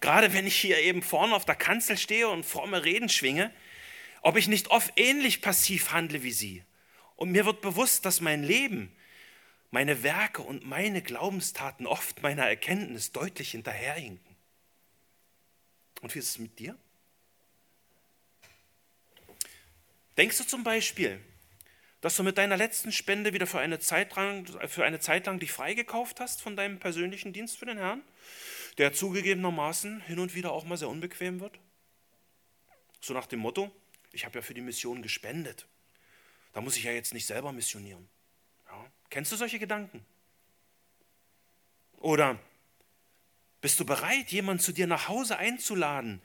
gerade 0.00 0.32
wenn 0.32 0.46
ich 0.46 0.56
hier 0.56 0.78
eben 0.78 1.02
vorne 1.02 1.34
auf 1.34 1.44
der 1.44 1.54
Kanzel 1.54 1.96
stehe 1.98 2.28
und 2.28 2.44
fromme 2.44 2.84
Reden 2.84 3.08
schwinge, 3.08 3.52
ob 4.22 4.36
ich 4.36 4.48
nicht 4.48 4.70
oft 4.70 4.92
ähnlich 4.96 5.42
passiv 5.42 5.92
handle 5.92 6.22
wie 6.22 6.32
sie. 6.32 6.64
Und 7.16 7.32
mir 7.32 7.44
wird 7.44 7.60
bewusst, 7.60 8.04
dass 8.04 8.20
mein 8.20 8.42
Leben, 8.42 8.94
meine 9.70 10.02
Werke 10.02 10.42
und 10.42 10.66
meine 10.66 11.02
Glaubenstaten 11.02 11.86
oft 11.86 12.22
meiner 12.22 12.46
Erkenntnis 12.46 13.12
deutlich 13.12 13.52
hinterherhinken. 13.52 14.31
Und 16.02 16.14
wie 16.14 16.18
ist 16.18 16.28
es 16.28 16.38
mit 16.38 16.58
dir? 16.58 16.76
Denkst 20.18 20.36
du 20.36 20.44
zum 20.44 20.62
Beispiel, 20.62 21.20
dass 22.02 22.16
du 22.16 22.22
mit 22.24 22.36
deiner 22.36 22.56
letzten 22.56 22.92
Spende 22.92 23.32
wieder 23.32 23.46
für 23.46 23.60
eine 23.60 23.78
Zeit 23.78 24.14
lang, 24.16 24.46
für 24.68 24.84
eine 24.84 25.00
Zeit 25.00 25.26
lang 25.26 25.38
dich 25.38 25.52
freigekauft 25.52 26.20
hast 26.20 26.42
von 26.42 26.56
deinem 26.56 26.78
persönlichen 26.80 27.32
Dienst 27.32 27.56
für 27.56 27.64
den 27.64 27.78
Herrn, 27.78 28.02
der 28.76 28.92
zugegebenermaßen 28.92 30.02
hin 30.02 30.18
und 30.18 30.34
wieder 30.34 30.52
auch 30.52 30.64
mal 30.64 30.76
sehr 30.76 30.88
unbequem 30.88 31.40
wird? 31.40 31.58
So 33.00 33.14
nach 33.14 33.26
dem 33.26 33.38
Motto, 33.38 33.70
ich 34.10 34.24
habe 34.24 34.38
ja 34.38 34.42
für 34.42 34.54
die 34.54 34.60
Mission 34.60 35.00
gespendet. 35.00 35.66
Da 36.52 36.60
muss 36.60 36.76
ich 36.76 36.84
ja 36.84 36.92
jetzt 36.92 37.14
nicht 37.14 37.26
selber 37.26 37.52
missionieren. 37.52 38.08
Ja. 38.66 38.92
Kennst 39.08 39.32
du 39.32 39.36
solche 39.36 39.58
Gedanken? 39.58 40.04
Oder 41.98 42.38
bist 43.62 43.80
du 43.80 43.86
bereit, 43.86 44.30
jemanden 44.30 44.62
zu 44.62 44.72
dir 44.72 44.86
nach 44.86 45.08
Hause 45.08 45.38
einzuladen, 45.38 46.20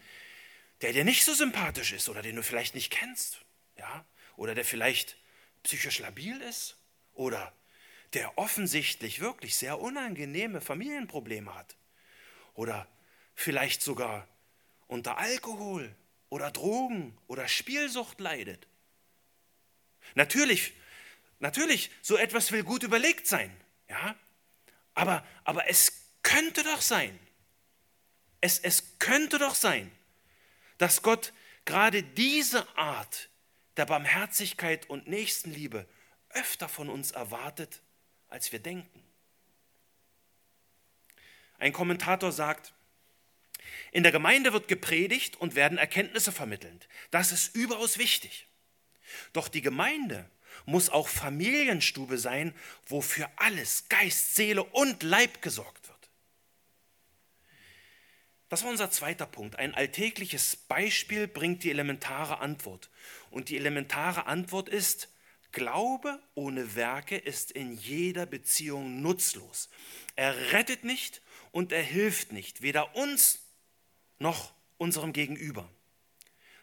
der 0.81 0.91
dir 0.91 1.05
nicht 1.05 1.23
so 1.23 1.33
sympathisch 1.33 1.93
ist 1.93 2.09
oder 2.09 2.21
den 2.21 2.35
du 2.35 2.43
vielleicht 2.43 2.75
nicht 2.75 2.91
kennst? 2.91 3.39
ja, 3.77 4.05
oder 4.35 4.55
der 4.55 4.65
vielleicht 4.65 5.17
psychisch 5.63 5.99
labil 5.99 6.41
ist 6.41 6.77
oder 7.13 7.53
der 8.13 8.37
offensichtlich 8.37 9.19
wirklich 9.19 9.55
sehr 9.55 9.79
unangenehme 9.79 10.61
Familienprobleme 10.61 11.53
hat 11.53 11.75
oder 12.53 12.87
vielleicht 13.35 13.81
sogar 13.81 14.27
unter 14.87 15.17
Alkohol 15.17 15.93
oder 16.29 16.51
Drogen 16.51 17.17
oder 17.27 17.47
Spielsucht 17.47 18.19
leidet. 18.19 18.67
Natürlich, 20.15 20.73
natürlich, 21.39 21.91
so 22.01 22.17
etwas 22.17 22.51
will 22.51 22.63
gut 22.63 22.83
überlegt 22.83 23.27
sein, 23.27 23.55
ja, 23.89 24.15
aber, 24.93 25.25
aber 25.43 25.69
es 25.69 25.91
könnte 26.23 26.63
doch 26.63 26.81
sein, 26.81 27.17
es, 28.41 28.59
es 28.59 28.99
könnte 28.99 29.39
doch 29.39 29.55
sein, 29.55 29.91
dass 30.77 31.01
Gott 31.01 31.33
gerade 31.65 32.03
diese 32.03 32.67
Art 32.77 33.29
der 33.77 33.85
Barmherzigkeit 33.85 34.89
und 34.89 35.07
Nächstenliebe 35.07 35.87
öfter 36.29 36.69
von 36.69 36.89
uns 36.89 37.11
erwartet, 37.11 37.81
als 38.29 38.51
wir 38.51 38.59
denken. 38.59 39.03
Ein 41.59 41.73
Kommentator 41.73 42.31
sagt, 42.31 42.73
in 43.91 44.03
der 44.03 44.11
Gemeinde 44.11 44.53
wird 44.53 44.67
gepredigt 44.67 45.35
und 45.37 45.55
werden 45.55 45.77
Erkenntnisse 45.77 46.31
vermittelt. 46.31 46.87
Das 47.11 47.31
ist 47.31 47.55
überaus 47.55 47.97
wichtig. 47.97 48.47
Doch 49.33 49.47
die 49.47 49.61
Gemeinde 49.61 50.29
muss 50.65 50.89
auch 50.89 51.07
Familienstube 51.07 52.17
sein, 52.17 52.53
wo 52.85 53.01
für 53.01 53.29
alles 53.37 53.89
Geist, 53.89 54.35
Seele 54.35 54.63
und 54.63 55.03
Leib 55.03 55.41
gesorgt. 55.41 55.86
Das 58.49 58.63
war 58.63 58.69
unser 58.69 58.89
zweiter 58.91 59.25
Punkt. 59.25 59.57
Ein 59.57 59.75
alltägliches 59.75 60.55
Beispiel 60.55 61.27
bringt 61.27 61.63
die 61.63 61.69
elementare 61.71 62.39
Antwort. 62.39 62.89
Und 63.29 63.49
die 63.49 63.57
elementare 63.57 64.25
Antwort 64.25 64.69
ist, 64.69 65.09
Glaube 65.51 66.19
ohne 66.35 66.75
Werke 66.75 67.17
ist 67.17 67.51
in 67.51 67.73
jeder 67.77 68.25
Beziehung 68.25 69.01
nutzlos. 69.01 69.69
Er 70.15 70.51
rettet 70.51 70.83
nicht 70.83 71.21
und 71.51 71.71
er 71.71 71.81
hilft 71.81 72.31
nicht, 72.31 72.61
weder 72.61 72.95
uns 72.95 73.39
noch 74.19 74.53
unserem 74.77 75.13
Gegenüber. 75.13 75.69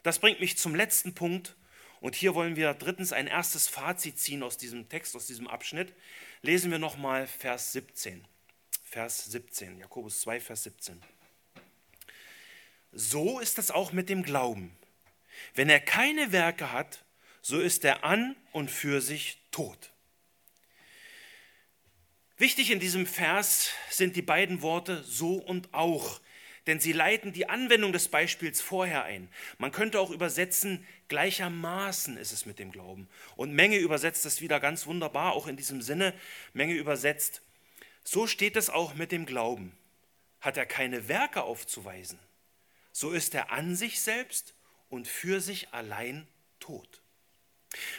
Das 0.02 0.18
bringt 0.18 0.40
mich 0.40 0.58
zum 0.58 0.74
letzten 0.74 1.14
Punkt. 1.14 1.56
Und 2.00 2.14
hier 2.14 2.34
wollen 2.34 2.56
wir 2.56 2.74
drittens 2.74 3.12
ein 3.12 3.26
erstes 3.26 3.66
Fazit 3.66 4.18
ziehen 4.18 4.42
aus 4.42 4.58
diesem 4.58 4.88
Text, 4.90 5.16
aus 5.16 5.26
diesem 5.26 5.48
Abschnitt. 5.48 5.94
Lesen 6.42 6.70
wir 6.70 6.78
nochmal 6.78 7.26
Vers 7.26 7.72
17. 7.72 8.24
Vers 8.84 9.24
17. 9.24 9.78
Jakobus 9.78 10.20
2, 10.20 10.38
Vers 10.40 10.64
17. 10.64 11.02
So 12.94 13.40
ist 13.40 13.58
es 13.58 13.70
auch 13.70 13.92
mit 13.92 14.08
dem 14.08 14.22
Glauben. 14.22 14.76
Wenn 15.54 15.68
er 15.68 15.80
keine 15.80 16.30
Werke 16.30 16.72
hat, 16.72 17.04
so 17.42 17.60
ist 17.60 17.84
er 17.84 18.04
an 18.04 18.36
und 18.52 18.70
für 18.70 19.00
sich 19.00 19.38
tot. 19.50 19.90
Wichtig 22.36 22.70
in 22.70 22.80
diesem 22.80 23.06
Vers 23.06 23.70
sind 23.90 24.16
die 24.16 24.22
beiden 24.22 24.62
Worte 24.62 25.02
so 25.02 25.34
und 25.34 25.74
auch, 25.74 26.20
denn 26.66 26.80
sie 26.80 26.92
leiten 26.92 27.32
die 27.32 27.48
Anwendung 27.48 27.92
des 27.92 28.08
Beispiels 28.08 28.60
vorher 28.60 29.04
ein. 29.04 29.28
Man 29.58 29.72
könnte 29.72 30.00
auch 30.00 30.10
übersetzen, 30.10 30.86
gleichermaßen 31.08 32.16
ist 32.16 32.32
es 32.32 32.46
mit 32.46 32.58
dem 32.58 32.72
Glauben. 32.72 33.08
Und 33.36 33.52
Menge 33.52 33.76
übersetzt 33.76 34.24
es 34.24 34.40
wieder 34.40 34.60
ganz 34.60 34.86
wunderbar, 34.86 35.32
auch 35.32 35.46
in 35.46 35.56
diesem 35.56 35.82
Sinne. 35.82 36.14
Menge 36.52 36.74
übersetzt, 36.74 37.42
so 38.04 38.26
steht 38.26 38.56
es 38.56 38.70
auch 38.70 38.94
mit 38.94 39.12
dem 39.12 39.26
Glauben. 39.26 39.76
Hat 40.40 40.56
er 40.56 40.66
keine 40.66 41.08
Werke 41.08 41.42
aufzuweisen, 41.42 42.18
so 42.94 43.10
ist 43.10 43.34
er 43.34 43.50
an 43.50 43.74
sich 43.74 44.00
selbst 44.00 44.54
und 44.88 45.08
für 45.08 45.40
sich 45.40 45.74
allein 45.74 46.28
tot. 46.60 47.02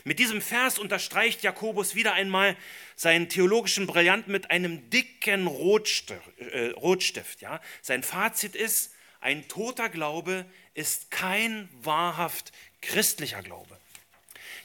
Mit 0.06 0.20
diesem 0.20 0.42
Vers 0.42 0.80
unterstreicht 0.80 1.44
Jakobus 1.44 1.96
wieder 1.96 2.14
einmal 2.14 2.56
seinen 2.96 3.28
theologischen 3.28 3.88
Brillant 3.88 4.30
mit 4.30 4.52
einem 4.52 4.90
dicken 4.90 5.48
Rotstift. 5.48 6.40
Äh, 6.40 6.70
Rotstift 6.78 7.42
ja? 7.42 7.60
Sein 7.82 8.04
Fazit 8.04 8.56
ist, 8.56 8.94
ein 9.20 9.50
toter 9.50 9.90
Glaube 9.90 10.46
ist 10.76 11.12
kein 11.12 11.68
wahrhaft 11.74 12.54
christlicher 12.82 13.44
Glaube. 13.44 13.78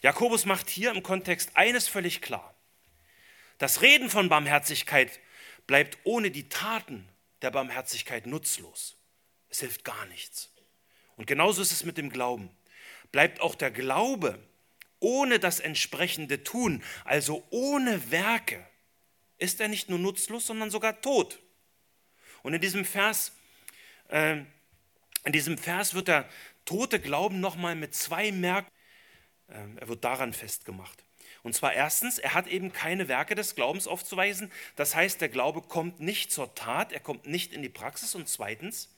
Jakobus 0.01 0.45
macht 0.45 0.71
hier 0.71 0.93
im 0.93 1.03
Kontext 1.03 1.57
eines 1.57 1.89
völlig 1.89 2.23
klar. 2.23 2.55
Das 3.59 3.83
Reden 3.83 4.09
von 4.09 4.29
Barmherzigkeit 4.29 5.19
bleibt 5.67 5.99
ohne 6.05 6.31
die 6.31 6.49
Taten 6.49 7.09
der 7.43 7.51
Barmherzigkeit 7.51 8.27
nutzlos. 8.27 9.00
Es 9.51 9.61
hilft 9.61 9.85
gar 9.85 10.07
nichts. 10.07 10.53
Und 11.17 11.27
genauso 11.27 11.61
ist 11.61 11.73
es 11.73 11.85
mit 11.85 11.99
dem 11.99 12.11
Glauben. 12.11 12.51
Bleibt 13.13 13.41
auch 13.41 13.55
der 13.55 13.71
Glaube 13.71 14.39
ohne 15.01 15.39
das 15.39 15.61
entsprechende 15.61 16.45
Tun, 16.45 16.83
also 17.05 17.47
ohne 17.51 18.11
Werke, 18.11 18.65
ist 19.39 19.61
er 19.61 19.69
nicht 19.69 19.89
nur 19.89 19.99
nutzlos, 19.99 20.47
sondern 20.47 20.71
sogar 20.71 21.01
tot. 21.01 21.41
Und 22.43 22.55
in 22.55 22.61
diesem 22.61 22.85
Vers, 22.85 23.33
äh, 24.09 24.43
in 25.25 25.33
diesem 25.33 25.59
Vers 25.59 25.95
wird 25.95 26.09
der 26.09 26.29
tote 26.67 27.01
Glauben 27.01 27.41
nochmal 27.41 27.75
mit 27.75 27.95
zwei 27.95 28.31
Merkmalen, 28.31 28.71
äh, 29.49 29.81
er 29.81 29.89
wird 29.89 30.05
daran 30.05 30.35
festgemacht. 30.35 31.03
Und 31.43 31.55
zwar 31.55 31.73
erstens, 31.73 32.19
er 32.19 32.35
hat 32.35 32.47
eben 32.49 32.71
keine 32.71 33.09
Werke 33.09 33.35
des 33.35 33.55
Glaubens 33.55 33.87
aufzuweisen. 33.87 34.53
Das 34.77 34.95
heißt, 34.95 35.23
der 35.23 35.31
Glaube 35.31 35.63
kommt 35.63 35.99
nicht 35.99 36.31
zur 36.31 36.55
Tat, 36.55 36.93
er 36.93 37.01
kommt 37.01 37.27
nicht 37.27 37.55
in 37.55 37.63
die 37.63 37.71
Praxis. 37.71 38.15
Und 38.15 38.29
zweitens, 38.29 38.95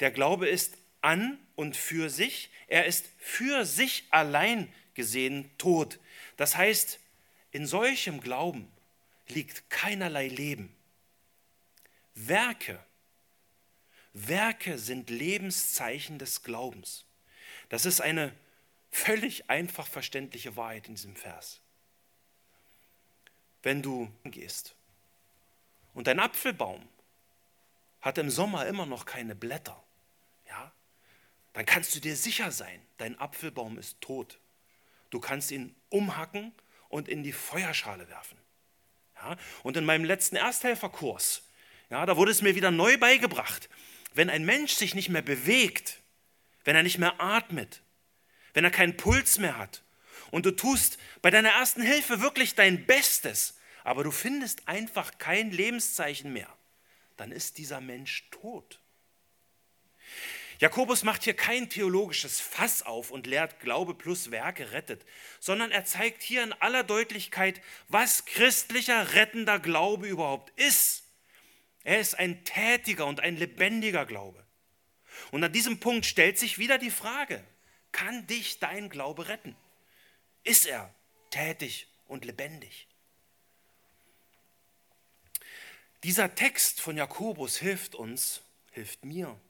der 0.00 0.10
Glaube 0.10 0.48
ist 0.48 0.78
an 1.00 1.38
und 1.54 1.76
für 1.76 2.10
sich, 2.10 2.50
er 2.66 2.86
ist 2.86 3.08
für 3.18 3.64
sich 3.64 4.04
allein 4.10 4.72
gesehen 4.94 5.50
tot. 5.58 5.98
Das 6.36 6.56
heißt, 6.56 6.98
in 7.52 7.66
solchem 7.66 8.20
Glauben 8.20 8.70
liegt 9.28 9.70
keinerlei 9.70 10.28
Leben. 10.28 10.74
Werke, 12.14 12.84
Werke 14.12 14.78
sind 14.78 15.10
Lebenszeichen 15.10 16.18
des 16.18 16.42
Glaubens. 16.42 17.04
Das 17.68 17.84
ist 17.84 18.00
eine 18.00 18.32
völlig 18.90 19.50
einfach 19.50 19.88
verständliche 19.88 20.56
Wahrheit 20.56 20.86
in 20.88 20.94
diesem 20.94 21.16
Vers. 21.16 21.60
Wenn 23.62 23.82
du 23.82 24.10
gehst 24.24 24.76
und 25.94 26.06
dein 26.06 26.20
Apfelbaum 26.20 26.86
hat 28.04 28.18
im 28.18 28.28
Sommer 28.28 28.66
immer 28.66 28.84
noch 28.84 29.06
keine 29.06 29.34
Blätter, 29.34 29.82
ja, 30.46 30.70
dann 31.54 31.64
kannst 31.64 31.94
du 31.94 32.00
dir 32.00 32.14
sicher 32.16 32.52
sein, 32.52 32.82
dein 32.98 33.18
Apfelbaum 33.18 33.78
ist 33.78 33.98
tot. 34.02 34.38
Du 35.08 35.20
kannst 35.20 35.50
ihn 35.50 35.74
umhacken 35.88 36.52
und 36.90 37.08
in 37.08 37.22
die 37.22 37.32
Feuerschale 37.32 38.08
werfen. 38.10 38.36
Ja? 39.16 39.36
Und 39.62 39.78
in 39.78 39.86
meinem 39.86 40.04
letzten 40.04 40.36
Ersthelferkurs, 40.36 41.48
ja, 41.88 42.04
da 42.04 42.18
wurde 42.18 42.30
es 42.30 42.42
mir 42.42 42.54
wieder 42.54 42.70
neu 42.70 42.98
beigebracht, 42.98 43.70
wenn 44.12 44.28
ein 44.28 44.44
Mensch 44.44 44.74
sich 44.74 44.94
nicht 44.94 45.08
mehr 45.08 45.22
bewegt, 45.22 46.02
wenn 46.64 46.76
er 46.76 46.82
nicht 46.82 46.98
mehr 46.98 47.18
atmet, 47.22 47.80
wenn 48.52 48.64
er 48.64 48.70
keinen 48.70 48.98
Puls 48.98 49.38
mehr 49.38 49.56
hat 49.56 49.82
und 50.30 50.44
du 50.44 50.50
tust 50.50 50.98
bei 51.22 51.30
deiner 51.30 51.50
ersten 51.50 51.80
Hilfe 51.80 52.20
wirklich 52.20 52.54
dein 52.54 52.84
Bestes, 52.84 53.58
aber 53.82 54.04
du 54.04 54.10
findest 54.10 54.68
einfach 54.68 55.16
kein 55.16 55.50
Lebenszeichen 55.50 56.32
mehr, 56.34 56.54
dann 57.16 57.32
ist 57.32 57.58
dieser 57.58 57.80
Mensch 57.80 58.28
tot. 58.30 58.80
Jakobus 60.60 61.02
macht 61.02 61.24
hier 61.24 61.34
kein 61.34 61.68
theologisches 61.68 62.40
Fass 62.40 62.82
auf 62.82 63.10
und 63.10 63.26
lehrt, 63.26 63.60
Glaube 63.60 63.94
plus 63.94 64.30
Werke 64.30 64.72
rettet, 64.72 65.04
sondern 65.40 65.70
er 65.70 65.84
zeigt 65.84 66.22
hier 66.22 66.42
in 66.42 66.52
aller 66.52 66.84
Deutlichkeit, 66.84 67.60
was 67.88 68.24
christlicher 68.24 69.14
rettender 69.14 69.58
Glaube 69.58 70.06
überhaupt 70.06 70.52
ist. 70.58 71.04
Er 71.82 71.98
ist 72.00 72.18
ein 72.18 72.44
tätiger 72.44 73.06
und 73.06 73.20
ein 73.20 73.36
lebendiger 73.36 74.06
Glaube. 74.06 74.44
Und 75.32 75.44
an 75.44 75.52
diesem 75.52 75.80
Punkt 75.80 76.06
stellt 76.06 76.38
sich 76.38 76.58
wieder 76.58 76.78
die 76.78 76.90
Frage, 76.90 77.44
kann 77.92 78.26
dich 78.26 78.58
dein 78.58 78.88
Glaube 78.88 79.28
retten? 79.28 79.56
Ist 80.44 80.66
er 80.66 80.94
tätig 81.30 81.88
und 82.06 82.24
lebendig? 82.24 82.88
Dieser 86.04 86.34
Text 86.34 86.82
von 86.82 86.98
Jakobus 86.98 87.56
hilft 87.56 87.94
uns, 87.94 88.42
hilft 88.72 89.06
mir, 89.06 89.40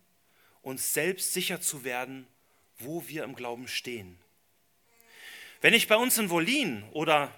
uns 0.62 0.94
selbst 0.94 1.32
sicher 1.32 1.60
zu 1.60 1.82
werden, 1.82 2.28
wo 2.78 3.08
wir 3.08 3.24
im 3.24 3.34
Glauben 3.34 3.66
stehen. 3.66 4.16
Wenn 5.60 5.74
ich 5.74 5.88
bei 5.88 5.96
uns 5.96 6.16
in 6.16 6.30
Wolin 6.30 6.84
oder 6.92 7.34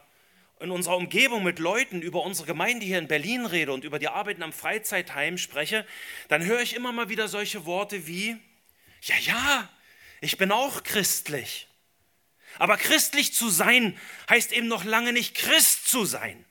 in 0.60 0.70
unserer 0.70 0.98
Umgebung 0.98 1.44
mit 1.44 1.58
Leuten 1.58 2.02
über 2.02 2.22
unsere 2.24 2.46
Gemeinde 2.46 2.84
hier 2.84 2.98
in 2.98 3.08
Berlin 3.08 3.46
rede 3.46 3.72
und 3.72 3.84
über 3.84 3.98
die 3.98 4.08
Arbeiten 4.08 4.42
am 4.42 4.52
Freizeitheim 4.52 5.38
spreche, 5.38 5.86
dann 6.28 6.44
höre 6.44 6.60
ich 6.60 6.74
immer 6.74 6.92
mal 6.92 7.08
wieder 7.08 7.26
solche 7.26 7.64
Worte 7.64 8.06
wie, 8.06 8.36
ja, 9.00 9.16
ja, 9.22 9.70
ich 10.20 10.36
bin 10.36 10.52
auch 10.52 10.82
christlich. 10.82 11.68
Aber 12.58 12.76
christlich 12.76 13.32
zu 13.32 13.48
sein 13.48 13.98
heißt 14.28 14.52
eben 14.52 14.68
noch 14.68 14.84
lange 14.84 15.14
nicht 15.14 15.34
Christ 15.34 15.88
zu 15.88 16.04
sein. 16.04 16.44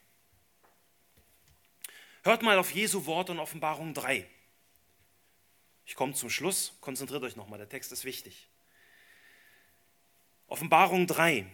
Hört 2.25 2.41
mal 2.41 2.57
auf 2.57 2.71
Jesu 2.71 3.05
Wort 3.05 3.29
in 3.29 3.37
Offenbarung 3.37 3.93
3. 3.93 4.27
Ich 5.85 5.93
komme 5.93 6.15
zum 6.15 6.31
Schluss, 6.31 6.73
konzentriert 6.81 7.21
euch 7.21 7.35
nochmal, 7.35 7.59
der 7.59 7.69
Text 7.69 7.91
ist 7.91 8.03
wichtig. 8.03 8.49
Offenbarung 10.47 11.05
3. 11.05 11.45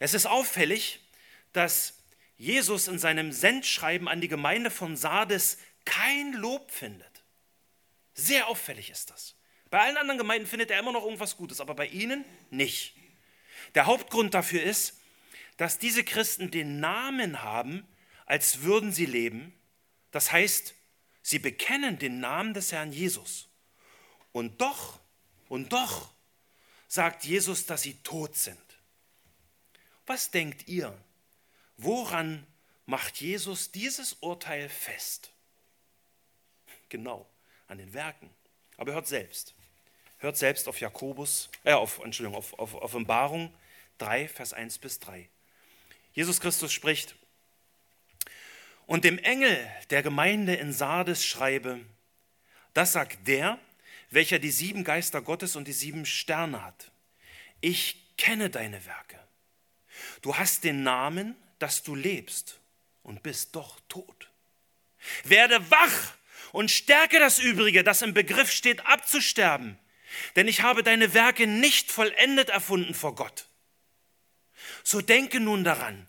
Es 0.00 0.14
ist 0.14 0.26
auffällig, 0.26 0.98
dass 1.52 2.02
Jesus 2.38 2.88
in 2.88 2.98
seinem 2.98 3.30
Sendschreiben 3.30 4.08
an 4.08 4.20
die 4.20 4.26
Gemeinde 4.26 4.72
von 4.72 4.96
Sardes 4.96 5.58
kein 5.84 6.32
Lob 6.32 6.72
findet. 6.72 7.22
Sehr 8.12 8.48
auffällig 8.48 8.90
ist 8.90 9.10
das. 9.10 9.36
Bei 9.70 9.78
allen 9.78 9.96
anderen 9.96 10.18
Gemeinden 10.18 10.48
findet 10.48 10.72
er 10.72 10.80
immer 10.80 10.90
noch 10.90 11.04
irgendwas 11.04 11.36
Gutes, 11.36 11.60
aber 11.60 11.76
bei 11.76 11.86
ihnen 11.86 12.24
nicht. 12.50 12.96
Der 13.76 13.86
Hauptgrund 13.86 14.34
dafür 14.34 14.64
ist, 14.64 15.00
dass 15.56 15.78
diese 15.78 16.02
Christen 16.02 16.50
den 16.50 16.80
Namen 16.80 17.44
haben, 17.44 17.86
als 18.24 18.62
würden 18.62 18.90
sie 18.90 19.06
leben. 19.06 19.56
Das 20.10 20.32
heißt, 20.32 20.74
sie 21.22 21.38
bekennen 21.38 21.98
den 21.98 22.20
Namen 22.20 22.54
des 22.54 22.72
Herrn 22.72 22.92
Jesus. 22.92 23.48
Und 24.32 24.60
doch, 24.60 25.00
und 25.48 25.72
doch 25.72 26.10
sagt 26.88 27.24
Jesus, 27.24 27.66
dass 27.66 27.82
sie 27.82 27.94
tot 28.02 28.36
sind. 28.36 28.58
Was 30.06 30.30
denkt 30.30 30.68
ihr? 30.68 30.96
Woran 31.76 32.46
macht 32.86 33.20
Jesus 33.20 33.72
dieses 33.72 34.14
Urteil 34.14 34.68
fest? 34.68 35.30
Genau, 36.88 37.28
an 37.66 37.78
den 37.78 37.92
Werken. 37.92 38.30
Aber 38.76 38.92
hört 38.92 39.08
selbst. 39.08 39.54
Hört 40.18 40.36
selbst 40.36 40.68
auf 40.68 40.80
Jakobus, 40.80 41.50
äh, 41.64 41.72
auf, 41.72 41.98
Entschuldigung, 41.98 42.38
auf, 42.38 42.58
auf 42.58 42.74
Offenbarung 42.74 43.52
3, 43.98 44.28
Vers 44.28 44.52
1 44.52 44.78
bis 44.78 44.98
3. 45.00 45.28
Jesus 46.14 46.40
Christus 46.40 46.72
spricht, 46.72 47.14
und 48.86 49.04
dem 49.04 49.18
Engel 49.18 49.70
der 49.90 50.02
Gemeinde 50.02 50.54
in 50.54 50.72
Sardes 50.72 51.24
schreibe, 51.24 51.84
das 52.72 52.92
sagt 52.92 53.26
der, 53.26 53.58
welcher 54.10 54.38
die 54.38 54.50
sieben 54.50 54.84
Geister 54.84 55.20
Gottes 55.20 55.56
und 55.56 55.66
die 55.66 55.72
sieben 55.72 56.06
Sterne 56.06 56.64
hat. 56.64 56.92
Ich 57.60 58.16
kenne 58.16 58.50
deine 58.50 58.84
Werke. 58.86 59.18
Du 60.22 60.36
hast 60.36 60.64
den 60.64 60.82
Namen, 60.82 61.36
dass 61.58 61.82
du 61.82 61.94
lebst 61.94 62.60
und 63.02 63.22
bist 63.22 63.56
doch 63.56 63.80
tot. 63.88 64.30
Werde 65.24 65.70
wach 65.70 66.14
und 66.52 66.70
stärke 66.70 67.18
das 67.18 67.38
Übrige, 67.38 67.82
das 67.84 68.02
im 68.02 68.14
Begriff 68.14 68.50
steht 68.50 68.86
abzusterben, 68.86 69.78
denn 70.36 70.48
ich 70.48 70.62
habe 70.62 70.82
deine 70.82 71.14
Werke 71.14 71.46
nicht 71.46 71.90
vollendet 71.90 72.50
erfunden 72.50 72.94
vor 72.94 73.14
Gott. 73.14 73.48
So 74.82 75.00
denke 75.00 75.40
nun 75.40 75.64
daran, 75.64 76.08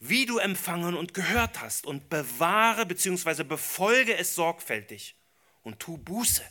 wie 0.00 0.26
du 0.26 0.38
empfangen 0.38 0.96
und 0.96 1.14
gehört 1.14 1.60
hast 1.60 1.86
und 1.86 2.08
bewahre 2.08 2.86
bzw. 2.86 3.42
befolge 3.42 4.16
es 4.16 4.34
sorgfältig 4.34 5.16
und 5.62 5.80
tu 5.80 5.98
Buße. 5.98 6.44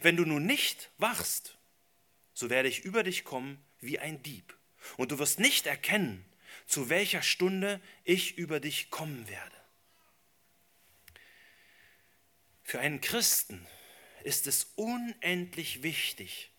Wenn 0.00 0.16
du 0.16 0.24
nun 0.24 0.46
nicht 0.46 0.90
wachst, 0.98 1.58
so 2.32 2.48
werde 2.50 2.68
ich 2.68 2.84
über 2.84 3.02
dich 3.02 3.24
kommen 3.24 3.62
wie 3.80 3.98
ein 3.98 4.22
Dieb 4.22 4.56
und 4.96 5.12
du 5.12 5.18
wirst 5.18 5.38
nicht 5.38 5.66
erkennen, 5.66 6.24
zu 6.66 6.88
welcher 6.88 7.22
Stunde 7.22 7.80
ich 8.04 8.38
über 8.38 8.60
dich 8.60 8.90
kommen 8.90 9.28
werde. 9.28 9.56
Für 12.62 12.80
einen 12.80 13.02
Christen 13.02 13.66
ist 14.22 14.46
es 14.46 14.72
unendlich 14.74 15.82
wichtig, 15.82 16.50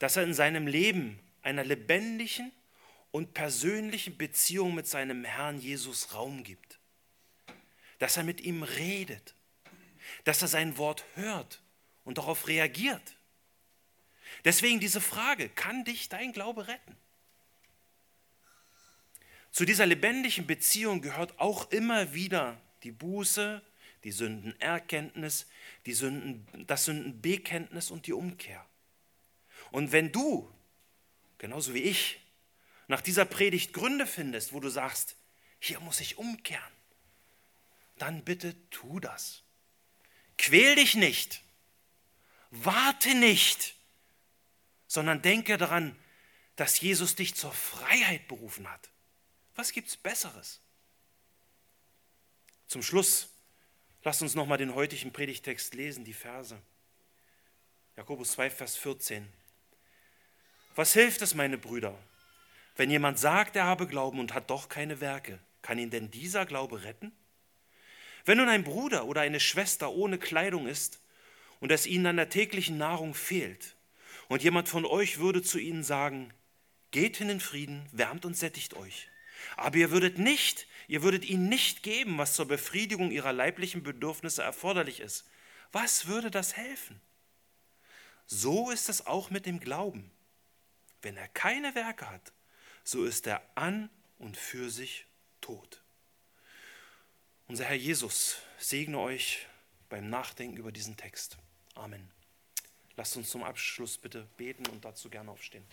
dass 0.00 0.16
er 0.16 0.24
in 0.24 0.34
seinem 0.34 0.66
Leben 0.66 1.20
einer 1.42 1.62
lebendigen 1.62 2.50
und 3.14 3.32
persönlichen 3.32 4.16
Beziehung 4.16 4.74
mit 4.74 4.88
seinem 4.88 5.24
Herrn 5.24 5.60
Jesus 5.60 6.14
Raum 6.14 6.42
gibt. 6.42 6.80
Dass 8.00 8.16
er 8.16 8.24
mit 8.24 8.40
ihm 8.40 8.64
redet, 8.64 9.36
dass 10.24 10.42
er 10.42 10.48
sein 10.48 10.78
Wort 10.78 11.04
hört 11.14 11.62
und 12.02 12.18
darauf 12.18 12.48
reagiert. 12.48 13.16
Deswegen 14.44 14.80
diese 14.80 15.00
Frage, 15.00 15.48
kann 15.48 15.84
dich 15.84 16.08
dein 16.08 16.32
Glaube 16.32 16.66
retten? 16.66 16.96
Zu 19.52 19.64
dieser 19.64 19.86
lebendigen 19.86 20.48
Beziehung 20.48 21.00
gehört 21.00 21.38
auch 21.38 21.70
immer 21.70 22.14
wieder 22.14 22.60
die 22.82 22.90
Buße, 22.90 23.62
die 24.02 24.10
Sündenerkenntnis, 24.10 25.46
die 25.86 25.94
Sünden, 25.94 26.66
das 26.66 26.86
Sündenbekenntnis 26.86 27.92
und 27.92 28.08
die 28.08 28.12
Umkehr. 28.12 28.66
Und 29.70 29.92
wenn 29.92 30.10
du, 30.10 30.52
genauso 31.38 31.74
wie 31.74 31.82
ich, 31.82 32.18
nach 32.88 33.00
dieser 33.00 33.24
Predigt 33.24 33.72
Gründe 33.72 34.06
findest, 34.06 34.52
wo 34.52 34.60
du 34.60 34.68
sagst, 34.68 35.16
hier 35.58 35.80
muss 35.80 36.00
ich 36.00 36.18
umkehren, 36.18 36.62
dann 37.96 38.24
bitte 38.24 38.54
tu 38.70 39.00
das. 39.00 39.42
Quäl 40.36 40.74
dich 40.74 40.94
nicht, 40.94 41.42
warte 42.50 43.14
nicht, 43.14 43.74
sondern 44.86 45.22
denke 45.22 45.56
daran, 45.56 45.98
dass 46.56 46.80
Jesus 46.80 47.14
dich 47.14 47.34
zur 47.34 47.52
Freiheit 47.52 48.28
berufen 48.28 48.70
hat. 48.70 48.90
Was 49.54 49.72
gibt 49.72 49.88
es 49.88 49.96
Besseres? 49.96 50.60
Zum 52.66 52.82
Schluss, 52.82 53.28
lasst 54.02 54.22
uns 54.22 54.34
nochmal 54.34 54.58
den 54.58 54.74
heutigen 54.74 55.12
Predigtext 55.12 55.74
lesen, 55.74 56.04
die 56.04 56.12
Verse. 56.12 56.60
Jakobus 57.96 58.32
2, 58.32 58.50
Vers 58.50 58.76
14. 58.76 59.32
Was 60.74 60.92
hilft 60.92 61.22
es, 61.22 61.34
meine 61.34 61.58
Brüder, 61.58 61.96
wenn 62.76 62.90
jemand 62.90 63.18
sagt, 63.18 63.56
er 63.56 63.64
habe 63.64 63.86
Glauben 63.86 64.18
und 64.18 64.34
hat 64.34 64.50
doch 64.50 64.68
keine 64.68 65.00
Werke? 65.00 65.38
Kann 65.62 65.78
ihn 65.78 65.90
denn 65.90 66.10
dieser 66.10 66.46
Glaube 66.46 66.84
retten? 66.84 67.12
Wenn 68.24 68.38
nun 68.38 68.48
ein 68.48 68.64
Bruder 68.64 69.06
oder 69.06 69.20
eine 69.20 69.40
Schwester 69.40 69.92
ohne 69.92 70.18
Kleidung 70.18 70.66
ist 70.66 71.00
und 71.60 71.72
es 71.72 71.86
ihnen 71.86 72.06
an 72.06 72.16
der 72.16 72.30
täglichen 72.30 72.78
Nahrung 72.78 73.14
fehlt, 73.14 73.74
und 74.28 74.42
jemand 74.42 74.68
von 74.68 74.84
euch 74.84 75.18
würde 75.18 75.42
zu 75.42 75.58
ihnen 75.58 75.82
sagen, 75.82 76.32
geht 76.90 77.16
hin 77.16 77.28
in 77.28 77.40
Frieden, 77.40 77.88
wärmt 77.92 78.24
und 78.24 78.36
sättigt 78.36 78.74
euch. 78.74 79.08
Aber 79.56 79.76
ihr 79.76 79.90
würdet 79.90 80.18
nicht, 80.18 80.66
ihr 80.88 81.02
würdet 81.02 81.24
ihnen 81.24 81.48
nicht 81.48 81.82
geben, 81.82 82.18
was 82.18 82.34
zur 82.34 82.48
Befriedigung 82.48 83.10
ihrer 83.10 83.32
leiblichen 83.32 83.82
Bedürfnisse 83.82 84.42
erforderlich 84.42 85.00
ist. 85.00 85.28
Was 85.72 86.06
würde 86.06 86.30
das 86.30 86.56
helfen? 86.56 87.00
So 88.26 88.70
ist 88.70 88.88
es 88.88 89.06
auch 89.06 89.30
mit 89.30 89.44
dem 89.44 89.60
Glauben. 89.60 90.10
Wenn 91.02 91.16
er 91.16 91.28
keine 91.28 91.74
Werke 91.74 92.08
hat, 92.08 92.32
so 92.84 93.04
ist 93.04 93.26
er 93.26 93.42
an 93.54 93.90
und 94.18 94.36
für 94.36 94.70
sich 94.70 95.06
tot. 95.40 95.82
Unser 97.48 97.64
Herr 97.64 97.76
Jesus 97.76 98.38
segne 98.58 98.98
euch 98.98 99.46
beim 99.88 100.08
Nachdenken 100.08 100.56
über 100.56 100.72
diesen 100.72 100.96
Text. 100.96 101.36
Amen. 101.74 102.10
Lasst 102.96 103.16
uns 103.16 103.30
zum 103.30 103.42
Abschluss 103.42 103.98
bitte 103.98 104.28
beten 104.36 104.66
und 104.66 104.84
dazu 104.84 105.10
gerne 105.10 105.30
aufstehen. 105.30 105.64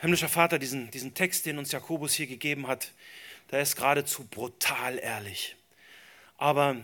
Himmlischer 0.00 0.28
Vater, 0.28 0.60
diesen, 0.60 0.92
diesen 0.92 1.14
Text, 1.14 1.44
den 1.44 1.58
uns 1.58 1.72
Jakobus 1.72 2.14
hier 2.14 2.28
gegeben 2.28 2.68
hat, 2.68 2.92
der 3.50 3.60
ist 3.62 3.74
geradezu 3.74 4.24
brutal 4.24 4.98
ehrlich. 4.98 5.56
Aber, 6.36 6.76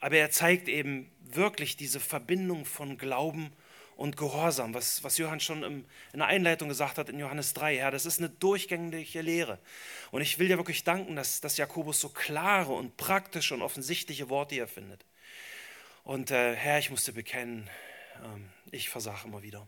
aber 0.00 0.16
er 0.16 0.30
zeigt 0.30 0.68
eben 0.68 1.10
wirklich 1.22 1.76
diese 1.76 2.00
Verbindung 2.00 2.64
von 2.64 2.98
Glauben 2.98 3.52
und 3.96 4.16
Gehorsam, 4.16 4.74
was, 4.74 5.02
was 5.02 5.18
Johann 5.18 5.40
schon 5.40 5.64
im, 5.64 5.84
in 6.12 6.20
der 6.20 6.28
Einleitung 6.28 6.68
gesagt 6.68 6.98
hat 6.98 7.08
in 7.08 7.18
Johannes 7.18 7.52
3. 7.54 7.74
Ja, 7.74 7.90
das 7.90 8.06
ist 8.06 8.20
eine 8.20 8.30
durchgängige 8.30 9.20
Lehre. 9.22 9.58
Und 10.12 10.22
ich 10.22 10.38
will 10.38 10.46
dir 10.46 10.56
wirklich 10.56 10.84
danken, 10.84 11.16
dass, 11.16 11.40
dass 11.40 11.56
Jakobus 11.56 11.98
so 12.00 12.08
klare 12.08 12.72
und 12.72 12.96
praktische 12.96 13.54
und 13.54 13.62
offensichtliche 13.62 14.28
Worte 14.28 14.54
hier 14.54 14.68
findet. 14.68 15.04
Und 16.04 16.30
äh, 16.30 16.54
Herr, 16.54 16.78
ich 16.78 16.90
muss 16.90 17.04
dir 17.04 17.12
bekennen, 17.12 17.68
äh, 18.22 18.76
ich 18.76 18.88
versage 18.88 19.26
immer 19.26 19.42
wieder. 19.42 19.66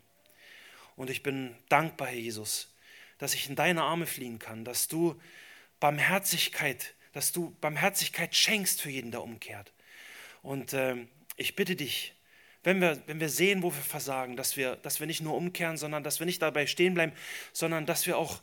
Und 0.95 1.11
ich 1.11 1.25
bin 1.25 1.57
dankbar, 1.69 2.09
Herr 2.09 2.17
Jesus, 2.17 2.73
dass 3.19 3.35
ich 3.35 3.49
in 3.49 3.57
deine 3.57 3.83
Arme 3.83 4.07
fliehen 4.07 4.39
kann, 4.39 4.65
dass 4.65 4.87
du 4.87 5.21
Barmherzigkeit, 5.81 6.95
dass 7.15 7.33
du 7.33 7.57
Barmherzigkeit 7.61 8.37
schenkst 8.37 8.81
für 8.81 8.91
jeden, 8.91 9.11
der 9.11 9.23
umkehrt. 9.23 9.73
Und 10.43 10.73
äh, 10.73 10.97
ich 11.37 11.57
bitte 11.57 11.77
dich, 11.77 12.15
wenn 12.63 12.81
wir, 12.81 13.03
wenn 13.07 13.21
wir 13.21 13.29
sehen, 13.29 13.63
wo 13.63 13.73
wir 13.75 13.83
versagen, 13.83 14.37
dass 14.37 14.57
wir, 14.57 14.77
dass 14.77 15.01
wir 15.01 15.07
nicht 15.07 15.23
nur 15.23 15.35
umkehren, 15.35 15.77
sondern 15.77 16.03
dass 16.05 16.19
wir 16.19 16.27
nicht 16.27 16.43
dabei 16.43 16.67
stehen 16.67 16.95
bleiben, 16.95 17.13
sondern 17.53 17.87
dass 17.87 18.07
wir 18.07 18.19
auch 18.19 18.41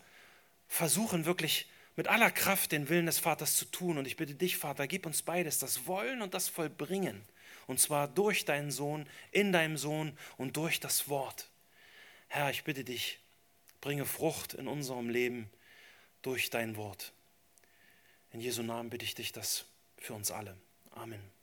versuchen, 0.67 1.25
wirklich 1.25 1.67
mit 1.95 2.07
aller 2.07 2.31
Kraft 2.31 2.71
den 2.71 2.89
Willen 2.89 3.05
des 3.05 3.19
Vaters 3.19 3.55
zu 3.55 3.65
tun. 3.65 3.97
Und 3.97 4.05
ich 4.05 4.17
bitte 4.17 4.35
dich, 4.35 4.57
Vater, 4.57 4.87
gib 4.87 5.05
uns 5.05 5.21
beides, 5.21 5.59
das 5.59 5.87
Wollen 5.87 6.21
und 6.21 6.33
das 6.33 6.47
Vollbringen. 6.47 7.21
Und 7.67 7.79
zwar 7.79 8.07
durch 8.07 8.45
deinen 8.45 8.71
Sohn, 8.71 9.07
in 9.31 9.51
deinem 9.51 9.77
Sohn 9.77 10.17
und 10.37 10.57
durch 10.57 10.79
das 10.79 11.09
Wort. 11.09 11.49
Herr, 12.27 12.49
ich 12.49 12.63
bitte 12.63 12.83
dich, 12.83 13.19
bringe 13.81 14.05
Frucht 14.05 14.53
in 14.53 14.67
unserem 14.67 15.09
Leben 15.09 15.49
durch 16.21 16.49
dein 16.49 16.75
Wort. 16.75 17.13
In 18.31 18.41
Jesu 18.41 18.63
Namen 18.63 18.89
bitte 18.89 19.05
ich 19.05 19.15
dich 19.15 19.31
das 19.31 19.65
für 19.97 20.13
uns 20.13 20.31
alle. 20.31 20.57
Amen. 20.91 21.19
Amen. 21.19 21.36